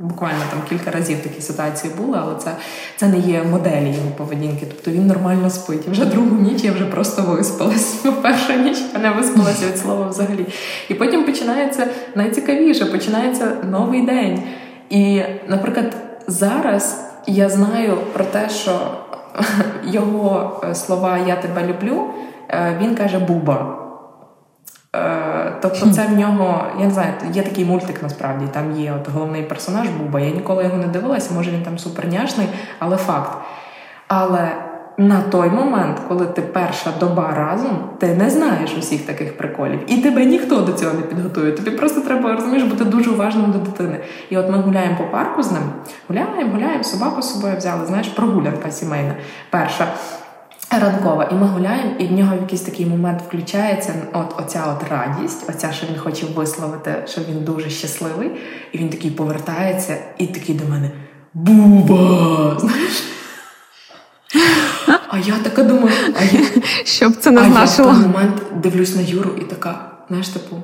буквально 0.00 0.38
там 0.50 0.60
кілька 0.68 0.90
разів 0.90 1.18
такі 1.22 1.40
ситуації 1.40 1.92
були, 1.98 2.18
але 2.22 2.34
це 2.38 2.50
це 2.96 3.08
не 3.08 3.18
є 3.18 3.42
моделі 3.42 3.86
його 3.86 4.10
поведінки. 4.16 4.66
Тобто 4.66 4.90
він 4.90 5.06
нормально 5.06 5.50
спить. 5.50 5.88
вже 5.88 6.04
другу 6.04 6.36
ніч 6.36 6.64
я 6.64 6.72
вже 6.72 6.84
просто 6.84 7.22
виспалась. 7.22 8.04
Бо 8.04 8.12
перша 8.12 8.56
ніч 8.56 8.78
я 8.94 9.00
не 9.00 9.10
виспалася 9.10 9.66
від 9.66 9.78
слова 9.78 10.08
взагалі. 10.08 10.46
І 10.88 10.94
потім 10.94 11.24
починається 11.24 11.86
найцікавіше, 12.14 12.84
починається 12.86 13.56
новий 13.70 14.02
день. 14.02 14.42
І, 14.90 15.22
наприклад, 15.48 15.96
зараз 16.26 17.10
я 17.26 17.48
знаю 17.48 17.96
про 18.12 18.24
те, 18.24 18.48
що 18.48 18.80
його 19.84 20.60
е, 20.70 20.74
слова 20.74 21.18
Я 21.18 21.36
тебе 21.36 21.66
люблю, 21.66 22.10
е, 22.48 22.78
він 22.80 22.94
каже 22.94 23.18
Буба. 23.18 23.76
Е, 24.96 25.52
тобто, 25.62 25.90
це 25.90 26.06
в 26.06 26.18
нього, 26.18 26.64
я 26.78 26.84
не 26.84 26.90
знаю, 26.90 27.12
є 27.32 27.42
такий 27.42 27.64
мультик 27.64 28.02
насправді. 28.02 28.46
Там 28.52 28.80
є 28.80 28.92
от 28.92 29.08
головний 29.08 29.42
персонаж 29.42 29.88
Буба. 29.88 30.20
Я 30.20 30.30
ніколи 30.30 30.64
його 30.64 30.76
не 30.76 30.86
дивилася, 30.86 31.34
може 31.34 31.50
він 31.50 31.62
там 31.62 31.78
суперняшний, 31.78 32.48
але 32.78 32.96
факт. 32.96 33.38
Але 34.08 34.52
на 34.98 35.22
той 35.22 35.50
момент, 35.50 36.00
коли 36.08 36.26
ти 36.26 36.42
перша 36.42 36.90
доба 37.00 37.34
разом, 37.34 37.78
ти 37.98 38.14
не 38.14 38.30
знаєш 38.30 38.74
усіх 38.78 39.06
таких 39.06 39.38
приколів, 39.38 39.80
і 39.86 39.96
тебе 39.96 40.24
ніхто 40.24 40.60
до 40.60 40.72
цього 40.72 40.92
не 40.94 41.02
підготує. 41.02 41.52
Тобі 41.52 41.70
просто 41.70 42.00
треба 42.00 42.32
розумієш, 42.32 42.62
бути 42.62 42.84
дуже 42.84 43.10
уважним 43.10 43.52
до 43.52 43.58
дитини. 43.58 44.00
І 44.30 44.36
от 44.36 44.50
ми 44.50 44.58
гуляємо 44.58 44.96
по 44.96 45.04
парку 45.04 45.42
з 45.42 45.52
ним, 45.52 45.62
гуляємо, 46.08 46.52
гуляємо, 46.52 46.84
собаку 46.84 47.22
з 47.22 47.32
собою 47.32 47.56
взяли. 47.56 47.86
Знаєш, 47.86 48.08
прогулянка 48.08 48.70
сімейна. 48.70 49.14
Перша. 49.50 49.86
Ранкова, 50.80 51.28
і 51.32 51.34
ми 51.34 51.46
гуляємо, 51.46 51.90
і 51.98 52.06
в 52.06 52.12
нього 52.12 52.36
в 52.36 52.40
якийсь 52.40 52.60
такий 52.60 52.86
момент 52.86 53.22
включається 53.28 53.94
от 54.12 54.34
оця 54.38 54.64
от 54.66 54.90
радість, 54.90 55.50
оця, 55.50 55.72
що 55.72 55.86
він 55.86 55.98
хоче 55.98 56.26
висловити, 56.36 56.94
що 57.06 57.20
він 57.28 57.44
дуже 57.44 57.70
щасливий, 57.70 58.30
і 58.72 58.78
він 58.78 58.88
такий 58.88 59.10
повертається 59.10 59.96
і 60.18 60.26
такий 60.26 60.54
до 60.54 60.64
мене 60.68 60.90
Буба! 61.34 62.56
Знаєш? 62.58 63.02
А 65.08 65.18
я 65.18 65.38
така 65.42 65.62
думаю, 65.62 65.96
а 66.20 66.24
я 66.24 66.44
щоб 66.84 67.16
це 67.16 67.30
не 67.30 67.44
значило. 67.44 67.88
А 67.88 67.92
я 67.92 67.98
в 67.98 68.02
той 68.02 68.12
момент 68.12 68.42
дивлюсь 68.62 68.96
на 68.96 69.02
Юру 69.02 69.30
і 69.40 69.44
така, 69.44 69.90
знаєш, 70.08 70.28
типу. 70.28 70.56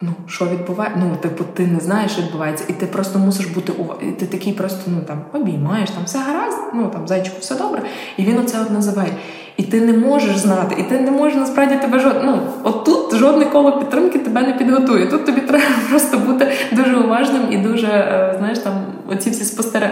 Ну, 0.00 0.12
що 0.26 0.46
відбувається? 0.46 1.00
Ну, 1.04 1.16
типу, 1.16 1.44
ти 1.54 1.66
не 1.66 1.80
знаєш, 1.80 2.12
що 2.12 2.22
відбувається, 2.22 2.64
і 2.68 2.72
ти 2.72 2.86
просто 2.86 3.18
мусиш 3.18 3.46
бути 3.46 3.72
у 3.72 4.02
І 4.02 4.12
Ти 4.12 4.26
такий 4.26 4.52
просто 4.52 4.80
ну 4.86 5.00
там 5.06 5.24
обіймаєш, 5.32 5.90
там 5.90 6.04
все 6.04 6.18
гаразд, 6.18 6.58
ну 6.74 6.90
там 6.90 7.08
зайчику 7.08 7.36
все 7.40 7.54
добре. 7.54 7.82
І 8.16 8.22
він 8.22 8.38
оце 8.38 8.60
от 8.60 8.70
називає. 8.70 9.12
І 9.56 9.62
ти 9.62 9.80
не 9.80 9.92
можеш 9.92 10.36
знати, 10.36 10.76
і 10.78 10.82
ти 10.82 11.00
не 11.00 11.10
можеш 11.10 11.38
насправді 11.38 11.76
тебе 11.76 11.98
жод... 11.98 12.16
ну, 12.24 12.40
тут 12.86 13.14
жодне 13.14 13.44
коло 13.44 13.78
підтримки 13.78 14.18
тебе 14.18 14.42
не 14.42 14.52
підготує. 14.52 15.06
Тут 15.06 15.26
тобі 15.26 15.40
треба 15.40 15.64
просто 15.90 16.18
бути 16.18 16.48
дуже 16.72 16.96
уважним 16.96 17.42
і 17.50 17.56
дуже, 17.56 17.86
е, 17.86 18.34
знаєш, 18.38 18.58
там 18.58 18.72
оці 19.12 19.30
всі 19.30 19.44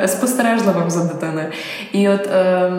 спостережливим 0.06 0.90
за 0.90 1.04
дитиною. 1.04 1.46
І 1.92 2.08
от 2.08 2.26
е, 2.26 2.72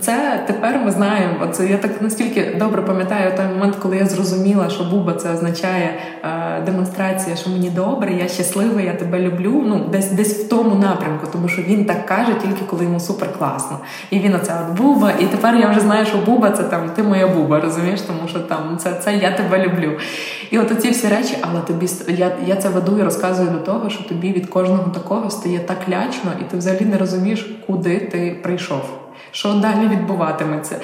це 0.00 0.44
тепер 0.46 0.80
ми 0.84 0.90
знаємо. 0.90 1.34
Оце 1.42 1.66
я 1.66 1.76
так 1.76 2.02
настільки 2.02 2.56
добре 2.58 2.82
пам'ятаю 2.82 3.32
той 3.36 3.46
момент, 3.46 3.76
коли 3.76 3.96
я 3.96 4.06
зрозуміла, 4.06 4.70
що 4.70 4.84
Буба 4.84 5.12
це 5.12 5.32
означає 5.34 5.94
е, 6.24 6.62
демонстрація, 6.66 7.36
що 7.36 7.50
мені 7.50 7.70
добре, 7.70 8.12
я 8.12 8.28
щасливий, 8.28 8.84
я 8.86 8.94
тебе 8.94 9.18
люблю. 9.18 9.62
Ну, 9.66 9.80
десь 9.92 10.10
десь 10.10 10.44
в 10.44 10.48
тому 10.48 10.74
напрямку, 10.74 11.26
тому 11.32 11.48
що 11.48 11.62
він 11.62 11.84
так 11.84 12.06
каже, 12.06 12.34
тільки 12.42 12.64
коли 12.70 12.84
йому 12.84 13.00
супер 13.00 13.28
класно. 13.38 13.78
І 14.10 14.18
він 14.18 14.34
оце 14.34 14.54
от 14.68 14.76
Буба, 14.76 15.12
і 15.20 15.24
тепер 15.24 15.54
я 15.56 15.70
вже 15.70 15.80
знаю, 15.80 16.06
що 16.10 16.18
Буба 16.18 16.50
це 16.50 16.62
там 16.62 16.90
ти 16.90 17.02
моя 17.02 17.28
Буба, 17.28 17.60
розумієш, 17.60 18.00
тому 18.00 18.28
що 18.28 18.38
там 18.40 18.78
це 18.78 18.94
це 18.94 19.16
я 19.16 19.32
тебе 19.32 19.66
люблю. 19.66 19.98
І 20.50 20.58
от 20.58 20.72
оці 20.72 20.90
всі 20.90 21.08
речі, 21.08 21.36
але 21.40 21.60
тобі 21.60 21.86
я, 22.08 22.36
я 22.46 22.56
це 22.56 22.68
веду 22.68 22.98
і 22.98 23.02
розказую 23.02 23.50
до 23.50 23.58
того, 23.58 23.90
що 23.90 24.04
тобі 24.04 24.32
від 24.32 24.46
кожного 24.46 24.90
такого 24.90 25.30
стає 25.30 25.58
так 25.58 25.78
лячно, 25.88 26.30
і 26.40 26.44
ти 26.44 26.56
взагалі 26.56 26.84
не 26.84 26.98
розумієш, 26.98 27.50
куди 27.66 28.00
ти 28.00 28.40
прийшов, 28.42 28.82
що 29.30 29.52
далі 29.52 29.88
відбуватиметься. 29.88 30.76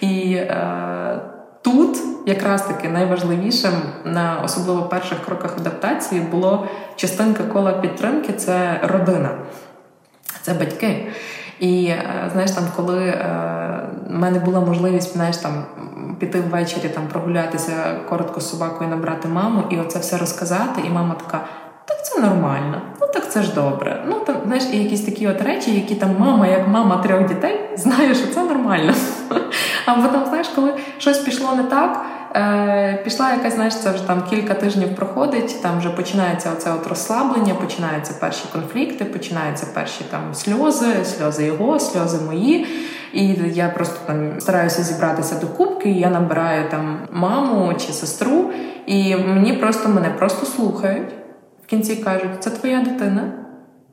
І 0.00 0.34
е, 0.34 1.20
тут 1.62 1.98
якраз 2.26 2.62
таки 2.62 2.88
найважливішим 2.88 3.72
на 4.04 4.40
особливо 4.44 4.82
перших 4.82 5.24
кроках 5.24 5.56
адаптації 5.58 6.20
було 6.20 6.66
частинка 6.96 7.42
кола 7.42 7.72
підтримки 7.72 8.32
це 8.32 8.80
родина, 8.82 9.30
це 10.42 10.54
батьки. 10.54 11.06
І 11.60 11.86
е, 11.86 12.30
знаєш, 12.32 12.50
там, 12.50 12.64
коли 12.76 13.06
е, 13.06 13.26
в 14.10 14.14
мене 14.14 14.38
була 14.38 14.60
можливість 14.60 15.12
знаєш, 15.12 15.36
там, 15.36 15.64
піти 16.18 16.40
ввечері 16.40 16.88
там 16.88 17.02
прогулятися 17.12 17.72
коротко 18.08 18.40
з 18.40 18.50
собакою, 18.50 18.90
набрати 18.90 19.28
маму, 19.28 19.62
і 19.70 19.78
оце 19.78 19.98
все 19.98 20.18
розказати, 20.18 20.82
і 20.86 20.90
мама 20.90 21.14
така. 21.14 21.40
Так 21.84 22.04
це 22.04 22.20
нормально, 22.20 22.82
ну 23.00 23.06
так 23.14 23.30
це 23.30 23.42
ж 23.42 23.54
добре. 23.54 24.04
Ну 24.08 24.20
там 24.20 24.36
знаєш, 24.46 24.64
і 24.72 24.82
якісь 24.82 25.04
такі 25.04 25.28
от 25.28 25.42
речі, 25.42 25.74
які 25.74 25.94
там 25.94 26.16
мама, 26.18 26.46
як 26.46 26.68
мама 26.68 26.96
трьох 26.96 27.28
дітей, 27.28 27.70
знає, 27.76 28.14
що 28.14 28.34
це 28.34 28.42
нормально. 28.42 28.94
А 29.86 29.94
потім, 29.94 30.26
знаєш, 30.28 30.48
коли 30.48 30.74
щось 30.98 31.18
пішло 31.18 31.54
не 31.56 31.62
так, 31.62 32.04
е, 32.34 33.00
пішла 33.04 33.32
якась, 33.32 33.54
знаєш, 33.54 33.76
це 33.76 33.90
вже 33.90 34.06
там 34.06 34.22
кілька 34.30 34.54
тижнів 34.54 34.96
проходить, 34.96 35.62
там 35.62 35.78
вже 35.78 35.90
починається 35.90 36.50
оце 36.52 36.72
от 36.72 36.86
розслаблення, 36.86 37.54
починаються 37.54 38.14
перші 38.20 38.44
конфлікти, 38.52 39.04
починаються 39.04 39.66
перші 39.74 40.04
там 40.10 40.34
сльози, 40.34 41.04
сльози 41.04 41.44
його, 41.44 41.80
сльози 41.80 42.18
мої. 42.26 42.66
І 43.12 43.26
я 43.54 43.68
просто 43.68 43.96
там 44.06 44.40
стараюся 44.40 44.82
зібратися 44.82 45.38
до 45.40 45.46
кубки, 45.46 45.90
і 45.90 45.98
я 45.98 46.10
набираю 46.10 46.70
там 46.70 46.98
маму 47.12 47.74
чи 47.74 47.92
сестру, 47.92 48.50
і 48.86 49.16
мені 49.16 49.52
просто 49.52 49.88
мене 49.88 50.10
просто 50.10 50.46
слухають. 50.46 51.08
В 51.64 51.66
кінці 51.66 51.96
кажуть, 51.96 52.30
це 52.40 52.50
твоя 52.50 52.80
дитина, 52.80 53.32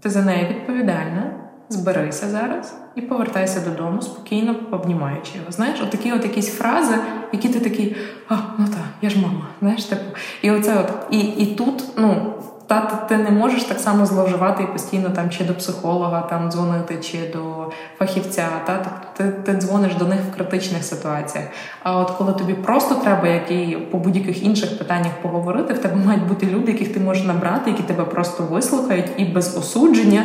ти 0.02 0.10
за 0.10 0.22
неї 0.22 0.48
відповідальна, 0.50 1.31
зберися 1.72 2.30
зараз 2.30 2.76
і 2.96 3.02
повертайся 3.02 3.60
додому, 3.60 4.02
спокійно 4.02 4.56
обнімаючи 4.72 5.32
його. 5.36 5.52
Знаєш, 5.52 5.82
отакі 5.82 6.12
от 6.12 6.24
якісь 6.24 6.56
фрази, 6.56 6.96
які 7.34 7.50
ти 7.50 7.60
такий, 7.60 7.96
а, 8.30 8.36
ну 8.58 8.66
так, 8.66 8.86
я 9.02 9.10
ж 9.10 9.20
мама. 9.20 9.48
Знаєш, 9.60 9.84
типу. 9.84 10.02
І 10.42 10.52
оце 10.52 10.80
от, 10.80 10.94
і, 11.12 11.20
і 11.20 11.56
тут, 11.56 11.84
ну. 11.98 12.34
Та 12.72 12.82
ти 12.82 13.18
не 13.18 13.32
можеш 13.32 13.64
так 13.64 13.80
само 13.80 14.06
зловживати 14.06 14.64
і 14.64 14.66
постійно 14.66 15.10
там 15.10 15.30
чи 15.30 15.44
до 15.44 15.54
психолога 15.54 16.22
там 16.22 16.52
дзвонити, 16.52 16.98
чи 16.98 17.18
до 17.34 17.72
фахівця. 18.00 18.48
Та 18.66 19.02
ти, 19.18 19.24
ти 19.24 19.54
дзвониш 19.54 19.96
до 19.96 20.06
них 20.06 20.20
в 20.32 20.36
критичних 20.36 20.84
ситуаціях. 20.84 21.48
А 21.84 21.98
от 21.98 22.12
коли 22.12 22.34
тобі 22.34 22.54
просто 22.54 22.96
треба, 22.96 23.28
як 23.28 23.52
і 23.52 23.78
по 23.92 23.98
будь-яких 23.98 24.44
інших 24.44 24.78
питаннях 24.78 25.12
поговорити, 25.22 25.74
в 25.74 25.78
тебе 25.78 25.96
мають 26.06 26.28
бути 26.28 26.46
люди, 26.46 26.72
яких 26.72 26.94
ти 26.94 27.00
можеш 27.00 27.24
набрати, 27.24 27.70
які 27.70 27.84
тебе 27.84 28.04
просто 28.04 28.44
вислухають 28.44 29.12
і 29.18 29.26
без 29.26 29.58
осудження, 29.58 30.24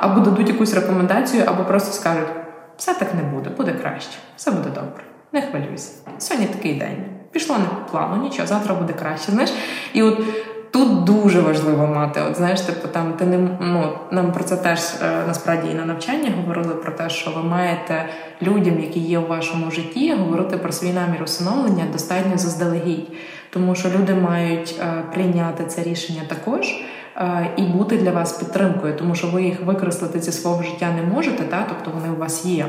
або 0.00 0.20
дадуть 0.20 0.48
якусь 0.48 0.74
рекомендацію, 0.74 1.44
або 1.46 1.64
просто 1.64 1.92
скажуть: 1.92 2.28
все 2.76 2.94
так 2.94 3.14
не 3.14 3.22
буде, 3.22 3.50
буде 3.50 3.72
краще, 3.72 4.18
все 4.36 4.50
буде 4.50 4.68
добре, 4.68 5.04
не 5.32 5.42
хвилюйся. 5.42 5.92
Сьогодні 6.18 6.46
такий 6.46 6.74
день. 6.74 7.04
Пішло 7.30 7.56
не 7.58 7.64
по 7.64 7.90
плану, 7.90 8.22
нічого, 8.22 8.48
завтра 8.48 8.74
буде 8.74 8.92
краще. 8.92 9.32
Знаєш, 9.32 9.52
і 9.92 10.02
от 10.02 10.18
Тут 10.76 11.04
дуже 11.04 11.40
важливо 11.40 11.86
мати. 11.86 12.20
От 12.30 12.36
знаєш, 12.36 12.60
типу 12.60 12.88
там 12.88 13.12
ти 13.12 13.24
не 13.24 13.38
ну 13.60 13.92
нам 14.10 14.32
про 14.32 14.44
це 14.44 14.56
теж 14.56 14.80
е, 14.80 15.24
насправді 15.26 15.70
і 15.70 15.74
на 15.74 15.84
навчанні 15.84 16.30
говорили 16.36 16.74
про 16.74 16.92
те, 16.92 17.10
що 17.10 17.30
ви 17.30 17.42
маєте 17.42 18.08
людям, 18.42 18.80
які 18.80 19.00
є 19.00 19.18
у 19.18 19.26
вашому 19.26 19.70
житті, 19.70 20.14
говорити 20.14 20.56
про 20.56 20.72
свій 20.72 20.92
намір 20.92 21.22
усиновлення 21.24 21.84
достатньо 21.92 22.38
заздалегідь, 22.38 23.08
тому 23.50 23.74
що 23.74 23.88
люди 23.88 24.14
мають 24.14 24.80
е, 24.80 25.02
прийняти 25.14 25.64
це 25.64 25.82
рішення 25.82 26.22
також. 26.28 26.74
Е, 27.16 27.50
і 27.56 27.62
бути 27.62 27.96
для 27.96 28.10
вас 28.10 28.32
підтримкою, 28.32 28.96
тому 28.96 29.14
що 29.14 29.26
ви 29.26 29.42
їх 29.42 29.62
викреслити 29.64 30.20
зі 30.20 30.32
свого 30.32 30.62
життя 30.62 30.88
не 30.96 31.14
можете, 31.14 31.44
та 31.44 31.66
тобто 31.68 31.90
вони 32.00 32.14
у 32.14 32.20
вас 32.20 32.44
є. 32.44 32.66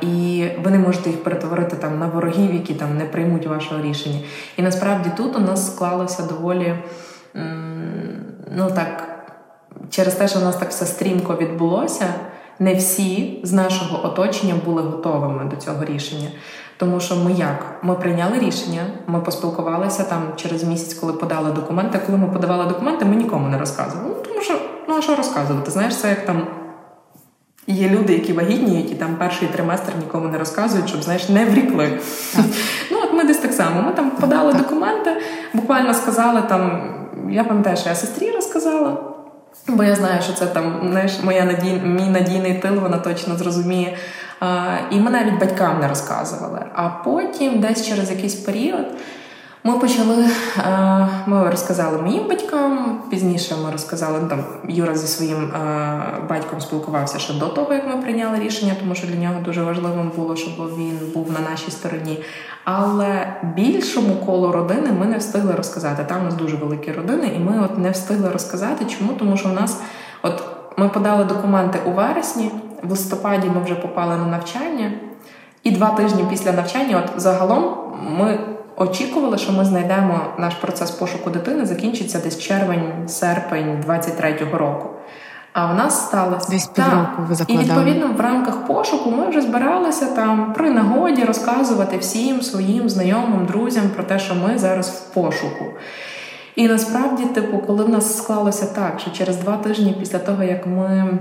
І 0.00 0.44
ви 0.64 0.70
не 0.70 0.78
можете 0.78 1.10
їх 1.10 1.24
перетворити 1.24 1.76
там 1.76 1.98
на 1.98 2.06
ворогів, 2.06 2.54
які 2.54 2.74
там 2.74 2.96
не 2.98 3.04
приймуть 3.04 3.46
вашого 3.46 3.82
рішення. 3.82 4.18
І 4.56 4.62
насправді 4.62 5.10
тут 5.16 5.36
у 5.36 5.38
нас 5.38 5.74
склалося 5.74 6.22
доволі 6.22 6.74
ну 8.56 8.70
так 8.74 9.08
через 9.90 10.14
те, 10.14 10.28
що 10.28 10.38
в 10.38 10.42
нас 10.42 10.56
так 10.56 10.70
все 10.70 10.86
стрімко 10.86 11.36
відбулося, 11.36 12.04
не 12.58 12.74
всі 12.74 13.40
з 13.42 13.52
нашого 13.52 14.06
оточення 14.06 14.54
були 14.64 14.82
готовими 14.82 15.44
до 15.44 15.56
цього 15.56 15.84
рішення. 15.84 16.28
Тому 16.76 17.00
що 17.00 17.16
ми 17.16 17.32
як? 17.32 17.78
Ми 17.82 17.94
прийняли 17.94 18.38
рішення, 18.38 18.82
ми 19.06 19.20
поспілкувалися 19.20 20.02
там 20.02 20.22
через 20.36 20.64
місяць, 20.64 20.94
коли 20.94 21.12
подали 21.12 21.52
документи. 21.52 22.00
Коли 22.06 22.18
ми 22.18 22.26
подавали 22.28 22.66
документи, 22.66 23.04
ми 23.04 23.16
нікому 23.16 23.48
не 23.48 23.58
розказували. 23.58 24.14
Ну 24.16 24.22
тому 24.22 24.40
що 24.40 24.58
ну 24.88 24.96
а 24.98 25.02
що 25.02 25.16
розказувати? 25.16 25.70
Знаєш, 25.70 25.96
це 25.96 26.08
як 26.08 26.26
там. 26.26 26.46
Є 27.66 27.88
люди, 27.88 28.12
які 28.12 28.32
вагітні, 28.32 28.82
які 28.82 28.94
там 28.94 29.16
перший 29.16 29.48
триместр 29.48 29.92
нікому 30.00 30.28
не 30.28 30.38
розказують, 30.38 30.88
щоб 30.88 31.02
знаєш, 31.02 31.28
не 31.28 31.44
врікли. 31.44 31.98
Ну 32.90 32.98
от 33.04 33.12
ми 33.12 33.24
десь 33.24 33.38
так 33.38 33.52
само. 33.52 33.82
Ми 33.82 33.92
там 33.92 34.10
подали 34.10 34.52
документи, 34.52 35.10
буквально 35.54 35.94
сказали 35.94 36.42
там. 36.48 36.92
Я 37.30 37.44
пам'ятаю, 37.44 37.76
що 37.76 37.88
я 37.88 37.94
сестрі 37.94 38.30
розказала, 38.30 38.96
бо 39.68 39.84
я 39.84 39.94
знаю, 39.94 40.22
що 40.22 40.32
це 40.32 40.46
там 40.46 40.88
знаєш, 40.90 41.12
моя 41.22 41.44
надій, 41.44 41.72
мій 41.84 42.06
надійний 42.06 42.54
тил, 42.54 42.74
вона 42.74 42.98
точно 42.98 43.36
зрозуміє. 43.36 43.96
А, 44.40 44.76
І 44.90 45.00
ми 45.00 45.10
навіть 45.10 45.40
батькам 45.40 45.80
не 45.80 45.88
розказували. 45.88 46.60
А 46.74 46.88
потім, 46.88 47.60
десь 47.60 47.88
через 47.88 48.10
якийсь 48.10 48.34
період, 48.34 48.86
ми 49.66 49.78
почали, 49.78 50.26
ми 51.26 51.50
розказали 51.50 52.02
моїм 52.02 52.28
батькам. 52.28 53.02
Пізніше 53.10 53.54
ми 53.64 53.70
розказали 53.70 54.18
ну, 54.22 54.28
там 54.28 54.44
Юра 54.68 54.94
зі 54.94 55.06
своїм 55.06 55.52
батьком 56.28 56.60
спілкувався 56.60 57.18
ще 57.18 57.34
до 57.34 57.46
того, 57.46 57.72
як 57.72 57.86
ми 57.88 58.02
прийняли 58.02 58.38
рішення, 58.38 58.72
тому 58.80 58.94
що 58.94 59.06
для 59.06 59.16
нього 59.16 59.40
дуже 59.44 59.62
важливим 59.62 60.12
було, 60.16 60.36
щоб 60.36 60.54
він 60.78 60.98
був 61.14 61.32
на 61.32 61.50
нашій 61.50 61.70
стороні. 61.70 62.18
Але 62.64 63.34
більшому 63.56 64.16
колу 64.16 64.52
родини 64.52 64.92
ми 65.00 65.06
не 65.06 65.18
встигли 65.18 65.54
розказати. 65.54 66.04
Там 66.08 66.20
у 66.20 66.24
нас 66.24 66.34
дуже 66.34 66.56
великі 66.56 66.92
родини, 66.92 67.32
і 67.36 67.38
ми 67.38 67.64
от 67.64 67.78
не 67.78 67.90
встигли 67.90 68.30
розказати. 68.30 68.84
Чому? 68.84 69.12
Тому 69.12 69.36
що 69.36 69.48
у 69.48 69.52
нас, 69.52 69.80
от 70.22 70.44
ми 70.76 70.88
подали 70.88 71.24
документи 71.24 71.78
у 71.86 71.90
вересні, 71.90 72.50
в 72.82 72.90
листопаді 72.90 73.50
ми 73.54 73.64
вже 73.64 73.74
попали 73.74 74.16
на 74.16 74.26
навчання, 74.26 74.92
і 75.62 75.70
два 75.70 75.90
тижні 75.90 76.24
після 76.30 76.52
навчання, 76.52 77.02
от 77.04 77.20
загалом, 77.20 77.74
ми 78.18 78.38
очікували, 78.76 79.38
що 79.38 79.52
ми 79.52 79.64
знайдемо 79.64 80.20
наш 80.38 80.54
процес 80.54 80.90
пошуку 80.90 81.30
дитини, 81.30 81.66
закінчиться 81.66 82.18
десь 82.18 82.38
червень-серпень 82.38 83.84
23-го 83.86 84.58
року. 84.58 84.88
А 85.52 85.72
в 85.72 85.74
нас 85.74 86.06
сталося 86.06 86.48
десь 86.50 86.66
півроку 86.66 87.22
ви 87.28 87.34
закладали. 87.34 87.64
І 87.64 87.68
відповідно 87.68 88.06
в 88.16 88.20
рамках 88.20 88.66
пошуку 88.66 89.10
ми 89.10 89.28
вже 89.28 89.40
збиралися 89.40 90.06
там 90.06 90.52
при 90.52 90.70
нагоді 90.70 91.24
розказувати 91.24 91.98
всім 91.98 92.42
своїм 92.42 92.88
знайомим, 92.88 93.46
друзям 93.46 93.84
про 93.94 94.04
те, 94.04 94.18
що 94.18 94.34
ми 94.34 94.58
зараз 94.58 94.88
в 94.88 95.14
пошуку. 95.14 95.64
І 96.56 96.68
насправді, 96.68 97.24
типу, 97.24 97.58
коли 97.58 97.84
в 97.84 97.88
нас 97.88 98.18
склалося 98.18 98.66
так, 98.66 99.00
що 99.00 99.10
через 99.10 99.36
два 99.36 99.56
тижні 99.56 99.96
після 100.00 100.18
того, 100.18 100.42
як 100.42 100.66
ми 100.66 101.18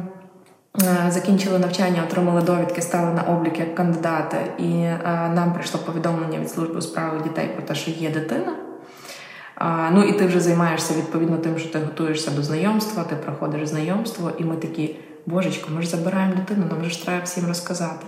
закінчили 1.10 1.60
навчання, 1.60 2.04
отримали 2.08 2.42
довідки, 2.42 2.82
стали 2.82 3.14
на 3.14 3.22
облік 3.22 3.60
як 3.60 3.76
кандидати, 3.76 4.38
і 4.58 4.72
е, 4.72 5.00
нам 5.36 5.54
прийшло 5.54 5.80
повідомлення 5.86 6.40
від 6.40 6.52
служби 6.52 6.76
у 6.76 6.82
справах 6.82 7.24
дітей 7.24 7.50
про 7.56 7.64
те, 7.64 7.76
що 7.76 7.92
є 7.92 8.10
дитина. 8.10 8.56
Ну 9.92 10.04
і 10.04 10.14
ти 10.14 10.26
вже 10.26 10.40
займаєшся 10.40 10.94
відповідно 10.94 11.38
тим, 11.38 11.60
що 11.60 11.70
ти 11.70 11.80
готуєшся 11.80 12.32
до 12.32 12.44
знайомства, 12.44 13.04
ти 13.04 13.16
проходиш 13.16 13.68
знайомство, 13.68 14.32
і 14.38 14.44
ми 14.44 14.56
такі, 14.56 14.96
божечко, 15.26 15.70
ми 15.76 15.82
ж 15.82 15.90
забираємо 15.90 16.36
дитину, 16.36 16.66
нам 16.70 16.90
ж 16.90 17.06
треба 17.06 17.24
всім 17.24 17.48
розказати. 17.48 18.06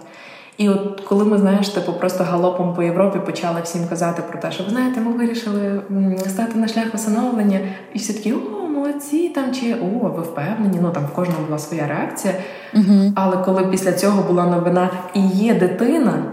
І 0.58 0.70
от 0.70 1.02
коли 1.02 1.26
ми 1.26 1.38
знаєш, 1.38 1.70
типу 1.70 1.94
просто 1.94 2.24
галопом 2.24 2.76
по 2.76 2.84
Європі 2.84 3.20
почали 3.26 3.62
всім 3.64 3.88
казати 3.88 4.22
про 4.22 4.42
те, 4.42 4.52
що 4.52 4.64
ви 4.64 4.70
знаєте, 4.70 5.02
ми 5.02 5.12
вирішили 5.12 5.82
стати 6.28 6.60
на 6.60 6.68
шлях 6.68 6.86
усиновлення, 6.94 7.60
і 7.94 7.98
всі 7.98 8.14
такі 8.14 8.34
о 8.34 8.57
молодці 8.78 9.30
там 9.30 9.54
чи 9.54 9.74
о, 9.74 10.10
ви 10.10 10.22
впевнені. 10.22 10.80
Ну 10.82 10.92
там 10.92 11.06
в 11.06 11.14
кожного 11.14 11.44
була 11.46 11.60
своя 11.60 11.88
реакція. 11.88 12.34
Угу. 12.74 13.12
Але 13.16 13.38
коли 13.38 13.68
після 13.68 13.94
цього 13.94 14.24
була 14.24 14.46
новина 14.46 14.90
і 15.14 15.28
є 15.28 15.54
дитина, 15.54 16.24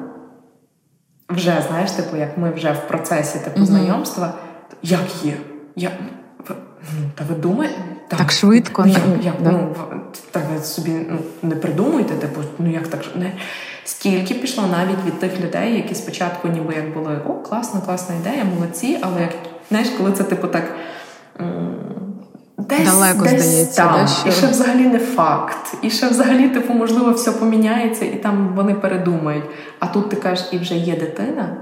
вже 1.28 1.64
знаєш, 1.68 1.90
типу, 1.90 2.16
як 2.16 2.38
ми 2.38 2.50
вже 2.50 2.72
в 2.72 2.88
процесі 2.88 3.38
типу 3.38 3.56
угу. 3.56 3.66
знайомства, 3.66 4.34
як 4.82 5.24
є? 5.24 5.34
Я, 5.76 5.90
ну, 6.48 6.56
Та 7.14 7.24
ви 7.28 7.34
думаєте? 7.34 7.76
Так, 8.08 8.18
так 8.18 8.32
швидко. 8.32 8.84
Ну, 8.86 8.92
як, 8.92 9.24
як, 9.24 9.34
да. 9.42 9.50
ну, 9.50 9.74
так 10.30 10.42
собі 10.62 10.90
ну, 11.10 11.18
не 11.42 11.56
придумуйте, 11.56 12.14
типу, 12.14 12.40
ну 12.58 12.72
як 12.72 12.88
так 12.88 13.00
не 13.16 13.32
стільки 13.84 14.34
пішло 14.34 14.64
навіть 14.66 15.04
від 15.06 15.18
тих 15.20 15.40
людей, 15.40 15.76
які 15.76 15.94
спочатку 15.94 16.48
ніби 16.48 16.74
як 16.74 16.94
були 16.94 17.20
о, 17.26 17.32
класна, 17.32 17.80
класна 17.80 18.14
ідея, 18.14 18.44
молодці, 18.44 18.98
але 19.02 19.20
як 19.20 19.30
знаєш, 19.68 19.88
коли 19.88 20.12
це 20.12 20.24
типу 20.24 20.46
так 20.46 20.64
Десь, 22.58 22.88
Далеко 22.88 23.24
десь 23.24 23.42
здається, 23.42 23.82
там. 23.82 24.00
Да, 24.00 24.06
що... 24.06 24.28
і 24.28 24.32
ще 24.32 24.46
взагалі 24.46 24.86
не 24.86 24.98
факт. 24.98 25.76
І 25.82 25.90
ще 25.90 26.08
взагалі, 26.08 26.48
типу, 26.48 26.74
можливо, 26.74 27.10
все 27.10 27.32
поміняється, 27.32 28.04
і 28.04 28.16
там 28.16 28.52
вони 28.56 28.74
передумають. 28.74 29.44
А 29.80 29.86
тут 29.86 30.08
ти 30.10 30.16
кажеш, 30.16 30.48
і 30.52 30.58
вже 30.58 30.74
є 30.74 30.96
дитина, 30.96 31.56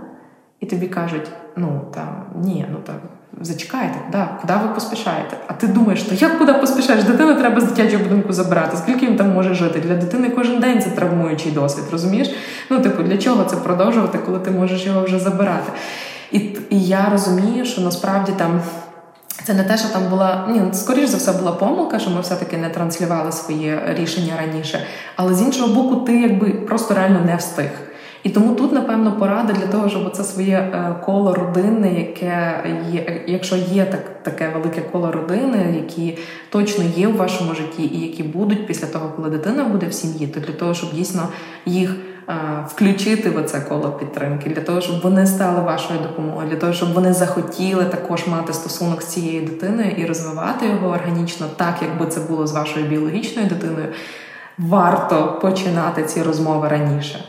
і 0.60 0.66
тобі 0.66 0.86
кажуть: 0.86 1.30
ну 1.56 1.80
там 1.94 2.24
ні, 2.42 2.66
ну 2.72 2.78
там 2.86 2.94
зачекайте, 3.40 3.98
да, 4.12 4.38
куди 4.40 4.52
ви 4.52 4.74
поспішаєте? 4.74 5.36
А 5.46 5.52
ти 5.52 5.66
думаєш, 5.66 6.02
то 6.02 6.14
як 6.14 6.38
куди 6.38 6.52
поспішаєш? 6.52 7.04
Дитину 7.04 7.34
треба 7.34 7.60
з 7.60 7.64
дитячого 7.64 8.04
будинку 8.04 8.32
забирати. 8.32 8.76
Скільки 8.76 9.06
він 9.06 9.16
там 9.16 9.32
може 9.32 9.54
жити? 9.54 9.80
Для 9.80 9.94
дитини 9.94 10.30
кожен 10.30 10.60
день 10.60 10.82
це 10.82 10.90
травмуючий 10.90 11.52
досвід, 11.52 11.84
розумієш? 11.92 12.34
Ну, 12.70 12.80
типу, 12.80 13.02
для 13.02 13.18
чого 13.18 13.44
це 13.44 13.56
продовжувати, 13.56 14.18
коли 14.26 14.38
ти 14.38 14.50
можеш 14.50 14.86
його 14.86 15.02
вже 15.04 15.18
забирати? 15.18 15.72
І, 16.32 16.38
І 16.70 16.82
я 16.84 17.08
розумію, 17.12 17.64
що 17.64 17.80
насправді 17.80 18.32
там. 18.36 18.60
Це 19.44 19.54
не 19.54 19.64
те, 19.64 19.78
що 19.78 19.88
там 19.88 20.08
була 20.10 20.48
ні, 20.48 20.60
скоріш 20.72 21.08
за 21.08 21.16
все 21.16 21.32
була 21.32 21.52
помилка, 21.52 21.98
що 21.98 22.10
ми 22.10 22.20
все-таки 22.20 22.56
не 22.56 22.68
транслювали 22.68 23.32
свої 23.32 23.78
рішення 23.86 24.32
раніше. 24.36 24.86
Але 25.16 25.34
з 25.34 25.42
іншого 25.42 25.82
боку, 25.82 25.96
ти 25.96 26.20
якби 26.20 26.50
просто 26.50 26.94
реально 26.94 27.20
не 27.20 27.36
встиг. 27.36 27.70
І 28.22 28.30
тому 28.30 28.54
тут, 28.54 28.72
напевно, 28.72 29.12
порада 29.12 29.52
для 29.52 29.66
того, 29.66 29.88
щоб 29.88 30.12
це 30.12 30.24
своє 30.24 30.56
е, 30.56 30.96
коло 31.04 31.34
родини, 31.34 31.94
яке 31.98 32.64
є, 32.92 33.24
якщо 33.26 33.56
є 33.56 33.84
так, 33.84 34.22
таке 34.22 34.48
велике 34.48 34.80
коло 34.80 35.12
родини, 35.12 35.74
які 35.76 36.18
точно 36.50 36.84
є 36.96 37.08
в 37.08 37.16
вашому 37.16 37.54
житті, 37.54 37.82
і 37.82 38.00
які 38.00 38.22
будуть 38.22 38.66
після 38.66 38.86
того, 38.86 39.12
коли 39.16 39.30
дитина 39.30 39.64
буде 39.64 39.86
в 39.86 39.94
сім'ї, 39.94 40.26
то 40.26 40.40
для 40.40 40.52
того, 40.52 40.74
щоб 40.74 40.92
дійсно 40.92 41.28
їх 41.66 41.96
включити 42.68 43.30
в 43.30 43.44
це 43.44 43.60
коло 43.60 43.90
підтримки, 43.90 44.50
для 44.50 44.62
того, 44.62 44.80
щоб 44.80 45.00
вони 45.02 45.26
стали 45.26 45.60
вашою 45.60 46.00
допомогою, 46.00 46.48
для 46.48 46.56
того, 46.56 46.72
щоб 46.72 46.92
вони 46.92 47.12
захотіли 47.12 47.84
також 47.84 48.26
мати 48.26 48.52
стосунок 48.52 49.02
з 49.02 49.06
цією 49.06 49.46
дитиною 49.46 49.90
і 49.90 50.06
розвивати 50.06 50.66
його 50.66 50.88
органічно, 50.88 51.46
так 51.56 51.74
якби 51.82 52.06
це 52.06 52.20
було 52.20 52.46
з 52.46 52.52
вашою 52.52 52.86
біологічною 52.86 53.48
дитиною. 53.48 53.86
Варто 54.58 55.38
починати 55.42 56.02
ці 56.02 56.22
розмови 56.22 56.68
раніше. 56.68 57.24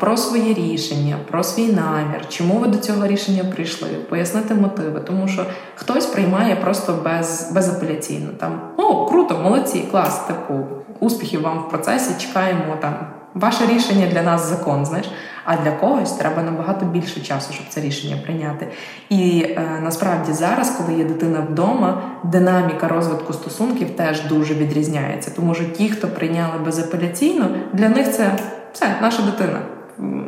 Про 0.00 0.16
своє 0.16 0.54
рішення, 0.54 1.16
про 1.30 1.42
свій 1.44 1.66
намір, 1.72 2.28
чому 2.28 2.54
ви 2.54 2.66
до 2.66 2.78
цього 2.78 3.06
рішення 3.06 3.44
прийшли, 3.44 3.88
пояснити 3.88 4.54
мотиви, 4.54 5.00
тому 5.00 5.28
що 5.28 5.46
хтось 5.74 6.06
приймає 6.06 6.56
просто 6.56 6.98
без, 7.04 7.52
безапеляційно. 7.54 8.30
Там 8.38 8.60
о, 8.76 9.06
круто, 9.06 9.38
молодці, 9.38 9.84
клас, 9.90 10.18
типу, 10.18 10.66
успіхів 11.00 11.42
вам 11.42 11.58
в 11.58 11.68
процесі, 11.68 12.26
чекаємо 12.26 12.76
там 12.80 12.94
Ваше 13.34 13.66
рішення 13.66 14.06
для 14.06 14.22
нас 14.22 14.48
закон, 14.48 14.86
знаєш, 14.86 15.10
а 15.44 15.56
для 15.56 15.70
когось 15.72 16.12
треба 16.12 16.42
набагато 16.42 16.86
більше 16.86 17.20
часу, 17.20 17.52
щоб 17.52 17.66
це 17.68 17.80
рішення 17.80 18.16
прийняти. 18.24 18.68
І 19.08 19.46
е, 19.48 19.80
насправді 19.82 20.32
зараз, 20.32 20.70
коли 20.70 20.98
є 20.98 21.04
дитина 21.04 21.46
вдома, 21.50 22.02
динаміка 22.24 22.88
розвитку 22.88 23.32
стосунків 23.32 23.90
теж 23.96 24.24
дуже 24.24 24.54
відрізняється. 24.54 25.30
Тому 25.36 25.54
що 25.54 25.64
ті, 25.64 25.88
хто 25.88 26.08
прийняли 26.08 26.58
безапеляційно, 26.64 27.48
для 27.72 27.88
них 27.88 28.12
це 28.12 28.30
все, 28.72 28.86
наша 29.02 29.22
дитина. 29.22 29.58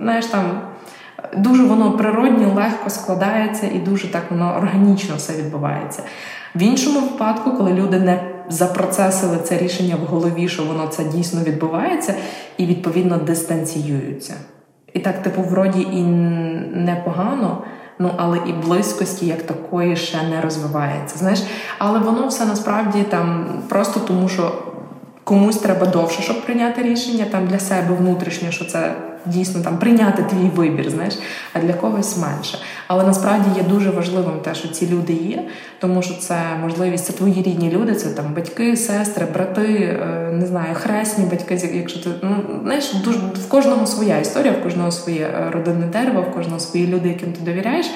Знаєш, 0.00 0.26
там 0.26 0.60
дуже 1.36 1.64
воно 1.64 1.92
природньо, 1.92 2.52
легко 2.54 2.90
складається 2.90 3.66
і 3.66 3.78
дуже 3.78 4.12
так 4.12 4.22
воно 4.30 4.54
органічно 4.56 5.16
все 5.16 5.32
відбувається. 5.32 6.02
В 6.54 6.62
іншому 6.62 7.00
випадку, 7.00 7.52
коли 7.52 7.72
люди 7.72 8.00
не 8.00 8.31
запроцесили 8.48 9.38
це 9.44 9.58
рішення 9.58 9.96
в 9.96 10.06
голові, 10.06 10.48
що 10.48 10.64
воно 10.64 10.86
це 10.86 11.04
дійсно 11.04 11.40
відбувається, 11.42 12.14
і 12.56 12.66
відповідно 12.66 13.16
дистанціюються. 13.16 14.34
І 14.94 14.98
так, 14.98 15.22
типу, 15.22 15.42
вроді 15.42 15.80
і 15.80 16.02
непогано, 16.74 17.62
ну 17.98 18.10
але 18.16 18.38
і 18.46 18.52
близькості 18.52 19.26
як 19.26 19.42
такої 19.42 19.96
ще 19.96 20.22
не 20.22 20.40
розвивається. 20.40 21.18
Знаєш, 21.18 21.42
але 21.78 21.98
воно 21.98 22.26
все 22.26 22.44
насправді 22.44 23.02
там 23.02 23.46
просто 23.68 24.00
тому, 24.00 24.28
що 24.28 24.52
комусь 25.24 25.58
треба 25.58 25.86
довше, 25.86 26.22
щоб 26.22 26.44
прийняти 26.44 26.82
рішення 26.82 27.24
там 27.30 27.46
для 27.46 27.58
себе 27.58 27.94
внутрішньо, 27.94 28.50
що 28.50 28.64
це 28.64 28.94
дійсно 29.26 29.62
там 29.62 29.78
прийняти 29.78 30.22
твій 30.22 30.50
вибір, 30.56 30.90
знаєш, 30.90 31.18
а 31.52 31.58
для 31.58 31.72
когось 31.72 32.18
менше. 32.18 32.58
Але 32.86 33.04
насправді 33.04 33.48
є 33.56 33.62
дуже 33.62 33.90
важливим 33.90 34.40
те, 34.42 34.54
що 34.54 34.68
ці 34.68 34.88
люди 34.88 35.12
є, 35.12 35.42
тому 35.78 36.02
що 36.02 36.14
це 36.14 36.36
можливість, 36.62 37.04
це 37.04 37.12
твої 37.12 37.42
рідні 37.42 37.70
люди, 37.70 37.94
це 37.94 38.08
там 38.08 38.24
батьки, 38.34 38.76
сестри, 38.76 39.26
брати, 39.34 39.98
е, 40.02 40.32
не 40.32 40.46
знаю, 40.46 40.74
хресні 40.74 41.24
батьки, 41.24 41.70
якщо 41.74 42.00
ти 42.00 42.10
ну 42.22 42.36
знаєш, 42.64 42.94
дуже 42.94 43.18
в 43.18 43.48
кожного 43.48 43.86
своя 43.86 44.18
історія, 44.18 44.52
в 44.52 44.62
кожного 44.62 44.90
своє 44.90 45.26
е, 45.26 45.50
родинне 45.50 45.86
дерево, 45.86 46.22
в 46.22 46.34
кожного 46.34 46.60
свої 46.60 46.86
люди, 46.86 47.08
яким 47.08 47.32
ти 47.32 47.40
довіряєш. 47.44 47.86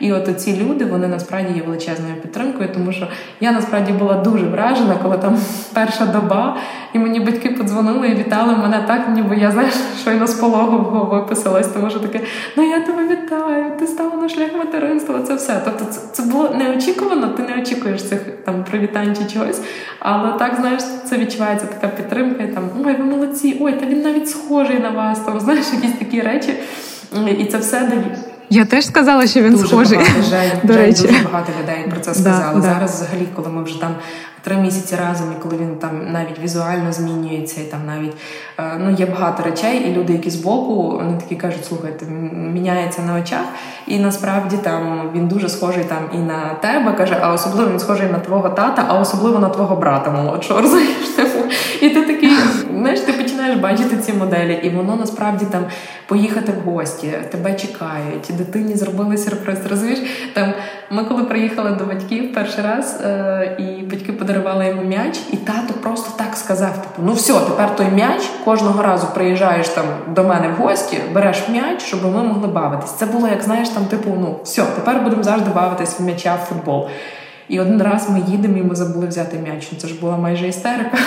І 0.00 0.12
от 0.12 0.40
ці 0.40 0.56
люди 0.56 0.84
вони 0.84 1.08
насправді 1.08 1.54
є 1.58 1.62
величезною 1.62 2.14
підтримкою, 2.22 2.68
тому 2.74 2.92
що 2.92 3.08
я 3.40 3.52
насправді 3.52 3.92
була 3.92 4.14
дуже 4.14 4.46
вражена, 4.46 4.96
коли 5.02 5.18
там 5.18 5.38
перша 5.74 6.06
доба, 6.06 6.56
і 6.94 6.98
мені 6.98 7.20
батьки 7.20 7.50
подзвонили 7.50 8.08
і 8.08 8.14
вітали 8.14 8.56
мене 8.56 8.84
так, 8.86 9.08
ніби 9.14 9.36
я 9.36 9.50
знаєш, 9.50 9.74
щойно 10.00 10.26
з 10.26 10.34
пологового 10.34 11.16
виписалась, 11.16 11.68
тому 11.68 11.90
що 11.90 11.98
таке, 11.98 12.20
ну 12.56 12.70
я 12.70 12.80
тебе 12.80 13.08
вітаю, 13.08 13.64
ти 13.78 13.86
стала 13.86 14.14
на 14.14 14.28
шлях 14.28 14.50
материнства. 14.58 15.20
Це 15.22 15.34
все. 15.34 15.62
Тобто, 15.64 15.84
це, 15.84 16.00
це 16.12 16.22
було 16.22 16.50
неочікувано, 16.58 17.28
ти 17.28 17.42
не 17.42 17.62
очікуєш 17.62 18.02
цих 18.02 18.20
там 18.44 18.64
привітань 18.70 19.16
чи 19.16 19.34
чогось. 19.34 19.60
Але 19.98 20.32
так 20.32 20.56
знаєш, 20.60 20.82
це 21.04 21.18
відчувається 21.18 21.66
така 21.66 21.96
підтримка. 21.96 22.42
і 22.42 22.48
там 22.48 22.64
Ой, 22.86 22.96
ви 22.96 23.04
молодці, 23.04 23.56
ой, 23.60 23.72
та 23.72 23.86
він 23.86 24.02
навіть 24.02 24.30
схожий 24.30 24.78
на 24.78 24.90
вас. 24.90 25.20
Там 25.20 25.40
знаєш, 25.40 25.66
якісь 25.72 25.98
такі 25.98 26.20
речі, 26.20 26.54
і 27.38 27.44
це 27.44 27.58
все 27.58 27.80
дає. 27.80 28.18
Я 28.50 28.64
теж 28.64 28.86
сказала, 28.86 29.26
що 29.26 29.42
він 29.42 29.52
дуже 29.52 29.66
схожий. 29.66 29.98
Багато, 29.98 30.22
Жень, 30.22 30.50
До 30.62 30.72
Жень, 30.72 30.82
речі. 30.82 31.02
Дуже 31.02 31.24
багато 31.24 31.52
людей 31.62 31.86
про 31.90 32.00
це 32.00 32.14
сказали. 32.14 32.60
Да, 32.60 32.66
Зараз, 32.66 33.00
да. 33.00 33.06
взагалі, 33.06 33.28
коли 33.36 33.48
ми 33.48 33.62
вже 33.62 33.80
там 33.80 33.94
три 34.44 34.56
місяці 34.56 34.96
разом, 34.96 35.26
і 35.38 35.42
коли 35.42 35.56
він 35.56 35.76
там 35.76 36.12
навіть 36.12 36.38
візуально 36.42 36.92
змінюється, 36.92 37.60
і 37.60 37.64
там 37.64 37.80
навіть 37.86 38.12
е, 38.58 38.62
ну 38.78 38.90
є 38.90 39.06
багато 39.06 39.42
речей, 39.42 39.78
і 39.78 39.94
люди, 39.94 40.12
які 40.12 40.30
збоку, 40.30 40.90
вони 40.90 41.18
такі 41.20 41.36
кажуть, 41.36 41.64
слухайте, 41.64 42.06
міняється 42.32 43.02
на 43.02 43.20
очах. 43.20 43.44
І 43.86 43.98
насправді 43.98 44.56
там 44.56 45.10
він 45.14 45.28
дуже 45.28 45.48
схожий 45.48 45.84
там 45.84 45.98
і 46.14 46.16
на 46.16 46.54
тебе, 46.54 46.92
каже, 46.92 47.18
а 47.20 47.32
особливо 47.32 47.70
він 47.70 47.78
схожий 47.78 48.08
на 48.10 48.18
твого 48.18 48.48
тата, 48.48 48.84
а 48.88 48.98
особливо 48.98 49.38
на 49.38 49.48
твого 49.48 49.76
брата 49.76 50.10
молодшого. 50.10 50.60
розумієш? 50.62 51.08
Типу, 51.16 51.38
і 51.80 51.90
ти 51.90 52.02
такий, 52.02 52.30
знаєш, 52.78 53.00
ти 53.00 53.12
починаєш 53.54 53.80
бачити 53.80 54.02
ці 54.02 54.12
моделі, 54.12 54.60
і 54.62 54.70
воно 54.70 54.96
насправді 54.96 55.44
там 55.44 55.64
поїхати 56.06 56.52
в 56.52 56.70
гості, 56.70 57.12
тебе 57.30 57.54
чекають, 57.54 58.30
дитині 58.30 58.76
зробили 58.76 59.18
сюрприз. 59.18 59.58
Розумієш, 59.70 59.98
там 60.34 60.52
ми 60.90 61.04
коли 61.04 61.24
приїхали 61.24 61.70
до 61.70 61.84
батьків 61.84 62.34
перший 62.34 62.64
раз, 62.64 63.00
е, 63.04 63.56
і 63.58 63.82
батьки 63.82 64.12
подарували 64.12 64.66
йому 64.66 64.82
м'яч, 64.82 65.18
і 65.32 65.36
тато 65.36 65.74
просто 65.82 66.10
так 66.16 66.36
сказав: 66.36 66.72
типу, 66.72 67.02
ну 67.04 67.12
все, 67.12 67.32
тепер 67.32 67.76
той 67.76 67.86
м'яч 67.86 68.22
кожного 68.44 68.82
разу 68.82 69.06
приїжджаєш 69.14 69.68
там 69.68 69.84
до 70.08 70.24
мене 70.24 70.48
в 70.48 70.62
гості, 70.62 70.98
береш 71.14 71.48
м'яч, 71.48 71.82
щоб 71.82 72.04
ми 72.04 72.22
могли 72.22 72.48
бавитись. 72.48 72.92
Це 72.92 73.06
було 73.06 73.28
як 73.28 73.42
знаєш, 73.42 73.68
там 73.68 73.84
типу, 73.84 74.10
ну 74.20 74.36
все, 74.44 74.62
тепер 74.62 75.00
будемо 75.00 75.22
завжди 75.22 75.50
бавитись 75.54 76.00
в 76.00 76.02
м'яча 76.02 76.34
в 76.34 76.48
футбол. 76.48 76.88
І 77.48 77.60
один 77.60 77.82
раз 77.82 78.10
ми 78.10 78.20
їдемо, 78.28 78.58
і 78.58 78.62
ми 78.62 78.74
забули 78.74 79.06
взяти 79.06 79.38
м'яч. 79.38 79.68
Ну, 79.72 79.78
це 79.78 79.88
ж 79.88 80.00
була 80.00 80.16
майже 80.16 80.48
істерика. 80.48 80.98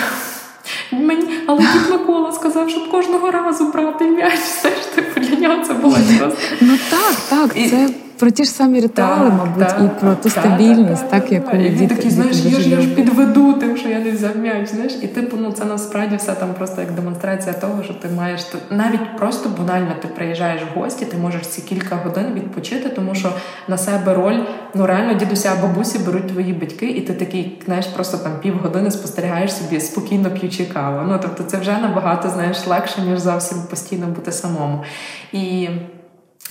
Мені, 0.92 1.24
але 1.46 1.58
дід 1.58 1.90
Микола 1.90 2.32
сказав, 2.32 2.70
щоб 2.70 2.90
кожного 2.90 3.30
разу 3.30 3.64
брати 3.64 4.04
м'яч. 4.04 4.38
Все 4.40 4.68
ж 4.68 4.94
типу 4.94 5.20
для 5.20 5.36
нього 5.36 5.64
це 5.64 5.74
було 5.74 5.96
просто. 6.18 6.38
Ну 6.60 6.78
так, 6.90 7.14
так. 7.28 7.54
Це 7.54 7.88
про 8.18 8.30
ті 8.30 8.44
ж 8.44 8.50
самі 8.50 8.80
ритуали, 8.80 9.30
мабуть, 9.30 9.68
та, 9.68 9.84
і 9.84 10.00
про 10.00 10.14
ту 10.14 10.30
стабільність, 10.30 11.10
так 11.10 11.32
яку 11.32 11.56
і 11.56 11.68
він 11.68 11.88
такий, 11.88 12.10
знаєш, 12.10 12.36
я 12.44 12.60
ж 12.60 12.68
я 12.68 12.80
ж 12.80 12.88
підведу 12.88 13.52
тим, 13.52 13.76
що 13.76 13.88
я 13.88 13.98
не 13.98 14.10
взяв 14.10 14.36
м'яч. 14.36 14.68
Знаєш, 14.68 14.92
і 15.02 15.06
типу, 15.06 15.36
ну 15.40 15.52
це 15.52 15.64
насправді 15.64 16.16
все 16.16 16.32
там 16.32 16.54
просто 16.54 16.80
як 16.80 16.92
демонстрація 16.92 17.52
того, 17.52 17.82
що 17.82 17.94
ти 17.94 18.08
маєш 18.16 18.46
навіть 18.70 19.16
просто 19.16 19.48
банально 19.58 19.94
ти 20.02 20.08
приїжджаєш 20.08 20.62
в 20.62 20.78
гості, 20.78 21.04
ти 21.04 21.16
можеш 21.16 21.46
ці 21.46 21.62
кілька 21.62 21.96
годин 21.96 22.26
відпочити, 22.34 22.88
тому 22.88 23.14
що 23.14 23.32
на 23.68 23.78
себе 23.78 24.14
роль 24.14 24.40
ну 24.74 24.86
реально 24.86 25.14
дідуся 25.14 25.52
бабусі 25.62 25.98
беруть 25.98 26.26
твої 26.26 26.52
батьки, 26.52 26.86
і 26.86 27.00
ти 27.00 27.12
такий, 27.12 27.62
знаєш, 27.64 27.86
просто 27.86 28.18
там 28.18 28.32
півгодини 28.42 28.90
спостерігаєш 28.90 29.54
собі 29.54 29.80
спокійно 29.80 30.30
п'ючи 30.30 30.64
каву. 30.64 31.00
Ну 31.08 31.18
тобто, 31.22 31.44
це 31.44 31.56
вже 31.56 31.78
набагато 31.78 32.30
знаєш 32.30 32.66
легше 32.66 33.00
ніж 33.00 33.18
зовсім 33.18 33.58
постійно 33.70 34.06
бути 34.06 34.32
самому 34.32 34.84
і. 35.32 35.68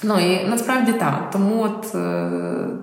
Ну 0.04 0.20
і 0.20 0.48
насправді 0.48 0.94
так. 0.94 1.30
Тому 1.34 1.64
от 1.64 1.96
е, 1.96 2.30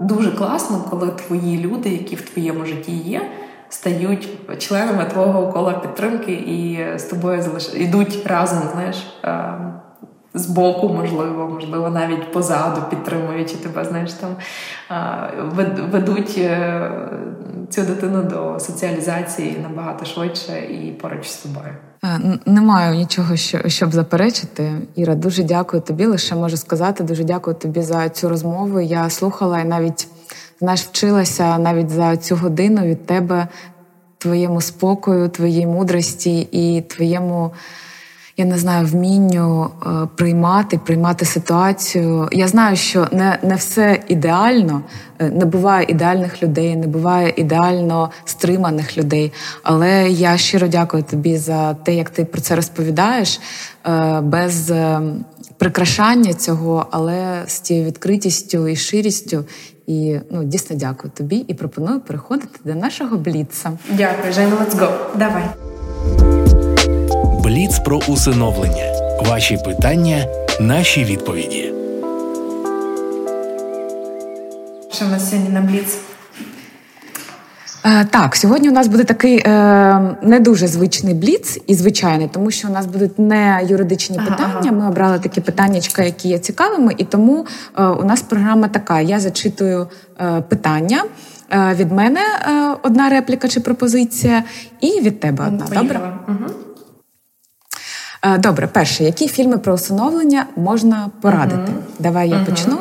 дуже 0.01 0.33
класно, 0.33 0.85
коли 0.91 1.09
твої 1.09 1.59
люди, 1.59 1.89
які 1.89 2.17
в 2.17 2.21
твоєму 2.21 2.65
житті 2.65 2.93
є, 2.93 3.31
стають 3.69 4.29
членами 4.59 5.05
твого 5.05 5.53
кола 5.53 5.73
підтримки 5.73 6.33
і 6.33 6.87
з 6.99 7.03
тобою 7.03 7.43
залиш... 7.43 7.75
йдуть 7.75 8.27
разом, 8.27 8.63
знаєш. 8.73 8.97
Е, 9.25 9.55
з 10.35 10.47
боку, 10.47 10.89
можливо, 10.89 11.49
можливо, 11.55 11.91
навіть 11.91 12.33
позаду, 12.33 12.81
підтримуючи 12.91 13.57
тебе, 13.57 13.85
знаєш, 13.85 14.13
там 14.13 14.37
ведуть 15.93 16.35
е, 16.39 16.91
цю 17.71 17.83
дитину 17.83 18.23
до 18.23 18.61
соціалізації 18.61 19.57
набагато 19.63 20.05
швидше 20.05 20.53
і 20.53 20.91
поруч 20.91 21.27
з 21.29 21.37
тобою. 21.37 21.75
Е, 22.05 22.39
не 22.47 22.61
маю 22.61 22.95
нічого, 22.95 23.37
щоб 23.67 23.93
заперечити. 23.93 24.73
Іра, 24.95 25.15
дуже 25.15 25.43
дякую 25.43 25.83
тобі. 25.83 26.07
Лише 26.07 26.35
можу 26.35 26.57
сказати, 26.57 27.05
дуже 27.05 27.25
дякую 27.25 27.57
тобі 27.57 27.83
за 27.83 28.09
цю 28.09 28.29
розмову. 28.29 28.81
Я 28.81 29.11
слухала 29.11 29.61
і 29.61 29.65
навіть 29.65 30.09
знаєш, 30.61 30.81
вчилася 30.81 31.59
навіть 31.59 31.91
за 31.91 32.17
цю 32.17 32.37
годину 32.37 32.83
від 32.83 33.07
тебе, 33.07 33.49
твоєму 34.19 34.61
спокою, 34.61 35.29
твоїй 35.29 35.67
мудрості 35.67 36.49
і 36.53 36.81
твоєму 36.81 37.53
я 38.37 38.45
не 38.45 38.59
знаю, 38.59 38.87
вмінню 38.87 39.71
е, 39.87 39.89
приймати, 40.17 40.81
приймати 40.85 41.25
ситуацію. 41.25 42.29
Я 42.33 42.49
знаю, 42.49 42.77
що 42.77 43.09
не 43.13 43.39
не 43.43 43.55
все 43.55 44.01
ідеально, 44.09 44.83
е, 45.19 45.31
не 45.31 45.45
буває 45.45 45.87
ідеальних 45.89 46.43
людей, 46.43 46.77
не 46.77 46.87
буває 46.87 47.35
ідеально 47.37 48.11
стриманих 48.25 48.99
людей. 48.99 49.33
Але 49.63 50.11
я 50.11 50.37
щиро 50.37 50.69
дякую 50.69 51.03
тобі 51.03 51.37
за 51.37 51.75
те, 51.75 51.95
як 51.95 52.11
ти 52.11 52.25
про 52.25 52.41
це 52.41 52.57
розповідаєш, 52.57 53.41
е, 53.87 54.21
без 54.21 54.73
прикрашання 55.59 56.35
цього, 56.35 56.87
але 56.91 57.43
з 57.47 57.61
тією 57.61 57.87
відкритістю 57.87 58.69
і 58.69 58.77
ширістю. 58.77 59.45
І 59.87 60.17
ну 60.31 60.45
дійсно 60.45 60.77
дякую 60.77 61.13
тобі 61.17 61.37
і 61.37 61.55
пропоную 61.55 62.01
переходити 62.01 62.59
до 62.65 62.75
нашого 62.75 63.17
бліца. 63.17 63.73
Дякую, 63.91 64.33
Женя, 64.33 64.57
let's 64.57 64.79
go. 64.79 64.91
Давай. 65.19 65.74
Бліц 67.55 67.79
про 67.79 68.01
усиновлення. 68.09 68.93
Ваші 69.21 69.59
питання, 69.65 70.27
наші 70.61 71.05
відповіді. 71.05 71.73
Що 74.93 75.05
в 75.05 75.09
нас 75.09 75.31
сьогодні 75.31 75.55
на 75.55 75.61
Бліц? 75.61 75.99
Е, 77.85 78.05
так, 78.05 78.37
сьогодні 78.37 78.69
у 78.69 78.73
нас 78.73 78.87
буде 78.87 79.05
такий 79.05 79.39
е, 79.39 80.17
не 80.23 80.41
дуже 80.41 80.67
звичний 80.67 81.15
бліц 81.15 81.59
і 81.67 81.75
звичайний, 81.75 82.29
тому 82.33 82.51
що 82.51 82.69
у 82.69 82.71
нас 82.71 82.87
будуть 82.87 83.19
не 83.19 83.61
юридичні 83.69 84.17
ага, 84.19 84.31
питання. 84.31 84.61
Ага. 84.61 84.73
Ми 84.73 84.89
обрали 84.89 85.19
такі 85.19 85.41
питання, 85.41 85.81
які 85.99 86.29
є 86.29 86.39
цікавими, 86.39 86.95
і 86.99 87.05
тому 87.05 87.47
е, 87.79 87.85
у 87.85 88.05
нас 88.05 88.23
програма 88.23 88.69
така: 88.69 89.01
я 89.01 89.21
зачитую 89.21 89.89
е, 90.21 90.41
питання. 90.49 91.05
Е, 91.51 91.75
від 91.75 91.93
мене 91.93 92.21
е, 92.21 92.77
одна 92.83 93.09
репліка 93.09 93.49
чи 93.49 93.61
пропозиція, 93.61 94.45
і 94.81 95.01
від 95.01 95.21
тебе 95.21 95.47
одна. 95.47 95.83
Добре? 95.83 96.01
Угу. 96.29 96.64
Е, 98.25 98.39
добре, 98.39 98.67
перше, 98.67 99.05
які 99.05 99.29
фільми 99.29 99.59
про 99.59 99.75
усиновлення 99.75 100.47
можна 100.57 101.11
порадити? 101.21 101.61
Uh-huh. 101.61 101.99
Давай 101.99 102.29
я 102.29 102.37
uh-huh, 102.37 102.47
почну. 102.47 102.77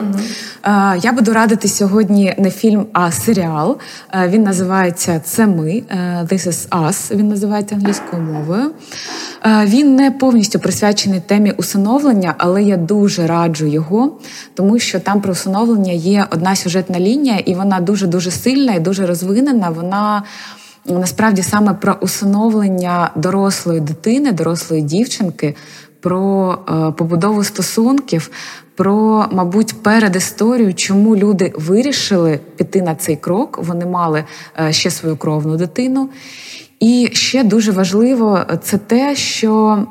Uh-huh. 0.64 1.00
Я 1.04 1.12
буду 1.12 1.34
радити 1.34 1.68
сьогодні 1.68 2.36
не 2.38 2.52
фільм, 2.52 2.86
а 2.94 3.12
серіал. 3.12 3.78
Е, 4.14 4.28
він 4.28 4.44
називається 4.44 5.22
Це 5.24 5.48
ми. 5.48 5.84
This 6.24 6.48
is 6.48 6.70
Us, 6.70 7.16
Він 7.16 7.28
називається 7.28 7.76
англійською 7.76 8.22
мовою. 8.22 8.72
Він 9.66 9.96
не 9.96 10.12
повністю 10.12 10.60
присвячений 10.60 11.20
темі 11.20 11.52
усиновлення, 11.52 12.36
але 12.38 12.64
я 12.64 12.78
дуже 12.78 13.28
раджу 13.28 13.66
його, 13.66 14.18
тому 14.54 14.80
що 14.80 15.00
там 15.00 15.22
про 15.22 15.32
усиновлення 15.32 15.92
є 15.92 16.26
одна 16.32 16.56
сюжетна 16.56 17.00
лінія, 17.00 17.38
і 17.38 17.54
вона 17.54 17.80
дуже 17.80 18.08
дуже 18.08 18.32
сильна 18.32 18.74
і 18.74 18.80
дуже 18.80 19.06
розвинена. 19.06 19.70
Вона 19.70 20.24
насправді 20.86 21.44
саме 21.44 21.74
про 21.74 21.98
усиновлення 22.02 23.12
дорослої 23.16 23.80
дитини, 23.80 24.32
дорослої 24.32 24.82
дівчинки, 24.82 25.56
про 26.00 26.58
е, 26.70 26.92
побудову 26.92 27.44
стосунків, 27.44 28.32
про, 28.76 29.26
мабуть, 29.32 29.84
передісторію, 29.84 30.74
чому 30.74 31.16
люди 31.16 31.54
вирішили 31.56 32.40
піти 32.56 32.82
на 32.82 32.96
цей 32.96 33.16
крок. 33.16 33.60
Вони 33.64 33.86
мали 33.86 34.24
е, 34.60 34.74
ще 34.74 34.92
свою 34.92 35.18
кровну 35.18 35.58
дитину. 35.58 36.10
І 36.80 37.10
ще 37.14 37.44
дуже 37.44 37.72
важливо 37.72 38.40
це 38.64 38.78
те, 38.78 39.16
що 39.16 39.84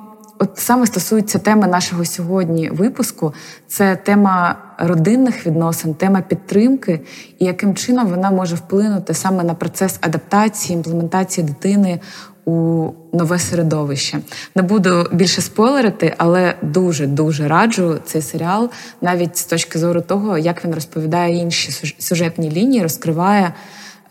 от 0.43 0.59
саме 0.59 0.87
стосується 0.87 1.39
теми 1.39 1.67
нашого 1.67 2.05
сьогодні 2.05 2.71
випуску, 2.71 3.35
це 3.69 3.97
тема 3.97 4.57
родинних 4.79 5.47
відносин, 5.47 5.95
тема 5.95 6.21
підтримки, 6.21 7.01
і 7.39 7.45
яким 7.45 7.75
чином 7.75 8.07
вона 8.07 8.31
може 8.31 8.57
вплинути 8.57 9.15
саме 9.15 9.45
на 9.45 9.55
процес 9.55 9.99
адаптації, 10.01 10.77
імплементації 10.77 11.47
дитини 11.47 12.01
у 12.45 12.89
нове 13.13 13.39
середовище. 13.39 14.19
Не 14.55 14.63
буду 14.63 15.09
більше 15.13 15.41
спойлерити, 15.41 16.15
але 16.19 16.55
дуже 16.63 17.07
дуже 17.07 17.49
раджу 17.49 17.99
цей 18.05 18.23
серіал, 18.23 18.71
навіть 19.01 19.37
з 19.37 19.45
точки 19.45 19.79
зору 19.79 20.01
того, 20.01 20.39
як 20.39 20.65
він 20.65 20.75
розповідає 20.75 21.37
інші 21.37 21.95
сюжетні 21.99 22.51
лінії, 22.51 22.83
розкриває. 22.83 23.53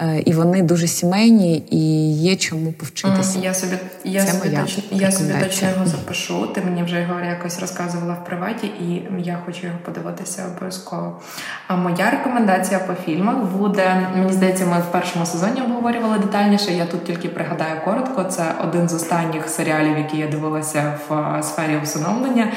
Е, 0.01 0.19
і 0.25 0.33
вони 0.33 0.61
дуже 0.61 0.87
сімейні 0.87 1.63
і 1.69 2.13
є 2.13 2.35
чому 2.35 2.71
повчитися. 2.71 3.39
Я 3.39 3.53
собі 3.53 3.77
я 4.03 4.25
Це 4.25 4.31
собі 4.31 4.55
точно 4.55 4.83
я 4.91 5.11
собі 5.11 5.33
точно 5.43 5.69
його 5.69 5.85
запишу. 5.85 6.47
Ти 6.47 6.61
мені 6.61 6.83
вже 6.83 7.01
його 7.01 7.19
якось 7.19 7.59
розказувала 7.59 8.13
в 8.13 8.25
приваті, 8.25 8.67
і 8.67 9.03
я 9.23 9.39
хочу 9.45 9.67
його 9.67 9.79
подивитися 9.85 10.45
обов'язково. 10.55 11.19
А 11.67 11.75
моя 11.75 12.11
рекомендація 12.11 12.79
по 12.79 12.93
фільмах 12.93 13.37
буде. 13.37 14.07
Мені 14.15 14.33
здається, 14.33 14.65
ми 14.65 14.79
в 14.79 14.91
першому 14.91 15.25
сезоні 15.25 15.61
обговорювали 15.61 16.19
детальніше. 16.19 16.71
Я 16.71 16.85
тут 16.85 17.03
тільки 17.03 17.29
пригадаю 17.29 17.81
коротко. 17.85 18.23
Це 18.23 18.43
один 18.63 18.89
з 18.89 18.93
останніх 18.93 19.49
серіалів, 19.49 19.97
які 19.97 20.17
я 20.17 20.27
дивилася 20.27 20.93
в 21.09 21.13
е, 21.13 21.43
сфері 21.43 21.77
усиновлення. 21.83 22.51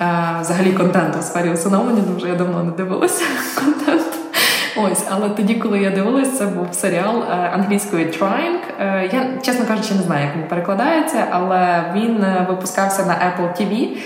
Е, 0.00 0.36
взагалі 0.40 0.72
контенту 0.72 1.18
в 1.18 1.22
сфері 1.22 1.50
усиновлення, 1.50 2.02
тому 2.02 2.18
що 2.18 2.28
я 2.28 2.34
давно 2.34 2.64
не 2.64 2.70
дивилася 2.70 3.24
контент. 3.64 3.95
Ось, 4.76 5.04
але 5.10 5.28
тоді, 5.28 5.54
коли 5.54 5.80
я 5.80 5.90
дивилась, 5.90 6.38
це 6.38 6.46
був 6.46 6.66
серіал 6.72 7.22
е, 7.22 7.50
англійською 7.54 8.06
Trying. 8.06 8.60
Я, 9.12 9.28
чесно 9.42 9.66
кажучи, 9.66 9.94
не 9.94 10.02
знаю, 10.02 10.26
як 10.26 10.36
він 10.36 10.48
перекладається, 10.48 11.26
але 11.30 11.84
він 11.94 12.24
випускався 12.48 13.06
на 13.06 13.12
Apple 13.12 13.60
TV. 13.60 13.96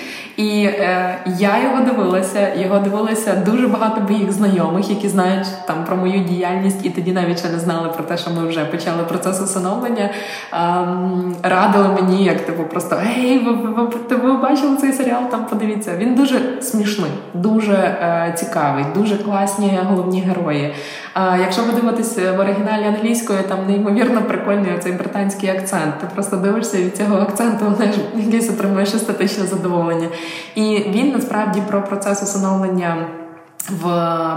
І 0.40 0.64
е, 0.64 1.18
я 1.38 1.62
його 1.62 1.84
дивилася, 1.84 2.54
його 2.54 2.78
дивилися 2.78 3.42
дуже 3.46 3.68
багато 3.68 4.00
моїх 4.00 4.32
знайомих, 4.32 4.90
які 4.90 5.08
знають 5.08 5.46
там 5.66 5.84
про 5.84 5.96
мою 5.96 6.20
діяльність, 6.20 6.86
і 6.86 6.90
тоді 6.90 7.12
навіть 7.12 7.38
ще 7.38 7.48
не 7.48 7.58
знали 7.58 7.88
про 7.88 8.04
те, 8.04 8.16
що 8.16 8.30
ми 8.30 8.46
вже 8.46 8.64
почали 8.64 9.04
процес 9.04 9.42
усиновлення. 9.42 10.10
Ем, 10.52 11.34
радили 11.42 11.88
мені, 11.88 12.24
як 12.24 12.40
типу, 12.40 12.64
просто 12.64 12.96
гей, 12.96 13.38
ви, 13.38 13.52
ви, 13.52 13.86
ви, 14.08 14.16
ви 14.16 14.36
бачили 14.36 14.76
цей 14.76 14.92
серіал? 14.92 15.22
Там 15.30 15.46
подивіться. 15.46 15.96
Він 15.96 16.14
дуже 16.14 16.62
смішний, 16.62 17.10
дуже 17.34 17.72
е, 17.72 18.34
цікавий, 18.38 18.84
дуже 18.94 19.16
класні 19.16 19.78
головні 19.82 20.20
герої. 20.20 20.59
А 21.14 21.36
якщо 21.36 21.62
ви 21.62 21.72
дивитесь 21.72 22.18
в 22.18 22.38
оригіналі 22.38 22.84
англійською, 22.84 23.38
там 23.48 23.66
неймовірно 23.66 24.22
прикольний 24.22 24.78
цей 24.80 24.92
британський 24.92 25.50
акцент. 25.50 25.98
Ти 25.98 26.06
просто 26.14 26.36
дивишся 26.36 26.78
від 26.78 26.96
цього 26.96 27.16
акценту, 27.16 27.64
знаєш, 27.76 27.96
якесь 28.16 28.50
отримуєш 28.50 28.94
естетичне 28.94 29.46
задоволення. 29.46 30.08
І 30.54 30.84
він 30.88 31.12
насправді 31.12 31.62
про 31.68 31.84
процес 31.84 32.22
усиновлення. 32.22 33.08
В 33.70 33.84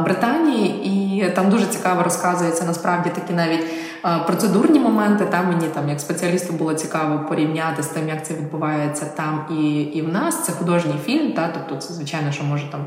Британії, 0.03 0.85
і 0.85 1.29
там 1.29 1.49
дуже 1.49 1.65
цікаво 1.65 2.03
розказується 2.03 2.65
насправді 2.65 3.09
такі 3.09 3.33
навіть 3.33 3.65
процедурні 4.25 4.79
моменти. 4.79 5.25
Там 5.25 5.47
мені 5.47 5.67
там 5.67 5.89
як 5.89 5.99
спеціалісту 5.99 6.53
було 6.53 6.73
цікаво 6.73 7.25
порівняти 7.29 7.83
з 7.83 7.87
тим, 7.87 8.09
як 8.09 8.25
це 8.27 8.33
відбувається 8.33 9.05
там 9.15 9.45
і 9.59 9.81
і 9.81 10.01
в 10.01 10.13
нас. 10.13 10.45
Це 10.45 10.51
художній 10.51 10.99
фільм, 11.05 11.31
та 11.31 11.47
тобто 11.53 11.87
це 11.87 11.93
звичайно, 11.93 12.31
що 12.31 12.43
може 12.43 12.71
там 12.71 12.85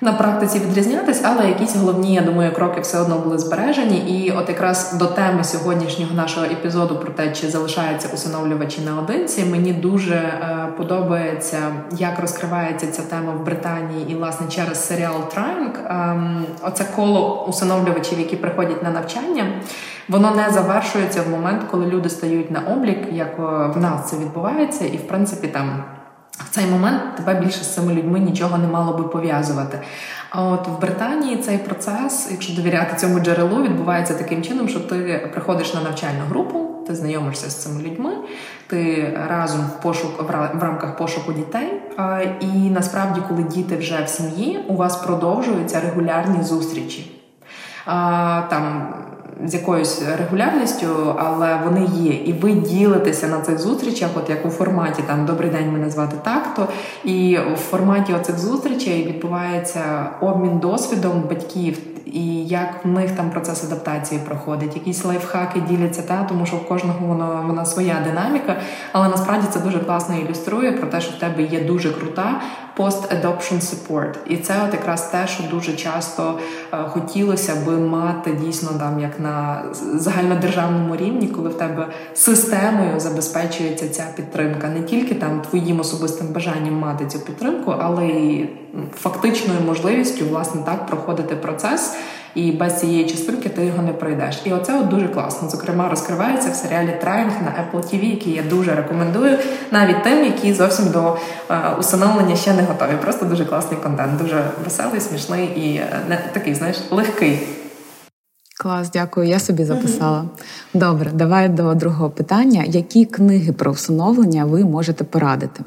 на 0.00 0.12
практиці 0.12 0.58
відрізнятись, 0.58 1.22
але 1.24 1.48
якісь 1.48 1.76
головні, 1.76 2.14
я 2.14 2.20
думаю, 2.20 2.52
кроки 2.52 2.80
все 2.80 3.00
одно 3.00 3.18
були 3.18 3.38
збережені. 3.38 3.98
І 3.98 4.30
от 4.30 4.48
якраз 4.48 4.92
до 4.92 5.06
теми 5.06 5.44
сьогоднішнього 5.44 6.14
нашого 6.14 6.46
епізоду 6.46 6.96
про 6.96 7.12
те, 7.12 7.32
чи 7.32 7.48
залишаються 7.48 8.08
усиновлювачі 8.14 8.80
наодинці, 8.80 9.44
мені 9.44 9.72
дуже 9.72 10.14
е, 10.14 10.68
подобається, 10.76 11.58
як 11.92 12.18
розкривається 12.18 12.86
ця 12.86 13.02
тема 13.02 13.32
в 13.32 13.44
Британії 13.44 14.06
і 14.08 14.14
власне 14.14 14.46
через 14.48 14.86
серіал 14.86 15.28
Транк. 15.34 15.78
Е, 15.78 16.16
оце 16.62 16.84
коло 16.96 17.46
усиновлювачів, 17.48 18.18
які 18.18 18.36
приходять 18.36 18.82
на 18.82 18.90
навчання. 18.90 19.44
Воно 20.08 20.30
не 20.30 20.50
завершується 20.50 21.22
в 21.22 21.30
момент, 21.30 21.62
коли 21.70 21.86
люди 21.86 22.08
стають 22.08 22.50
на 22.50 22.60
облік, 22.60 22.98
як 23.12 23.38
е, 23.38 23.42
в 23.74 23.80
нас 23.80 24.10
це 24.10 24.16
відбувається, 24.16 24.84
і 24.84 24.96
в 24.96 25.08
принципі 25.08 25.48
там 25.48 25.84
в 26.38 26.50
цей 26.50 26.66
момент 26.66 27.16
тебе 27.16 27.40
більше 27.40 27.64
з 27.64 27.74
цими 27.74 27.94
людьми 27.94 28.20
нічого 28.20 28.58
не 28.58 28.66
мало 28.66 28.98
би 28.98 29.04
пов'язувати. 29.04 29.80
А 30.30 30.42
от 30.42 30.68
в 30.68 30.80
Британії 30.80 31.36
цей 31.36 31.58
процес, 31.58 32.28
якщо 32.30 32.54
довіряти 32.54 32.96
цьому 32.96 33.20
джерелу, 33.20 33.62
відбувається 33.62 34.14
таким 34.14 34.42
чином, 34.42 34.68
що 34.68 34.80
ти 34.80 35.30
приходиш 35.32 35.74
на 35.74 35.80
навчальну 35.80 36.24
групу, 36.28 36.84
ти 36.86 36.94
знайомишся 36.94 37.50
з 37.50 37.62
цими 37.62 37.82
людьми, 37.82 38.10
ти 38.66 39.12
разом 39.28 39.60
в 39.60 39.82
пошук 39.82 40.22
в 40.58 40.62
рамках 40.62 40.96
пошуку 40.96 41.32
дітей. 41.32 41.82
І 42.40 42.70
насправді, 42.70 43.20
коли 43.28 43.42
діти 43.42 43.76
вже 43.76 44.04
в 44.04 44.08
сім'ї, 44.08 44.60
у 44.68 44.76
вас 44.76 44.96
продовжуються 44.96 45.80
регулярні 45.80 46.42
зустрічі. 46.42 47.20
Там 48.48 48.94
з 49.44 49.54
якоюсь 49.54 50.02
регулярністю, 50.18 50.86
але 51.18 51.60
вони 51.64 51.88
є. 51.96 52.12
І 52.12 52.32
ви 52.32 52.52
ділитеся 52.52 53.28
на 53.28 53.40
цих 53.40 53.58
зустрічах, 53.58 54.10
от 54.14 54.30
як 54.30 54.46
у 54.46 54.50
форматі 54.50 55.02
там 55.06 55.26
Добрий 55.26 55.50
день 55.50 55.72
мене 55.72 55.90
звати 55.90 56.16
так-то. 56.22 56.68
І 57.04 57.38
в 57.54 57.56
форматі 57.56 58.14
оцих 58.14 58.38
зустрічей 58.38 59.06
відбувається 59.06 60.10
обмін 60.20 60.58
досвідом 60.58 61.22
батьків 61.28 61.78
і 62.12 62.46
як 62.46 62.84
в 62.84 62.88
них 62.88 63.10
там 63.10 63.30
процес 63.30 63.64
адаптації 63.64 64.20
проходить, 64.26 64.74
якісь 64.74 65.04
лайфхаки 65.04 65.60
діляться, 65.60 66.02
та 66.02 66.24
тому 66.24 66.46
що 66.46 66.56
в 66.56 66.68
кожного 66.68 67.06
воно 67.06 67.44
вона 67.46 67.64
своя 67.64 67.96
динаміка, 68.04 68.56
але 68.92 69.08
насправді 69.08 69.46
це 69.50 69.60
дуже 69.60 69.78
класно 69.78 70.16
ілюструє 70.16 70.72
про 70.72 70.88
те, 70.88 71.00
що 71.00 71.16
в 71.16 71.18
тебе 71.18 71.42
є 71.42 71.60
дуже 71.60 71.92
крута 71.92 72.40
post-adoption 72.78 73.60
support. 73.60 74.14
І 74.26 74.36
це 74.36 74.54
от 74.68 74.74
якраз 74.74 75.02
те, 75.02 75.26
що 75.26 75.42
дуже 75.50 75.72
часто 75.72 76.38
е, 76.72 76.76
хотілося 76.76 77.54
би 77.66 77.72
мати 77.72 78.32
дійсно 78.32 78.70
там 78.78 79.00
як 79.00 79.20
на 79.20 79.62
загальнодержавному 79.94 80.96
рівні, 80.96 81.28
коли 81.28 81.48
в 81.48 81.54
тебе 81.54 81.88
системою 82.14 83.00
забезпечується 83.00 83.88
ця 83.88 84.04
підтримка, 84.16 84.68
не 84.68 84.82
тільки 84.82 85.14
там 85.14 85.40
твоїм 85.40 85.80
особистим 85.80 86.26
бажанням 86.26 86.74
мати 86.74 87.06
цю 87.06 87.18
підтримку, 87.18 87.74
але 87.78 88.06
й 88.06 88.48
фактичною 88.94 89.60
можливістю 89.66 90.24
власне 90.26 90.62
так 90.62 90.86
проходити 90.86 91.36
процес. 91.36 91.96
І 92.34 92.52
без 92.52 92.80
цієї 92.80 93.06
частинки 93.06 93.48
ти 93.48 93.66
його 93.66 93.82
не 93.82 93.92
пройдеш. 93.92 94.40
І 94.44 94.52
оце 94.52 94.78
от 94.80 94.88
дуже 94.88 95.08
класно. 95.08 95.50
Зокрема, 95.50 95.88
розкривається 95.88 96.50
в 96.50 96.54
серіалі 96.54 96.96
Трайнг 97.00 97.32
на 97.44 97.50
Apple 97.50 97.84
TV, 97.84 98.10
який 98.10 98.32
я 98.32 98.42
дуже 98.42 98.74
рекомендую, 98.74 99.38
навіть 99.70 100.02
тим, 100.02 100.24
які 100.24 100.54
зовсім 100.54 100.90
до 100.90 101.16
е, 101.50 101.54
усиновлення 101.80 102.36
ще 102.36 102.52
не 102.52 102.62
готові. 102.62 102.96
Просто 103.02 103.26
дуже 103.26 103.44
класний 103.44 103.80
контент, 103.80 104.18
дуже 104.18 104.50
веселий, 104.64 105.00
смішний 105.00 105.46
і 105.46 105.76
е, 105.76 106.00
не 106.08 106.18
такий, 106.32 106.54
знаєш, 106.54 106.76
легкий. 106.90 107.38
Клас, 108.60 108.90
дякую. 108.90 109.28
Я 109.28 109.40
собі 109.40 109.64
записала. 109.64 110.24
Добре, 110.74 111.10
давай 111.14 111.48
до 111.48 111.74
другого 111.74 112.10
питання. 112.10 112.64
Які 112.66 113.04
книги 113.04 113.52
про 113.52 113.72
всиновлення 113.72 114.44
ви 114.44 114.64
можете 114.64 115.04
порадити? 115.04 115.64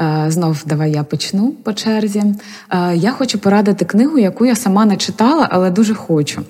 Е, 0.00 0.30
знов 0.30 0.62
давай 0.66 0.92
я 0.92 1.02
почну 1.02 1.52
по 1.52 1.72
черзі. 1.72 2.22
Е, 2.70 2.96
я 2.96 3.12
хочу 3.12 3.38
порадити 3.38 3.84
книгу, 3.84 4.18
яку 4.18 4.46
я 4.46 4.56
сама 4.56 4.84
не 4.84 4.96
читала, 4.96 5.48
але 5.50 5.70
дуже 5.70 5.94
хочу. 5.94 6.42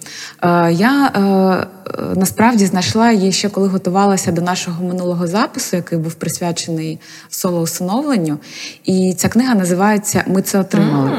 Е, 0.43 0.73
я 0.73 1.13
насправді 2.15 2.67
знайшла 2.67 3.11
її 3.11 3.33
ще 3.33 3.49
коли 3.49 3.69
готувалася 3.69 4.33
до 4.33 4.43
нашого 4.43 4.85
минулого 4.85 5.27
запису, 5.27 5.77
який 5.77 5.99
був 5.99 6.15
присвячений 6.15 6.99
солоусиновленню. 7.29 8.39
І 8.85 9.15
ця 9.17 9.29
книга 9.29 9.55
називається 9.55 10.25
Ми 10.27 10.43
це 10.43 10.59
отримали. 10.59 11.11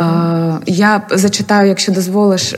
Mm. 0.00 0.62
Я 0.66 1.02
зачитаю, 1.10 1.68
якщо 1.68 1.92
дозволиш, 1.92 2.50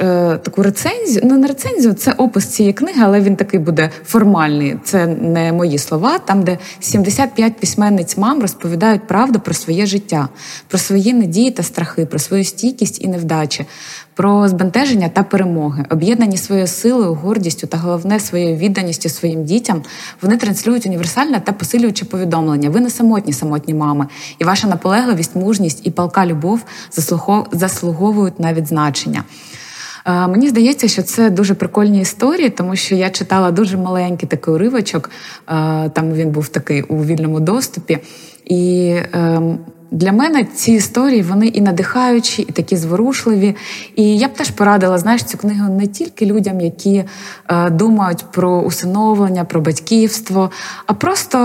таку 0.43 0.63
рецензію. 0.63 1.21
Ну, 1.25 1.39
не 1.39 1.47
рецензію, 1.47 1.95
це 1.95 2.13
опис 2.13 2.47
цієї 2.47 2.73
книги, 2.73 3.03
але 3.05 3.21
він 3.21 3.37
такий 3.37 3.61
буде 3.61 3.91
формальний. 4.05 4.77
Це 4.85 5.07
не 5.07 5.53
мої 5.53 5.79
слова. 5.79 6.19
Там, 6.19 6.43
де 6.43 6.59
75 6.81 7.57
письменниць 7.57 8.17
мам 8.17 8.41
розповідають 8.41 9.07
правду 9.07 9.41
про 9.41 9.55
своє 9.55 9.87
життя, 9.87 10.29
про 10.69 10.79
свої 10.79 11.15
надії 11.15 11.51
та 11.51 11.63
страхи, 11.63 12.07
про 12.07 12.19
свою 12.19 12.45
стійкість 12.45 13.05
і 13.05 13.09
невдачі, 13.09 13.67
про 14.15 14.49
збентеження 14.49 15.09
та 15.09 15.23
перемоги, 15.23 15.85
об'єднані 15.91 16.37
своєю 16.37 16.67
силою, 16.67 17.15
гордістю 17.15 17.67
та 17.67 17.77
головне 17.77 18.21
своєю 18.21 18.57
відданістю 18.57 19.09
своїм 19.09 19.45
дітям. 19.45 19.83
Вони 20.23 20.37
транслюють 20.37 20.87
універсальне 20.87 21.41
та 21.41 21.53
посилююче 21.53 22.05
повідомлення. 22.05 22.71
Ви 22.71 22.81
не 22.81 22.91
самотні, 22.91 23.33
самотні 23.33 23.75
мами, 23.75 24.07
і 24.39 24.45
ваша 24.45 24.69
наполегливість, 24.69 25.37
мужність 25.37 25.81
і 25.87 25.91
палка 25.91 26.27
любов 26.27 26.61
заслуговують 27.53 28.41
на 28.41 28.55
відзначення. 28.55 29.25
Е, 30.07 30.27
мені 30.27 30.49
здається, 30.49 30.89
що 30.89 31.03
це 31.03 31.31
дуже 31.31 31.55
прикольні 31.55 32.01
історії, 32.01 32.51
тому 32.51 32.77
що 32.77 32.95
я 32.95 33.11
читала 33.11 33.51
дуже 33.51 33.77
маленький 33.77 34.29
такий 34.29 34.55
уривочок. 34.55 35.11
Е, 35.49 35.89
там 35.89 36.13
він 36.13 36.31
був 36.31 36.49
такий 36.49 36.83
у 36.83 37.05
вільному 37.05 37.41
доступі. 37.41 37.99
І 38.45 38.97
ем, 39.13 39.59
для 39.91 40.13
мене 40.13 40.45
ці 40.45 40.73
історії 40.73 41.23
вони 41.23 41.47
і 41.47 41.61
надихаючі, 41.61 42.43
і 42.43 42.53
такі 42.53 42.77
зворушливі. 42.77 43.57
І 43.97 44.19
я 44.19 44.29
б 44.29 44.35
теж 44.35 44.51
порадила 44.51 44.99
знаєш, 44.99 45.25
цю 45.25 45.39
книгу 45.39 45.75
не 45.75 45.87
тільки 45.87 46.27
людям, 46.27 46.61
які 46.61 47.05
е, 47.49 47.71
думають 47.71 48.25
про 48.33 48.61
усиновлення, 48.61 49.45
про 49.45 49.61
батьківство, 49.61 50.51
а 50.87 50.93
просто 50.93 51.39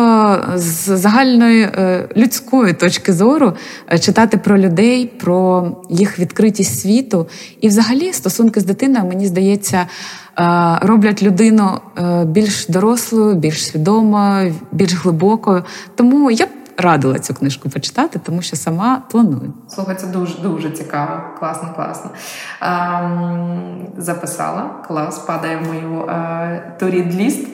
з 0.55 0.97
загальної 0.97 1.61
е, 1.61 2.09
людської 2.17 2.73
точки 2.73 3.13
зору 3.13 3.53
е, 3.93 3.99
читати 3.99 4.37
про 4.37 4.57
людей, 4.57 5.05
про 5.05 5.71
їх 5.89 6.19
відкритість 6.19 6.79
світу. 6.79 7.27
І, 7.61 7.67
взагалі, 7.67 8.13
стосунки 8.13 8.59
з 8.59 8.65
дитиною, 8.65 9.05
мені 9.05 9.27
здається. 9.27 9.87
Е, 10.39 10.79
роблять 10.81 11.23
людину 11.23 11.79
е, 11.97 12.25
більш 12.25 12.67
дорослою, 12.67 13.35
більш 13.35 13.65
свідомою, 13.65 14.55
більш 14.71 14.93
глибокою. 14.93 15.63
Тому 15.95 16.31
я 16.31 16.45
б 16.45 16.49
радила 16.77 17.19
цю 17.19 17.33
книжку 17.33 17.69
почитати, 17.69 18.19
тому 18.25 18.41
що 18.41 18.55
сама 18.55 19.01
планую. 19.11 19.53
Слухай, 19.67 19.95
це 19.95 20.07
дуже 20.07 20.37
дуже 20.41 20.69
цікаво, 20.69 21.19
класно, 21.39 21.69
класно. 21.75 22.11
Ем, 22.61 23.87
Записала 23.97 24.69
клас, 24.87 25.19
падає 25.19 25.57
в 25.57 25.67
мою 25.67 26.09
турід-ліст. 26.79 27.47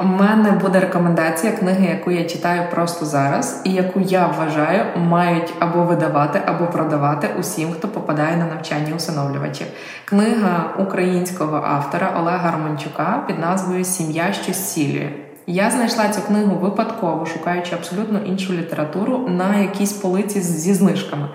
У 0.00 0.04
мене 0.04 0.50
буде 0.50 0.80
рекомендація 0.80 1.52
книги, 1.52 1.86
яку 1.86 2.10
я 2.10 2.24
читаю 2.24 2.70
просто 2.70 3.06
зараз, 3.06 3.60
і 3.64 3.72
яку 3.72 4.00
я 4.00 4.26
вважаю 4.26 4.84
мають 4.96 5.54
або 5.58 5.82
видавати, 5.82 6.40
або 6.46 6.66
продавати 6.66 7.28
усім, 7.40 7.72
хто 7.72 7.88
попадає 7.88 8.36
на 8.36 8.46
навчання 8.46 8.94
усиновлювачів. 8.96 9.66
Книга 10.04 10.74
українського 10.78 11.56
автора 11.56 12.12
Олега 12.20 12.50
Романчука 12.50 13.24
під 13.26 13.38
назвою 13.38 13.84
Сім'я 13.84 14.32
що 14.32 14.52
зцілює. 14.52 15.25
Я 15.46 15.70
знайшла 15.70 16.08
цю 16.08 16.22
книгу 16.22 16.56
випадково, 16.56 17.26
шукаючи 17.26 17.74
абсолютно 17.74 18.18
іншу 18.18 18.52
літературу 18.52 19.28
на 19.28 19.56
якійсь 19.56 19.92
полиці 19.92 20.40
зі 20.40 20.74
знижками. 20.74 21.28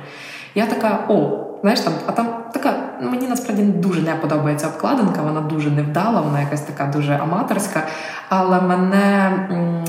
Я 0.55 0.66
така, 0.66 1.05
о, 1.09 1.47
знаєш 1.62 1.80
там, 1.80 1.93
а 2.05 2.12
там 2.12 2.28
така 2.53 2.74
мені 3.01 3.28
насправді 3.28 3.64
дуже 3.64 4.01
не 4.01 4.16
подобається 4.16 4.68
обкладинка, 4.68 5.22
вона 5.22 5.41
дуже 5.41 5.72
невдала, 5.72 6.22
вона 6.22 6.41
якась 6.41 6.62
така 6.62 6.86
дуже 6.86 7.14
аматорська. 7.14 7.88
Але 8.30 8.62
мене 8.62 9.26
м, 9.51 9.86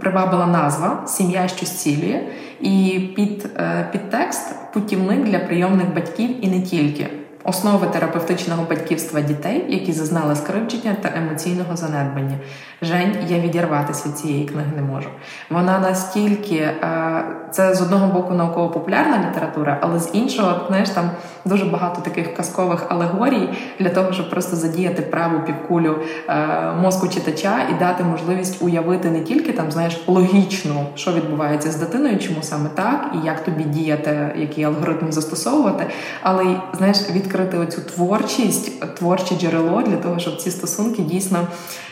привабила 0.00 0.46
назва 0.46 1.02
Сім'я 1.06 1.48
що 1.48 1.66
зцілює, 1.66 2.20
і 2.60 3.00
під, 3.16 3.50
е, 3.56 3.88
під 3.92 4.10
текст 4.10 4.72
путівник 4.72 5.24
для 5.24 5.38
прийомних 5.38 5.94
батьків 5.94 6.44
і 6.44 6.48
не 6.48 6.62
тільки 6.62 7.06
основи 7.48 7.86
терапевтичного 7.86 8.66
батьківства 8.70 9.20
дітей, 9.20 9.64
які 9.68 9.92
зазнали 9.92 10.36
скривдження 10.36 10.96
та 11.02 11.12
емоційного 11.16 11.76
занедбання. 11.76 12.38
Жень, 12.82 13.16
я 13.28 13.40
відірватися 13.40 14.08
від 14.08 14.18
цієї 14.18 14.44
книги 14.44 14.72
не 14.76 14.82
можу. 14.82 15.08
Вона 15.50 15.78
настільки 15.78 16.54
е, 16.54 17.24
це 17.50 17.74
з 17.74 17.82
одного 17.82 18.06
боку 18.06 18.34
науково-популярна 18.34 19.30
література, 19.30 19.78
але 19.80 19.98
з 19.98 20.10
іншого, 20.12 20.66
знаєш, 20.68 20.90
там 20.90 21.10
дуже 21.44 21.64
багато 21.64 22.00
таких 22.00 22.34
казкових 22.34 22.86
алегорій 22.88 23.48
для 23.78 23.88
того, 23.88 24.12
щоб 24.12 24.30
просто 24.30 24.56
задіяти 24.56 25.02
праву 25.02 25.40
півкулю 25.46 25.98
е, 26.28 26.72
мозку 26.82 27.08
читача 27.08 27.58
і 27.70 27.78
дати 27.78 28.04
можливість 28.04 28.62
уявити 28.62 29.10
не 29.10 29.20
тільки 29.20 29.52
там, 29.52 29.72
знаєш, 29.72 30.04
логічно, 30.06 30.86
що 30.94 31.12
відбувається 31.12 31.70
з 31.70 31.76
дитиною, 31.76 32.18
чому 32.18 32.42
саме 32.42 32.68
так, 32.74 33.10
і 33.14 33.26
як 33.26 33.44
тобі 33.44 33.64
діяти, 33.64 34.32
який 34.36 34.64
алгоритм 34.64 35.12
застосовувати, 35.12 35.86
але 36.22 36.44
й 36.44 36.56
знаєш, 36.76 37.10
відкрити 37.10 37.37
оцю 37.42 37.80
творчість, 37.80 38.94
творче 38.94 39.34
джерело 39.34 39.82
для 39.82 39.96
того, 39.96 40.18
щоб 40.18 40.36
ці 40.36 40.50
стосунки 40.50 41.02
дійсно 41.02 41.46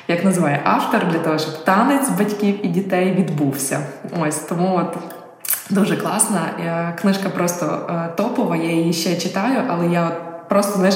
як 0.09 0.24
називає 0.24 0.61
автор, 0.64 1.09
для 1.12 1.18
того, 1.18 1.38
щоб 1.38 1.64
танець 1.64 2.09
батьків 2.09 2.66
і 2.66 2.68
дітей 2.68 3.12
відбувся. 3.12 3.80
Ось 4.20 4.36
тому 4.36 4.76
от. 4.76 4.97
Дуже 5.70 5.97
класна. 5.97 6.40
Книжка 7.01 7.28
просто 7.28 7.88
е, 7.90 8.09
топова, 8.16 8.57
я 8.57 8.70
її 8.70 8.92
ще 8.92 9.16
читаю, 9.16 9.62
але 9.68 9.86
я 9.86 10.07
от 10.07 10.49
просто 10.49 10.78
знаєш, 10.78 10.94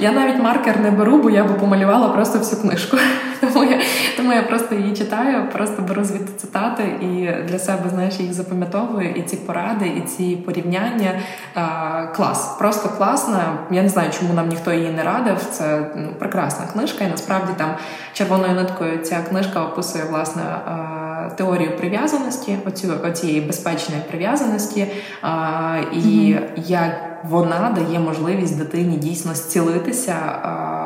я 0.00 0.12
навіть 0.12 0.42
маркер 0.42 0.80
не 0.80 0.90
беру, 0.90 1.18
бо 1.18 1.30
я 1.30 1.44
би 1.44 1.54
помалювала 1.54 2.08
просто 2.08 2.38
всю 2.38 2.62
книжку. 2.62 2.96
Тому 3.40 3.64
я 3.64 3.80
тому 4.16 4.32
я 4.32 4.42
просто 4.42 4.74
її 4.74 4.96
читаю, 4.96 5.48
просто 5.52 5.82
беру 5.82 6.04
звідти 6.04 6.32
цитати 6.36 6.82
і 6.82 7.30
для 7.48 7.58
себе 7.58 7.90
знаєш, 7.90 8.20
їх 8.20 8.32
запам'ятовую. 8.32 9.10
І 9.10 9.22
ці 9.22 9.36
поради, 9.36 9.86
і 9.86 10.00
ці 10.00 10.36
порівняння. 10.36 11.10
А, 11.54 12.06
клас, 12.06 12.56
просто 12.58 12.88
класна. 12.88 13.58
Я 13.70 13.82
не 13.82 13.88
знаю, 13.88 14.10
чому 14.18 14.34
нам 14.34 14.48
ніхто 14.48 14.72
її 14.72 14.90
не 14.90 15.02
радив. 15.02 15.36
Це 15.50 15.90
ну, 15.96 16.08
прекрасна 16.18 16.66
книжка, 16.72 17.04
і 17.04 17.10
насправді 17.10 17.52
там 17.56 17.70
червоною 18.12 18.54
ниткою 18.54 18.98
ця 18.98 19.20
книжка 19.28 19.60
описує 19.62 20.04
власне. 20.04 20.42
Теорію 21.36 21.76
прив'язаності, 21.76 22.58
оцю 22.66 22.92
оцієї 23.04 23.40
безпечної 23.40 24.02
прив'язаності, 24.08 24.86
а, 25.22 25.76
і 25.92 25.98
mm-hmm. 25.98 26.40
як 26.56 27.15
вона 27.24 27.70
дає 27.70 27.98
можливість 27.98 28.58
дитині 28.58 28.96
дійсно 28.96 29.34
зцілитися 29.34 30.14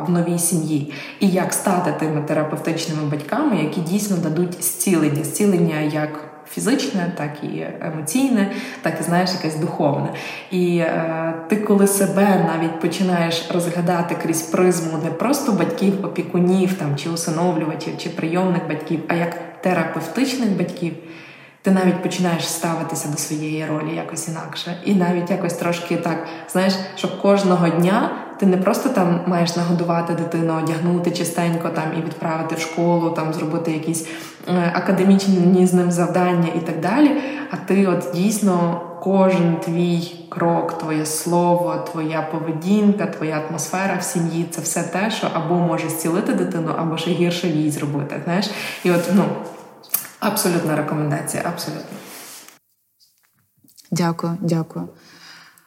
в 0.06 0.10
новій 0.10 0.38
сім'ї, 0.38 0.92
і 1.20 1.28
як 1.28 1.52
стати 1.52 1.92
тими 1.98 2.22
терапевтичними 2.26 3.02
батьками, 3.10 3.56
які 3.62 3.80
дійсно 3.80 4.16
дадуть 4.16 4.64
зцілення, 4.64 5.24
зцілення 5.24 5.80
як. 5.80 6.26
Фізичне, 6.54 7.12
так 7.16 7.44
і 7.44 7.66
емоційне, 7.80 8.52
так 8.82 8.94
і 9.00 9.02
знаєш, 9.02 9.30
якесь 9.34 9.56
духовне. 9.56 10.08
І 10.50 10.76
е, 10.76 11.34
ти, 11.48 11.56
коли 11.56 11.86
себе 11.86 12.50
навіть 12.54 12.80
починаєш 12.80 13.48
розглядати 13.54 14.16
крізь 14.22 14.42
призму 14.42 14.98
не 15.04 15.10
просто 15.10 15.52
батьків, 15.52 16.04
опікунів 16.04 16.74
там 16.74 16.96
чи 16.96 17.10
усиновлювачів, 17.10 17.98
чи 17.98 18.08
прийомних 18.08 18.68
батьків, 18.68 19.00
а 19.08 19.14
як 19.14 19.38
терапевтичних 19.60 20.58
батьків, 20.58 20.94
ти 21.62 21.70
навіть 21.70 22.02
починаєш 22.02 22.48
ставитися 22.48 23.08
до 23.08 23.16
своєї 23.16 23.66
ролі 23.66 23.94
якось 23.96 24.28
інакше. 24.28 24.76
І 24.84 24.94
навіть 24.94 25.30
якось 25.30 25.54
трошки 25.54 25.96
так, 25.96 26.26
знаєш, 26.52 26.74
що 26.96 27.20
кожного 27.22 27.68
дня 27.68 28.10
ти 28.38 28.46
не 28.46 28.56
просто 28.56 28.88
там 28.88 29.20
маєш 29.26 29.56
нагодувати 29.56 30.14
дитину, 30.14 30.58
одягнути 30.62 31.10
чистенько 31.10 31.68
там 31.68 31.84
і 31.98 32.00
відправити 32.00 32.54
в 32.54 32.60
школу, 32.60 33.10
там 33.10 33.32
зробити 33.32 33.72
якісь 33.72 34.06
е, 34.48 34.72
академічні 34.74 35.66
з 35.66 35.74
ним 35.74 35.90
завдання 35.90 36.48
і 36.56 36.58
так 36.58 36.80
далі. 36.80 37.10
А 37.50 37.56
ти 37.56 37.86
от 37.86 38.10
дійсно. 38.14 38.80
Кожен 39.02 39.56
твій 39.56 40.12
крок, 40.28 40.78
твоє 40.78 41.06
слово, 41.06 41.76
твоя 41.92 42.22
поведінка, 42.22 43.06
твоя 43.06 43.42
атмосфера 43.48 43.96
в 44.00 44.02
сім'ї 44.02 44.46
це 44.50 44.60
все 44.60 44.82
те, 44.82 45.10
що 45.10 45.26
або 45.32 45.54
може 45.54 45.88
зцілити 45.88 46.32
дитину, 46.32 46.70
або 46.78 46.96
ще 46.96 47.10
гірше 47.10 47.48
їй 47.48 47.70
зробити. 47.70 48.20
Знаєш, 48.24 48.50
і 48.84 48.90
от 48.90 49.10
ну 49.14 49.24
Абсолютна 50.20 50.76
рекомендація, 50.76 51.42
абсолютно. 51.46 51.96
Дякую, 53.90 54.36
дякую. 54.40 54.88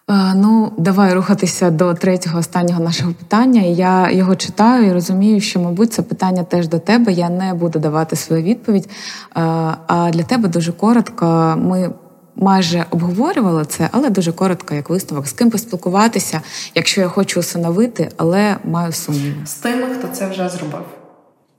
Е, 0.09 0.33
ну, 0.35 0.71
давай 0.77 1.13
рухатися 1.13 1.71
до 1.71 1.93
третього 1.93 2.39
останнього 2.39 2.83
нашого 2.83 3.13
питання. 3.13 3.61
Я 3.61 4.11
його 4.11 4.35
читаю 4.35 4.87
і 4.87 4.93
розумію, 4.93 5.41
що, 5.41 5.59
мабуть, 5.59 5.93
це 5.93 6.01
питання 6.01 6.43
теж 6.43 6.67
до 6.67 6.79
тебе. 6.79 7.11
Я 7.11 7.29
не 7.29 7.53
буду 7.53 7.79
давати 7.79 8.15
свою 8.15 8.43
відповідь. 8.43 8.89
Е, 8.89 9.41
а 9.87 10.09
для 10.13 10.23
тебе 10.23 10.49
дуже 10.49 10.71
коротко. 10.71 11.55
Ми 11.57 11.93
майже 12.35 12.85
обговорювали 12.89 13.65
це, 13.65 13.89
але 13.91 14.09
дуже 14.09 14.31
коротко, 14.31 14.75
як 14.75 14.89
висновок, 14.89 15.27
з 15.27 15.31
ким 15.31 15.49
поспілкуватися, 15.49 16.41
якщо 16.75 17.01
я 17.01 17.07
хочу 17.07 17.39
усиновити, 17.39 18.09
але 18.17 18.57
маю 18.63 18.91
сумніви. 18.91 19.45
З 19.45 19.53
тими, 19.53 19.87
хто 19.99 20.07
це 20.07 20.29
вже 20.29 20.49
зробив. 20.49 20.85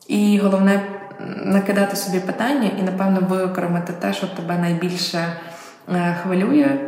І 0.08 0.38
головне 0.38 0.82
накидати 1.44 1.96
собі 1.96 2.20
питання 2.20 2.70
і, 2.80 2.82
напевно, 2.82 3.20
виокремити 3.28 3.92
те, 3.92 4.12
що 4.12 4.26
тебе 4.26 4.58
найбільше 4.58 5.18
е, 5.94 6.16
хвилює 6.22 6.66
е, 6.66 6.78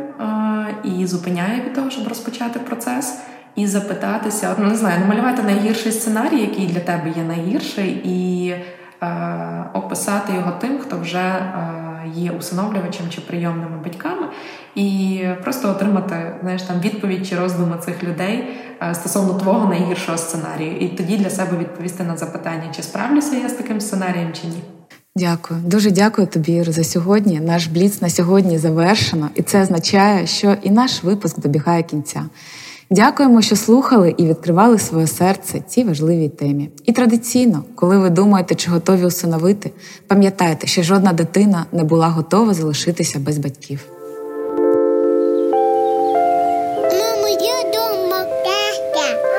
і 0.83 1.05
зупиняє 1.05 1.61
від 1.61 1.73
того, 1.73 1.89
щоб 1.89 2.07
розпочати 2.07 2.59
процес, 2.59 3.19
і 3.55 3.67
запитатися, 3.67 4.55
ну 4.59 4.65
не 4.65 4.75
знаю, 4.75 4.99
намалювати 4.99 5.43
найгірший 5.43 5.91
сценарій, 5.91 6.41
який 6.41 6.67
для 6.67 6.79
тебе 6.79 7.13
є 7.15 7.23
найгірший, 7.23 8.01
і 8.03 8.53
описати 9.73 10.33
його 10.33 10.51
тим, 10.51 10.79
хто 10.79 10.99
вже. 10.99 11.17
Е, 11.17 11.87
є 12.15 12.31
усиновлювачем 12.31 13.09
чи 13.09 13.21
прийомними 13.21 13.77
батьками, 13.83 14.27
і 14.75 15.19
просто 15.43 15.69
отримати 15.69 16.35
знаєш, 16.41 16.61
там 16.61 16.79
відповідь 16.79 17.27
чи 17.27 17.35
роздуми 17.35 17.77
цих 17.85 18.03
людей 18.03 18.43
е, 18.81 18.95
стосовно 18.95 19.33
твого 19.33 19.69
найгіршого 19.69 20.17
сценарію, 20.17 20.77
і 20.77 20.87
тоді 20.87 21.17
для 21.17 21.29
себе 21.29 21.57
відповісти 21.57 22.03
на 22.03 22.17
запитання, 22.17 22.63
чи 22.75 22.83
справлюся 22.83 23.35
я 23.35 23.49
з 23.49 23.53
таким 23.53 23.81
сценарієм, 23.81 24.33
чи 24.33 24.47
ні. 24.47 24.63
Дякую, 25.15 25.59
дуже 25.59 25.91
дякую 25.91 26.27
тобі 26.27 26.51
Ір, 26.51 26.71
за 26.71 26.83
сьогодні. 26.83 27.39
Наш 27.39 27.67
бліц 27.67 28.01
на 28.01 28.09
сьогодні 28.09 28.57
завершено, 28.57 29.29
і 29.35 29.41
це 29.41 29.61
означає, 29.61 30.27
що 30.27 30.55
і 30.61 30.69
наш 30.69 31.03
випуск 31.03 31.39
добігає 31.39 31.83
кінця. 31.83 32.25
Дякуємо, 32.89 33.41
що 33.41 33.55
слухали 33.55 34.15
і 34.17 34.25
відкривали 34.25 34.79
своє 34.79 35.07
серце 35.07 35.61
цій 35.67 35.83
важливій 35.83 36.29
темі. 36.29 36.69
І 36.85 36.91
традиційно, 36.91 37.63
коли 37.75 37.97
ви 37.97 38.09
думаєте, 38.09 38.55
чи 38.55 38.71
готові 38.71 39.05
усиновити, 39.05 39.71
пам'ятайте, 40.07 40.67
що 40.67 40.83
жодна 40.83 41.13
дитина 41.13 41.65
не 41.71 41.83
була 41.83 42.07
готова 42.07 42.53
залишитися 42.53 43.19
без 43.19 43.37
батьків. 43.37 43.85
Мамо, 46.91 47.27
я 47.27 47.69
вдома. 47.69 48.25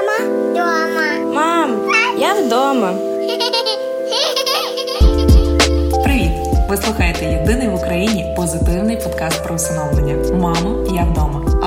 Мама, 0.07 0.51
вдома. 0.51 1.35
Мам, 1.35 1.71
я 2.19 2.35
вдома. 2.35 2.93
Привіт! 6.05 6.31
Ви 6.71 6.77
слухаєте 6.77 7.25
єдиний 7.25 7.69
в 7.69 7.75
Україні 7.75 8.35
позитивний 8.37 8.97
подкаст 8.97 9.45
про 9.45 9.55
усиновлення. 9.55 10.17
Мамо, 10.39 10.85
я 10.95 11.05
вдома 11.05 11.48